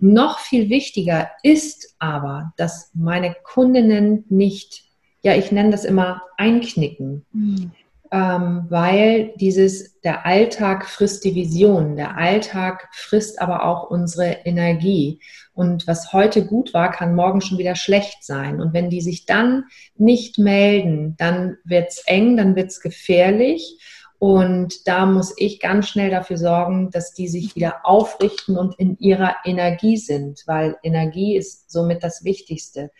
Noch 0.00 0.38
viel 0.38 0.70
wichtiger 0.70 1.30
ist 1.42 1.94
aber, 1.98 2.52
dass 2.56 2.90
meine 2.94 3.34
Kundinnen 3.42 4.24
nicht 4.28 4.87
ja, 5.22 5.34
ich 5.34 5.52
nenne 5.52 5.70
das 5.70 5.84
immer 5.84 6.22
einknicken. 6.36 7.26
Mhm. 7.32 7.72
Ähm, 8.10 8.64
weil 8.70 9.34
dieses, 9.36 10.00
der 10.00 10.24
Alltag 10.24 10.86
frisst 10.86 11.24
die 11.24 11.34
Vision, 11.34 11.96
der 11.96 12.16
Alltag 12.16 12.88
frisst 12.92 13.38
aber 13.42 13.66
auch 13.66 13.90
unsere 13.90 14.30
Energie. 14.46 15.20
Und 15.52 15.86
was 15.86 16.14
heute 16.14 16.46
gut 16.46 16.72
war, 16.72 16.90
kann 16.90 17.14
morgen 17.14 17.42
schon 17.42 17.58
wieder 17.58 17.74
schlecht 17.74 18.24
sein. 18.24 18.62
Und 18.62 18.72
wenn 18.72 18.88
die 18.88 19.02
sich 19.02 19.26
dann 19.26 19.64
nicht 19.94 20.38
melden, 20.38 21.16
dann 21.18 21.58
wird's 21.64 22.02
eng, 22.06 22.38
dann 22.38 22.56
wird's 22.56 22.80
gefährlich. 22.80 23.78
Und 24.18 24.88
da 24.88 25.04
muss 25.04 25.34
ich 25.36 25.60
ganz 25.60 25.88
schnell 25.88 26.10
dafür 26.10 26.38
sorgen, 26.38 26.90
dass 26.90 27.12
die 27.12 27.28
sich 27.28 27.54
wieder 27.54 27.84
aufrichten 27.84 28.56
und 28.56 28.78
in 28.78 28.96
ihrer 28.98 29.36
Energie 29.44 29.96
sind, 29.96 30.42
weil 30.46 30.76
Energie 30.82 31.36
ist 31.36 31.70
somit 31.70 32.02
das 32.02 32.24
Wichtigste. 32.24 32.90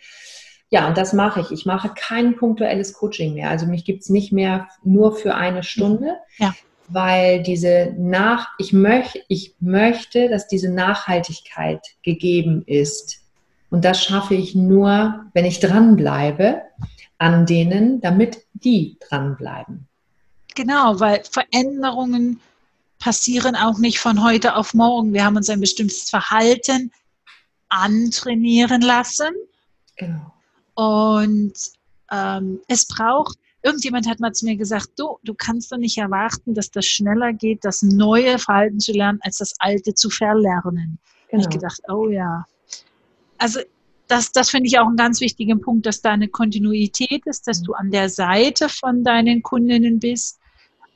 Ja, 0.71 0.87
und 0.87 0.97
das 0.97 1.13
mache 1.13 1.41
ich. 1.41 1.51
Ich 1.51 1.65
mache 1.65 1.89
kein 1.95 2.35
punktuelles 2.35 2.93
Coaching 2.93 3.33
mehr. 3.33 3.49
Also 3.49 3.65
mich 3.65 3.85
gibt 3.85 4.03
es 4.03 4.09
nicht 4.09 4.31
mehr 4.31 4.67
nur 4.83 5.15
für 5.15 5.33
eine 5.35 5.63
Stunde, 5.63 6.17
ja. 6.37 6.53
weil 6.87 7.41
diese 7.41 7.95
nach, 7.97 8.49
ich, 8.59 8.71
möch, 8.71 9.23
ich 9.29 9.55
möchte, 9.59 10.29
dass 10.29 10.47
diese 10.47 10.71
Nachhaltigkeit 10.71 11.81
gegeben 12.03 12.63
ist. 12.67 13.21
Und 13.71 13.83
das 13.83 14.03
schaffe 14.03 14.35
ich 14.35 14.53
nur, 14.53 15.25
wenn 15.33 15.45
ich 15.45 15.59
dranbleibe 15.59 16.61
an 17.17 17.45
denen, 17.45 17.99
damit 18.01 18.45
die 18.53 18.97
dranbleiben. 19.07 19.87
Genau, 20.55 20.99
weil 20.99 21.23
Veränderungen 21.29 22.39
passieren 22.99 23.55
auch 23.55 23.77
nicht 23.79 23.99
von 23.99 24.23
heute 24.23 24.55
auf 24.55 24.73
morgen. 24.73 25.13
Wir 25.13 25.25
haben 25.25 25.37
uns 25.37 25.49
ein 25.49 25.61
bestimmtes 25.61 26.09
Verhalten 26.09 26.91
antrainieren 27.69 28.81
lassen. 28.81 29.29
Genau. 29.95 30.33
Und 30.79 31.53
ähm, 32.09 32.61
es 32.69 32.87
braucht, 32.87 33.37
irgendjemand 33.63 34.07
hat 34.07 34.21
mal 34.21 34.31
zu 34.31 34.45
mir 34.45 34.55
gesagt, 34.55 34.91
du, 34.95 35.17
du 35.25 35.33
kannst 35.33 35.73
doch 35.73 35.77
nicht 35.77 35.97
erwarten, 35.97 36.53
dass 36.53 36.71
das 36.71 36.85
schneller 36.85 37.33
geht, 37.33 37.65
das 37.65 37.81
neue 37.81 38.39
Verhalten 38.39 38.79
zu 38.79 38.93
lernen, 38.93 39.19
als 39.21 39.39
das 39.39 39.55
alte 39.59 39.93
zu 39.93 40.09
verlernen. 40.09 40.97
Genau. 41.29 41.43
ich 41.43 41.49
gedacht, 41.49 41.81
oh 41.89 42.07
ja. 42.07 42.45
Also 43.37 43.59
das, 44.07 44.31
das 44.31 44.51
finde 44.51 44.67
ich 44.67 44.79
auch 44.79 44.87
einen 44.87 44.95
ganz 44.95 45.19
wichtigen 45.19 45.59
Punkt, 45.59 45.85
dass 45.85 46.01
da 46.01 46.11
eine 46.11 46.29
Kontinuität 46.29 47.25
ist, 47.25 47.45
dass 47.47 47.61
du 47.61 47.73
an 47.73 47.91
der 47.91 48.07
Seite 48.07 48.69
von 48.69 49.03
deinen 49.03 49.43
Kundinnen 49.43 49.99
bist 49.99 50.39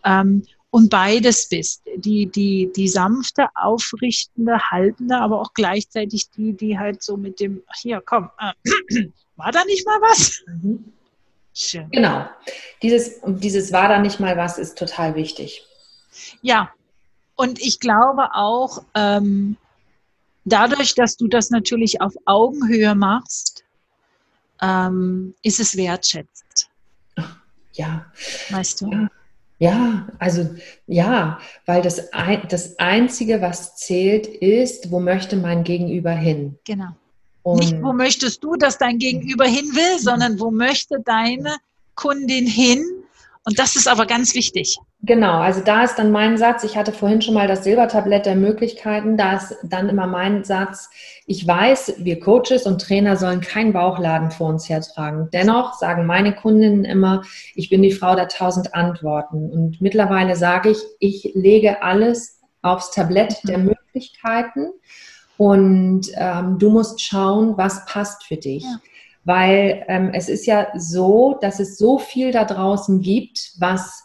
ähm, 0.05 0.45
und 0.69 0.91
beides 0.91 1.49
bist. 1.49 1.83
Die, 1.97 2.27
die, 2.27 2.71
die 2.73 2.87
sanfte, 2.87 3.47
aufrichtende, 3.55 4.61
haltende, 4.71 5.17
aber 5.17 5.41
auch 5.41 5.53
gleichzeitig 5.53 6.29
die, 6.31 6.53
die 6.53 6.79
halt 6.79 7.03
so 7.03 7.17
mit 7.17 7.41
dem, 7.41 7.61
hier, 7.81 8.01
komm, 8.03 8.29
äh, 8.39 9.09
war 9.35 9.51
da 9.51 9.63
nicht 9.65 9.85
mal 9.85 9.99
was? 10.01 10.43
Mhm. 10.47 10.93
Schön. 11.53 11.89
Genau. 11.91 12.27
Dieses, 12.81 13.21
dieses 13.25 13.71
war 13.71 13.87
da 13.87 13.99
nicht 13.99 14.19
mal 14.19 14.35
was 14.37 14.57
ist 14.57 14.77
total 14.77 15.15
wichtig. 15.15 15.65
Ja, 16.41 16.71
und 17.35 17.59
ich 17.59 17.79
glaube 17.79 18.33
auch, 18.33 18.83
ähm, 18.95 19.57
dadurch, 20.45 20.95
dass 20.95 21.15
du 21.15 21.27
das 21.27 21.49
natürlich 21.51 22.01
auf 22.01 22.13
Augenhöhe 22.25 22.95
machst, 22.95 23.63
ähm, 24.61 25.35
ist 25.43 25.59
es 25.59 25.77
wertschätzt. 25.77 26.69
Ja. 27.73 28.05
Weißt 28.49 28.81
du? 28.81 28.91
Ja. 28.91 29.09
Ja, 29.59 30.07
also 30.19 30.55
ja, 30.87 31.39
weil 31.65 31.81
das, 31.81 32.11
ein, 32.11 32.45
das 32.49 32.79
Einzige, 32.79 33.41
was 33.41 33.77
zählt, 33.77 34.27
ist, 34.27 34.91
wo 34.91 34.99
möchte 34.99 35.37
mein 35.37 35.63
Gegenüber 35.63 36.11
hin? 36.11 36.59
Genau. 36.65 36.89
Und 37.43 37.59
Nicht, 37.59 37.81
wo 37.81 37.93
möchtest 37.93 38.43
du, 38.43 38.55
dass 38.55 38.77
dein 38.77 38.97
Gegenüber 38.97 39.45
hin 39.45 39.65
will, 39.75 39.99
sondern 39.99 40.39
wo 40.39 40.49
möchte 40.49 40.99
deine 41.03 41.57
Kundin 41.95 42.47
hin? 42.47 42.83
Und 43.45 43.59
das 43.59 43.75
ist 43.75 43.89
aber 43.89 44.05
ganz 44.05 44.33
wichtig. 44.35 44.77
Genau, 45.01 45.39
also 45.39 45.59
da 45.59 45.83
ist 45.83 45.95
dann 45.95 46.13
mein 46.13 46.37
Satz, 46.37 46.63
ich 46.63 46.77
hatte 46.77 46.93
vorhin 46.93 47.21
schon 47.21 47.33
mal 47.33 47.49
das 47.49 47.65
Silbertablett 47.65 48.25
der 48.25 48.37
Möglichkeiten, 48.37 49.17
da 49.17 49.35
ist 49.35 49.57
dann 49.63 49.89
immer 49.89 50.07
mein 50.07 50.45
Satz, 50.45 50.89
ich 51.25 51.45
weiß, 51.45 51.95
wir 51.97 52.21
Coaches 52.21 52.65
und 52.65 52.81
Trainer 52.81 53.17
sollen 53.17 53.41
keinen 53.41 53.73
Bauchladen 53.73 54.31
vor 54.31 54.47
uns 54.47 54.69
hertragen. 54.69 55.27
Dennoch 55.33 55.73
sagen 55.73 56.05
meine 56.05 56.33
Kundinnen 56.33 56.85
immer, 56.85 57.23
ich 57.53 57.69
bin 57.69 57.81
die 57.81 57.91
Frau 57.91 58.15
der 58.15 58.29
tausend 58.29 58.73
Antworten. 58.73 59.49
Und 59.51 59.81
mittlerweile 59.81 60.37
sage 60.37 60.69
ich, 60.69 60.77
ich 60.99 61.31
lege 61.33 61.83
alles 61.83 62.39
aufs 62.61 62.91
Tablett 62.91 63.41
der 63.43 63.57
mhm. 63.57 63.75
Möglichkeiten 63.93 64.71
und 65.37 66.07
ähm, 66.15 66.59
du 66.59 66.69
musst 66.69 67.01
schauen, 67.01 67.57
was 67.57 67.85
passt 67.85 68.23
für 68.23 68.37
dich. 68.37 68.63
Ja. 68.63 68.79
Weil 69.25 69.85
ähm, 69.87 70.11
es 70.13 70.29
ist 70.29 70.45
ja 70.45 70.67
so, 70.75 71.37
dass 71.41 71.59
es 71.59 71.77
so 71.77 71.97
viel 71.97 72.31
da 72.31 72.43
draußen 72.43 73.01
gibt, 73.01 73.53
was 73.57 74.03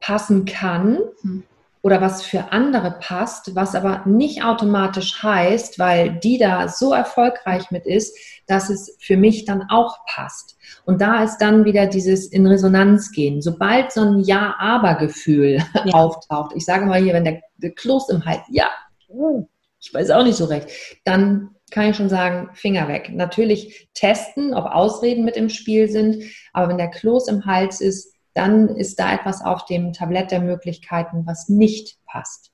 passen 0.00 0.44
kann 0.44 0.98
mhm. 1.22 1.42
oder 1.82 2.00
was 2.00 2.22
für 2.22 2.52
andere 2.52 2.96
passt, 3.00 3.54
was 3.54 3.74
aber 3.74 4.02
nicht 4.06 4.44
automatisch 4.44 5.22
heißt, 5.22 5.78
weil 5.78 6.18
die 6.20 6.38
da 6.38 6.68
so 6.68 6.92
erfolgreich 6.92 7.70
mit 7.70 7.86
ist, 7.86 8.16
dass 8.46 8.70
es 8.70 8.96
für 9.00 9.16
mich 9.16 9.44
dann 9.44 9.62
auch 9.68 9.98
passt. 10.06 10.56
Und 10.84 11.00
da 11.00 11.22
ist 11.22 11.38
dann 11.38 11.64
wieder 11.64 11.86
dieses 11.86 12.26
in 12.26 12.46
Resonanz 12.46 13.12
gehen. 13.12 13.42
Sobald 13.42 13.92
so 13.92 14.02
ein 14.02 14.20
Ja-Aber-Gefühl 14.20 15.58
ja. 15.84 15.84
auftaucht, 15.92 16.52
ich 16.54 16.64
sage 16.64 16.86
mal 16.86 17.02
hier, 17.02 17.14
wenn 17.14 17.24
der, 17.24 17.40
der 17.56 17.72
Kloß 17.72 18.10
im 18.10 18.24
Hals, 18.24 18.42
ja, 18.48 18.68
uh, 19.08 19.46
ich 19.82 19.92
weiß 19.92 20.10
auch 20.10 20.24
nicht 20.24 20.36
so 20.36 20.44
recht, 20.44 20.68
dann 21.04 21.56
kann 21.70 21.90
ich 21.90 21.96
schon 21.96 22.08
sagen, 22.08 22.50
Finger 22.54 22.86
weg. 22.86 23.10
Natürlich 23.12 23.88
testen, 23.94 24.54
ob 24.54 24.66
Ausreden 24.66 25.24
mit 25.24 25.36
im 25.36 25.48
Spiel 25.48 25.88
sind, 25.88 26.22
aber 26.52 26.68
wenn 26.68 26.78
der 26.78 26.90
Kloß 26.90 27.28
im 27.28 27.44
Hals 27.44 27.80
ist, 27.80 28.14
dann 28.34 28.68
ist 28.68 28.98
da 28.98 29.12
etwas 29.12 29.44
auf 29.44 29.66
dem 29.66 29.92
Tablett 29.92 30.30
der 30.30 30.40
Möglichkeiten, 30.40 31.26
was 31.26 31.48
nicht 31.48 31.98
passt. 32.06 32.52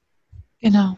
Genau. 0.61 0.97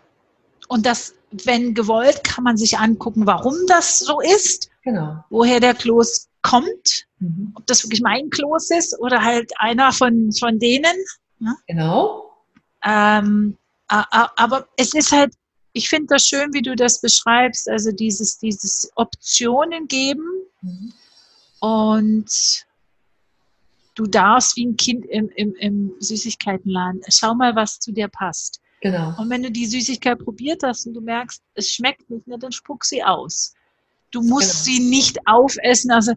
Und 0.68 0.86
das, 0.86 1.14
wenn 1.32 1.74
gewollt, 1.74 2.22
kann 2.24 2.44
man 2.44 2.56
sich 2.56 2.78
angucken, 2.78 3.26
warum 3.26 3.54
das 3.66 3.98
so 3.98 4.20
ist, 4.20 4.70
genau. 4.84 5.24
woher 5.28 5.58
der 5.58 5.74
Kloß 5.74 6.28
kommt, 6.42 7.06
mhm. 7.18 7.52
ob 7.56 7.66
das 7.66 7.84
wirklich 7.84 8.00
mein 8.00 8.30
Kloß 8.30 8.70
ist 8.70 8.98
oder 9.00 9.22
halt 9.22 9.50
einer 9.58 9.92
von, 9.92 10.30
von 10.32 10.58
denen. 10.58 10.96
Ne? 11.40 11.54
Genau. 11.66 12.32
Ähm, 12.84 13.58
aber 13.88 14.68
es 14.76 14.94
ist 14.94 15.10
halt 15.10 15.34
ich 15.72 15.88
finde 15.88 16.06
das 16.08 16.26
schön, 16.26 16.52
wie 16.52 16.62
du 16.62 16.74
das 16.74 17.00
beschreibst, 17.00 17.68
also 17.68 17.92
dieses, 17.92 18.38
dieses 18.38 18.90
Optionen 18.96 19.86
geben 19.86 20.24
mhm. 20.62 20.92
und 21.60 22.66
du 23.94 24.06
darfst 24.06 24.56
wie 24.56 24.66
ein 24.66 24.76
Kind 24.76 25.04
im, 25.06 25.28
im, 25.36 25.54
im 25.54 25.92
Süßigkeitenladen, 26.00 27.02
schau 27.08 27.34
mal, 27.34 27.54
was 27.54 27.78
zu 27.78 27.92
dir 27.92 28.08
passt. 28.08 28.60
Genau. 28.80 29.14
Und 29.18 29.28
wenn 29.28 29.42
du 29.42 29.50
die 29.50 29.66
Süßigkeit 29.66 30.18
probiert 30.18 30.62
hast 30.62 30.86
und 30.86 30.94
du 30.94 31.00
merkst, 31.00 31.42
es 31.54 31.70
schmeckt 31.70 32.08
nicht, 32.08 32.26
ne, 32.26 32.38
dann 32.38 32.52
spuck 32.52 32.84
sie 32.84 33.04
aus. 33.04 33.54
Du 34.10 34.22
musst 34.22 34.64
genau. 34.64 34.76
sie 34.76 34.88
nicht 34.88 35.18
aufessen. 35.26 35.90
Also 35.90 36.14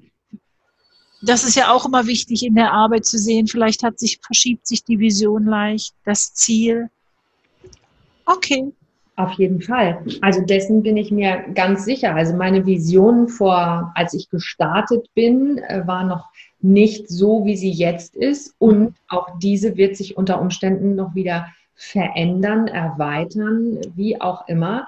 das 1.21 1.43
ist 1.43 1.55
ja 1.55 1.73
auch 1.73 1.85
immer 1.85 2.07
wichtig 2.07 2.43
in 2.43 2.55
der 2.55 2.71
Arbeit 2.71 3.05
zu 3.05 3.17
sehen. 3.17 3.47
Vielleicht 3.47 3.83
hat 3.83 3.99
sich, 3.99 4.19
verschiebt 4.25 4.65
sich 4.65 4.83
die 4.83 4.99
Vision 4.99 5.45
leicht, 5.45 5.93
das 6.05 6.33
Ziel. 6.33 6.89
Okay, 8.25 8.71
auf 9.15 9.33
jeden 9.33 9.61
Fall. 9.61 10.03
Also 10.21 10.41
dessen 10.41 10.81
bin 10.81 10.97
ich 10.97 11.11
mir 11.11 11.43
ganz 11.53 11.85
sicher. 11.85 12.15
Also 12.15 12.35
meine 12.35 12.65
Vision 12.65 13.27
vor, 13.27 13.91
als 13.95 14.13
ich 14.13 14.29
gestartet 14.29 15.07
bin, 15.13 15.59
äh, 15.59 15.85
war 15.85 16.03
noch 16.03 16.29
nicht 16.61 17.09
so, 17.09 17.45
wie 17.45 17.55
sie 17.55 17.71
jetzt 17.71 18.15
ist. 18.15 18.55
Und 18.57 18.95
auch 19.07 19.37
diese 19.39 19.77
wird 19.77 19.95
sich 19.95 20.17
unter 20.17 20.41
Umständen 20.41 20.95
noch 20.95 21.13
wieder 21.13 21.47
verändern, 21.75 22.67
erweitern, 22.67 23.79
wie 23.95 24.19
auch 24.19 24.47
immer. 24.47 24.87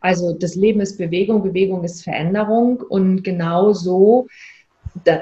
Also 0.00 0.32
das 0.32 0.54
Leben 0.54 0.80
ist 0.80 0.98
Bewegung, 0.98 1.42
Bewegung 1.42 1.82
ist 1.84 2.04
Veränderung 2.04 2.80
und 2.80 3.24
genau 3.24 3.72
so, 3.72 4.28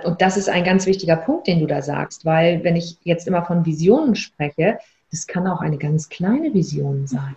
und 0.04 0.20
das 0.20 0.36
ist 0.36 0.48
ein 0.48 0.64
ganz 0.64 0.86
wichtiger 0.86 1.16
Punkt, 1.16 1.46
den 1.46 1.60
du 1.60 1.66
da 1.66 1.82
sagst, 1.82 2.24
weil 2.24 2.62
wenn 2.62 2.76
ich 2.76 2.98
jetzt 3.02 3.26
immer 3.26 3.44
von 3.44 3.64
Visionen 3.64 4.14
spreche, 4.14 4.78
das 5.10 5.26
kann 5.26 5.46
auch 5.46 5.60
eine 5.60 5.78
ganz 5.78 6.08
kleine 6.08 6.52
Vision 6.52 7.06
sein. 7.06 7.36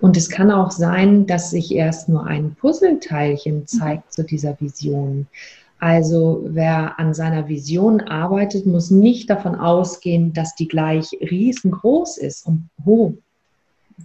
Und 0.00 0.16
es 0.16 0.28
kann 0.28 0.50
auch 0.50 0.70
sein, 0.70 1.26
dass 1.26 1.50
sich 1.50 1.74
erst 1.74 2.08
nur 2.08 2.26
ein 2.26 2.54
Puzzleteilchen 2.54 3.66
zeigt 3.66 4.12
zu 4.12 4.24
dieser 4.24 4.60
Vision. 4.60 5.26
Also 5.80 6.44
wer 6.48 6.98
an 6.98 7.14
seiner 7.14 7.48
Vision 7.48 8.00
arbeitet, 8.00 8.66
muss 8.66 8.90
nicht 8.90 9.30
davon 9.30 9.54
ausgehen, 9.54 10.32
dass 10.32 10.54
die 10.56 10.66
gleich 10.66 11.12
riesengroß 11.20 12.18
ist 12.18 12.46
und 12.46 12.68
oh, 12.84 13.14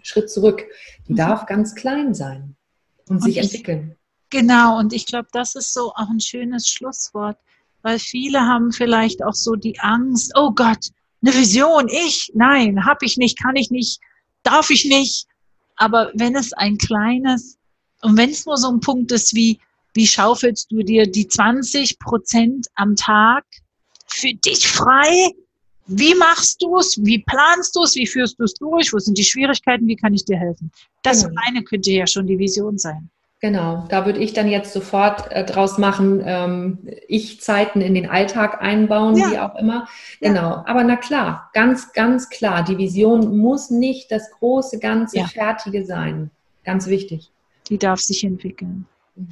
Schritt 0.03 0.29
zurück. 0.29 0.65
Die 1.07 1.13
mhm. 1.13 1.17
darf 1.17 1.45
ganz 1.45 1.73
klein 1.73 2.13
sein 2.13 2.55
und, 3.07 3.15
und 3.15 3.23
sich 3.23 3.37
ich, 3.37 3.43
entwickeln. 3.43 3.95
Genau, 4.29 4.79
und 4.79 4.93
ich 4.93 5.05
glaube, 5.05 5.27
das 5.31 5.55
ist 5.55 5.73
so 5.73 5.91
auch 5.93 6.09
ein 6.09 6.19
schönes 6.19 6.67
Schlusswort, 6.67 7.37
weil 7.81 7.99
viele 7.99 8.41
haben 8.41 8.71
vielleicht 8.71 9.23
auch 9.23 9.35
so 9.35 9.55
die 9.55 9.79
Angst, 9.79 10.31
oh 10.35 10.51
Gott, 10.51 10.89
eine 11.21 11.33
Vision, 11.33 11.87
ich, 11.87 12.31
nein, 12.35 12.85
habe 12.85 13.05
ich 13.05 13.17
nicht, 13.17 13.41
kann 13.41 13.55
ich 13.55 13.71
nicht, 13.71 13.99
darf 14.43 14.69
ich 14.69 14.85
nicht. 14.85 15.27
Aber 15.75 16.11
wenn 16.15 16.35
es 16.35 16.53
ein 16.53 16.77
kleines, 16.77 17.57
und 18.01 18.17
wenn 18.17 18.29
es 18.29 18.45
nur 18.45 18.57
so 18.57 18.69
ein 18.69 18.79
Punkt 18.79 19.11
ist 19.11 19.33
wie, 19.35 19.59
wie 19.93 20.07
schaufelst 20.07 20.71
du 20.71 20.83
dir 20.83 21.05
die 21.05 21.27
20 21.27 21.99
Prozent 21.99 22.67
am 22.75 22.95
Tag 22.95 23.45
für 24.07 24.33
dich 24.33 24.67
frei? 24.67 25.29
Wie 25.85 26.15
machst 26.15 26.61
du 26.61 26.77
es? 26.77 26.97
Wie 27.03 27.19
planst 27.19 27.75
du 27.75 27.83
es? 27.83 27.95
Wie 27.95 28.07
führst 28.07 28.39
du 28.39 28.45
es 28.45 28.53
durch? 28.53 28.93
Wo 28.93 28.99
sind 28.99 29.17
die 29.17 29.23
Schwierigkeiten? 29.23 29.87
Wie 29.87 29.95
kann 29.95 30.13
ich 30.13 30.25
dir 30.25 30.37
helfen? 30.37 30.71
Das 31.03 31.23
genau. 31.23 31.35
alleine 31.39 31.63
könnte 31.63 31.91
ja 31.91 32.07
schon 32.07 32.25
die 32.25 32.39
Vision 32.39 32.77
sein. 32.77 33.09
Genau, 33.43 33.85
da 33.89 34.05
würde 34.05 34.21
ich 34.21 34.31
dann 34.31 34.47
jetzt 34.47 34.71
sofort 34.71 35.29
äh, 35.33 35.43
draus 35.43 35.77
machen, 35.77 36.23
ähm, 36.25 36.77
Ich-Zeiten 37.09 37.81
in 37.81 37.93
den 37.93 38.09
Alltag 38.09 38.61
einbauen, 38.61 39.17
ja. 39.17 39.31
wie 39.31 39.37
auch 39.37 39.55
immer. 39.55 39.85
Genau, 40.21 40.51
ja. 40.51 40.63
aber 40.65 40.85
na 40.85 40.95
klar, 40.95 41.49
ganz, 41.51 41.91
ganz 41.91 42.29
klar, 42.29 42.63
die 42.63 42.77
Vision 42.77 43.37
muss 43.37 43.69
nicht 43.69 44.09
das 44.13 44.31
große, 44.31 44.79
ganze, 44.79 45.17
ja. 45.17 45.27
fertige 45.27 45.85
sein. 45.85 46.31
Ganz 46.63 46.87
wichtig. 46.87 47.31
Die 47.67 47.77
darf 47.77 47.99
sich 47.99 48.23
entwickeln. 48.23 48.85
Mhm. 49.17 49.27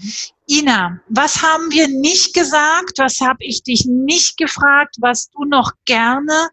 Ina, 0.50 1.00
was 1.08 1.42
haben 1.42 1.72
wir 1.72 1.88
nicht 1.88 2.34
gesagt? 2.34 2.98
Was 2.98 3.22
habe 3.22 3.46
ich 3.46 3.64
dich 3.64 3.86
nicht 3.86 4.36
gefragt, 4.36 4.98
was 5.00 5.30
du 5.30 5.46
noch 5.46 5.72
gerne 5.86 6.50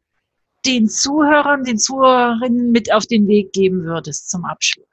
den 0.65 0.89
Zuhörern, 0.89 1.65
den 1.65 1.79
Zuhörerinnen 1.79 2.71
mit 2.71 2.93
auf 2.93 3.07
den 3.07 3.27
Weg 3.27 3.53
geben 3.53 3.83
würdest 3.83 4.31
zum 4.31 4.45
Abschluss? 4.45 4.87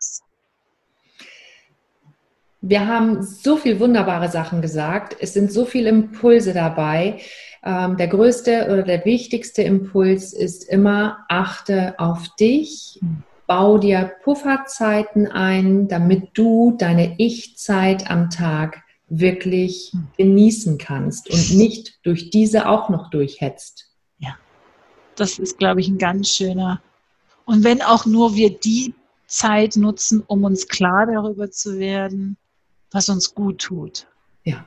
Wir 2.68 2.88
haben 2.88 3.22
so 3.22 3.58
viele 3.58 3.80
wunderbare 3.80 4.28
Sachen 4.28 4.60
gesagt. 4.60 5.16
Es 5.20 5.34
sind 5.34 5.52
so 5.52 5.66
viele 5.66 5.90
Impulse 5.90 6.52
dabei. 6.52 7.22
Ähm, 7.64 7.96
der 7.96 8.08
größte 8.08 8.66
oder 8.66 8.82
der 8.82 9.06
wichtigste 9.06 9.62
Impuls 9.62 10.34
ist 10.34 10.68
immer, 10.68 11.20
achte 11.30 11.94
auf 12.00 12.28
dich, 12.40 13.00
bau 13.46 13.78
dir 13.78 14.14
Pufferzeiten 14.24 15.28
ein, 15.28 15.88
damit 15.88 16.30
du 16.34 16.76
deine 16.76 17.14
Ich-Zeit 17.20 18.10
am 18.10 18.32
Tag 18.32 18.82
wirklich 19.10 19.94
genießen 20.18 20.80
kannst 20.80 21.30
und 21.30 21.56
nicht 21.56 22.00
durch 22.02 22.32
diese 22.32 22.68
auch 22.68 22.90
noch 22.90 23.12
durchhetzt. 23.12 23.92
Ja, 24.18 24.36
das 25.16 25.38
ist, 25.38 25.60
glaube 25.60 25.82
ich, 25.82 25.88
ein 25.88 26.00
ganz 26.00 26.30
schöner. 26.30 26.82
Und 27.46 27.64
wenn 27.64 27.84
auch 27.84 28.08
nur 28.08 28.34
wir 28.34 28.58
die 28.58 28.96
Zeit 29.28 29.76
nutzen, 29.76 30.24
um 30.26 30.44
uns 30.44 30.68
klar 30.68 31.06
darüber 31.06 31.52
zu 31.52 31.78
werden, 31.78 32.38
was 32.92 33.10
uns 33.10 33.34
gut 33.34 33.62
tut. 33.62 34.08
Ja. 34.44 34.66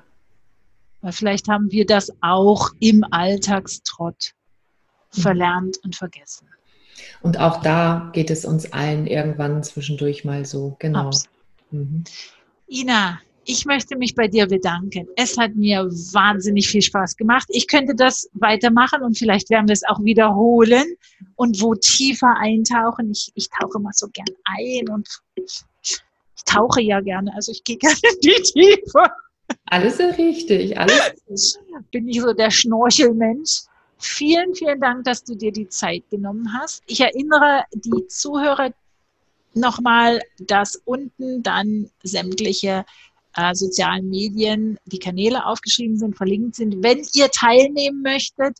Weil 1.00 1.12
vielleicht 1.12 1.48
haben 1.48 1.70
wir 1.70 1.86
das 1.86 2.12
auch 2.20 2.70
im 2.80 3.04
Alltagstrott 3.10 4.34
mhm. 5.14 5.20
verlernt 5.20 5.78
und 5.84 5.96
vergessen. 5.96 6.48
Und 7.22 7.38
auch 7.38 7.62
da 7.62 8.10
geht 8.12 8.30
es 8.30 8.44
uns 8.44 8.72
allen 8.72 9.06
irgendwann 9.06 9.62
zwischendurch 9.62 10.24
mal 10.24 10.44
so. 10.44 10.76
Genau. 10.78 11.10
Mhm. 11.70 12.04
Ina, 12.68 13.20
ich 13.44 13.64
möchte 13.64 13.96
mich 13.96 14.14
bei 14.14 14.28
dir 14.28 14.46
bedanken. 14.46 15.06
Es 15.16 15.38
hat 15.38 15.54
mir 15.54 15.84
wahnsinnig 15.84 16.68
viel 16.68 16.82
Spaß 16.82 17.16
gemacht. 17.16 17.46
Ich 17.48 17.66
könnte 17.66 17.94
das 17.94 18.28
weitermachen 18.34 19.02
und 19.02 19.16
vielleicht 19.16 19.48
werden 19.48 19.68
wir 19.68 19.72
es 19.72 19.84
auch 19.88 20.04
wiederholen 20.04 20.84
und 21.34 21.62
wo 21.62 21.74
tiefer 21.74 22.34
eintauchen. 22.38 23.10
Ich, 23.10 23.32
ich 23.34 23.48
tauche 23.48 23.78
immer 23.78 23.92
so 23.94 24.08
gern 24.12 24.26
ein 24.44 24.88
und 24.90 25.08
ich 26.38 26.44
tauche 26.44 26.80
ja 26.80 27.00
gerne, 27.00 27.34
also 27.34 27.52
ich 27.52 27.64
gehe 27.64 27.76
gerne 27.78 27.98
in 28.02 28.20
die 28.20 28.42
Tiefe. 28.42 29.10
Alles 29.66 29.98
richtig, 29.98 30.78
alles. 30.78 31.12
Bin 31.90 32.08
ich 32.08 32.20
so 32.20 32.32
der 32.32 32.50
Schnorchelmensch. 32.50 33.62
Vielen, 33.98 34.54
vielen 34.54 34.80
Dank, 34.80 35.04
dass 35.04 35.24
du 35.24 35.34
dir 35.34 35.50
die 35.50 35.68
Zeit 35.68 36.08
genommen 36.10 36.52
hast. 36.52 36.82
Ich 36.86 37.00
erinnere 37.00 37.64
die 37.72 38.06
Zuhörer 38.06 38.72
nochmal, 39.54 40.20
dass 40.38 40.80
unten 40.84 41.42
dann 41.42 41.90
sämtliche 42.04 42.84
äh, 43.34 43.54
sozialen 43.54 44.08
Medien, 44.08 44.78
die 44.84 45.00
Kanäle 45.00 45.44
aufgeschrieben 45.44 45.98
sind, 45.98 46.16
verlinkt 46.16 46.54
sind. 46.54 46.82
Wenn 46.82 47.04
ihr 47.14 47.28
teilnehmen 47.30 48.02
möchtet 48.02 48.58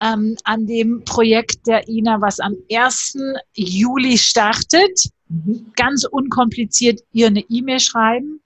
ähm, 0.00 0.36
an 0.44 0.66
dem 0.66 1.04
Projekt 1.04 1.66
der 1.66 1.88
INA, 1.88 2.20
was 2.20 2.38
am 2.38 2.54
1. 2.70 3.16
Juli 3.54 4.16
startet, 4.16 5.10
Mhm. 5.28 5.72
Ganz 5.76 6.04
unkompliziert 6.04 7.00
ihr 7.12 7.28
eine 7.28 7.40
E-Mail 7.48 7.80
schreiben. 7.80 8.40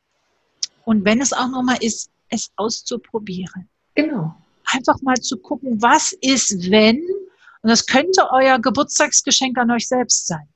Und 0.85 1.05
wenn 1.05 1.20
es 1.20 1.33
auch 1.33 1.49
nochmal 1.49 1.78
ist, 1.80 2.11
es 2.28 2.51
auszuprobieren. 2.57 3.68
Genau. 3.95 4.35
Einfach 4.64 5.01
mal 5.03 5.16
zu 5.16 5.37
gucken, 5.37 5.80
was 5.80 6.12
ist, 6.20 6.70
wenn, 6.70 7.01
und 7.62 7.70
das 7.70 7.87
könnte 7.87 8.28
euer 8.33 8.59
Geburtstagsgeschenk 8.59 9.59
an 9.59 9.70
euch 9.70 9.87
selbst 9.87 10.26
sein. 10.26 10.49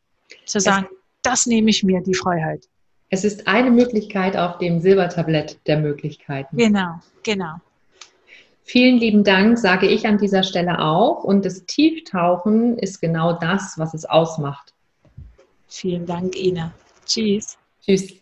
Zu 0.47 0.59
sagen, 0.61 0.87
es, 0.91 0.97
das 1.23 1.47
nehme 1.47 1.71
ich 1.71 1.85
mir, 1.85 2.01
die 2.01 2.15
Freiheit. 2.15 2.69
Es 3.09 3.25
ist 3.25 3.47
eine 3.47 3.71
Möglichkeit 3.71 4.37
auf 4.37 4.59
dem 4.59 4.81
Silbertablett 4.81 5.59
der 5.67 5.79
Möglichkeiten. 5.79 6.57
Genau, 6.57 7.01
genau. 7.23 7.57
Vielen 8.65 8.99
lieben 8.99 9.23
Dank, 9.23 9.59
sage 9.59 9.87
ich 9.87 10.09
an 10.09 10.19
dieser 10.19 10.43
Stelle 10.43 10.81
auch. 10.81 11.23
Und 11.23 11.45
das 11.45 11.67
Tieftauchen 11.67 12.79
ist 12.79 13.01
genau 13.01 13.35
das, 13.35 13.79
was 13.79 13.95
es 13.95 14.05
ausmacht. 14.05 14.75
Vielen 15.69 16.07
Dank, 16.07 16.37
Ina. 16.37 16.73
Tschüss. 17.07 17.57
Tschüss. 17.83 18.13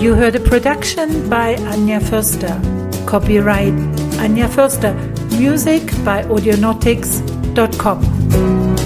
You 0.00 0.14
heard 0.14 0.36
a 0.36 0.40
production 0.40 1.28
by 1.28 1.56
Anja 1.72 2.00
Förster. 2.00 2.60
Copyright 3.06 3.74
Anja 4.20 4.48
Förster. 4.48 4.94
Music 5.38 5.82
by 6.04 6.22
audionautics.com. 6.28 8.77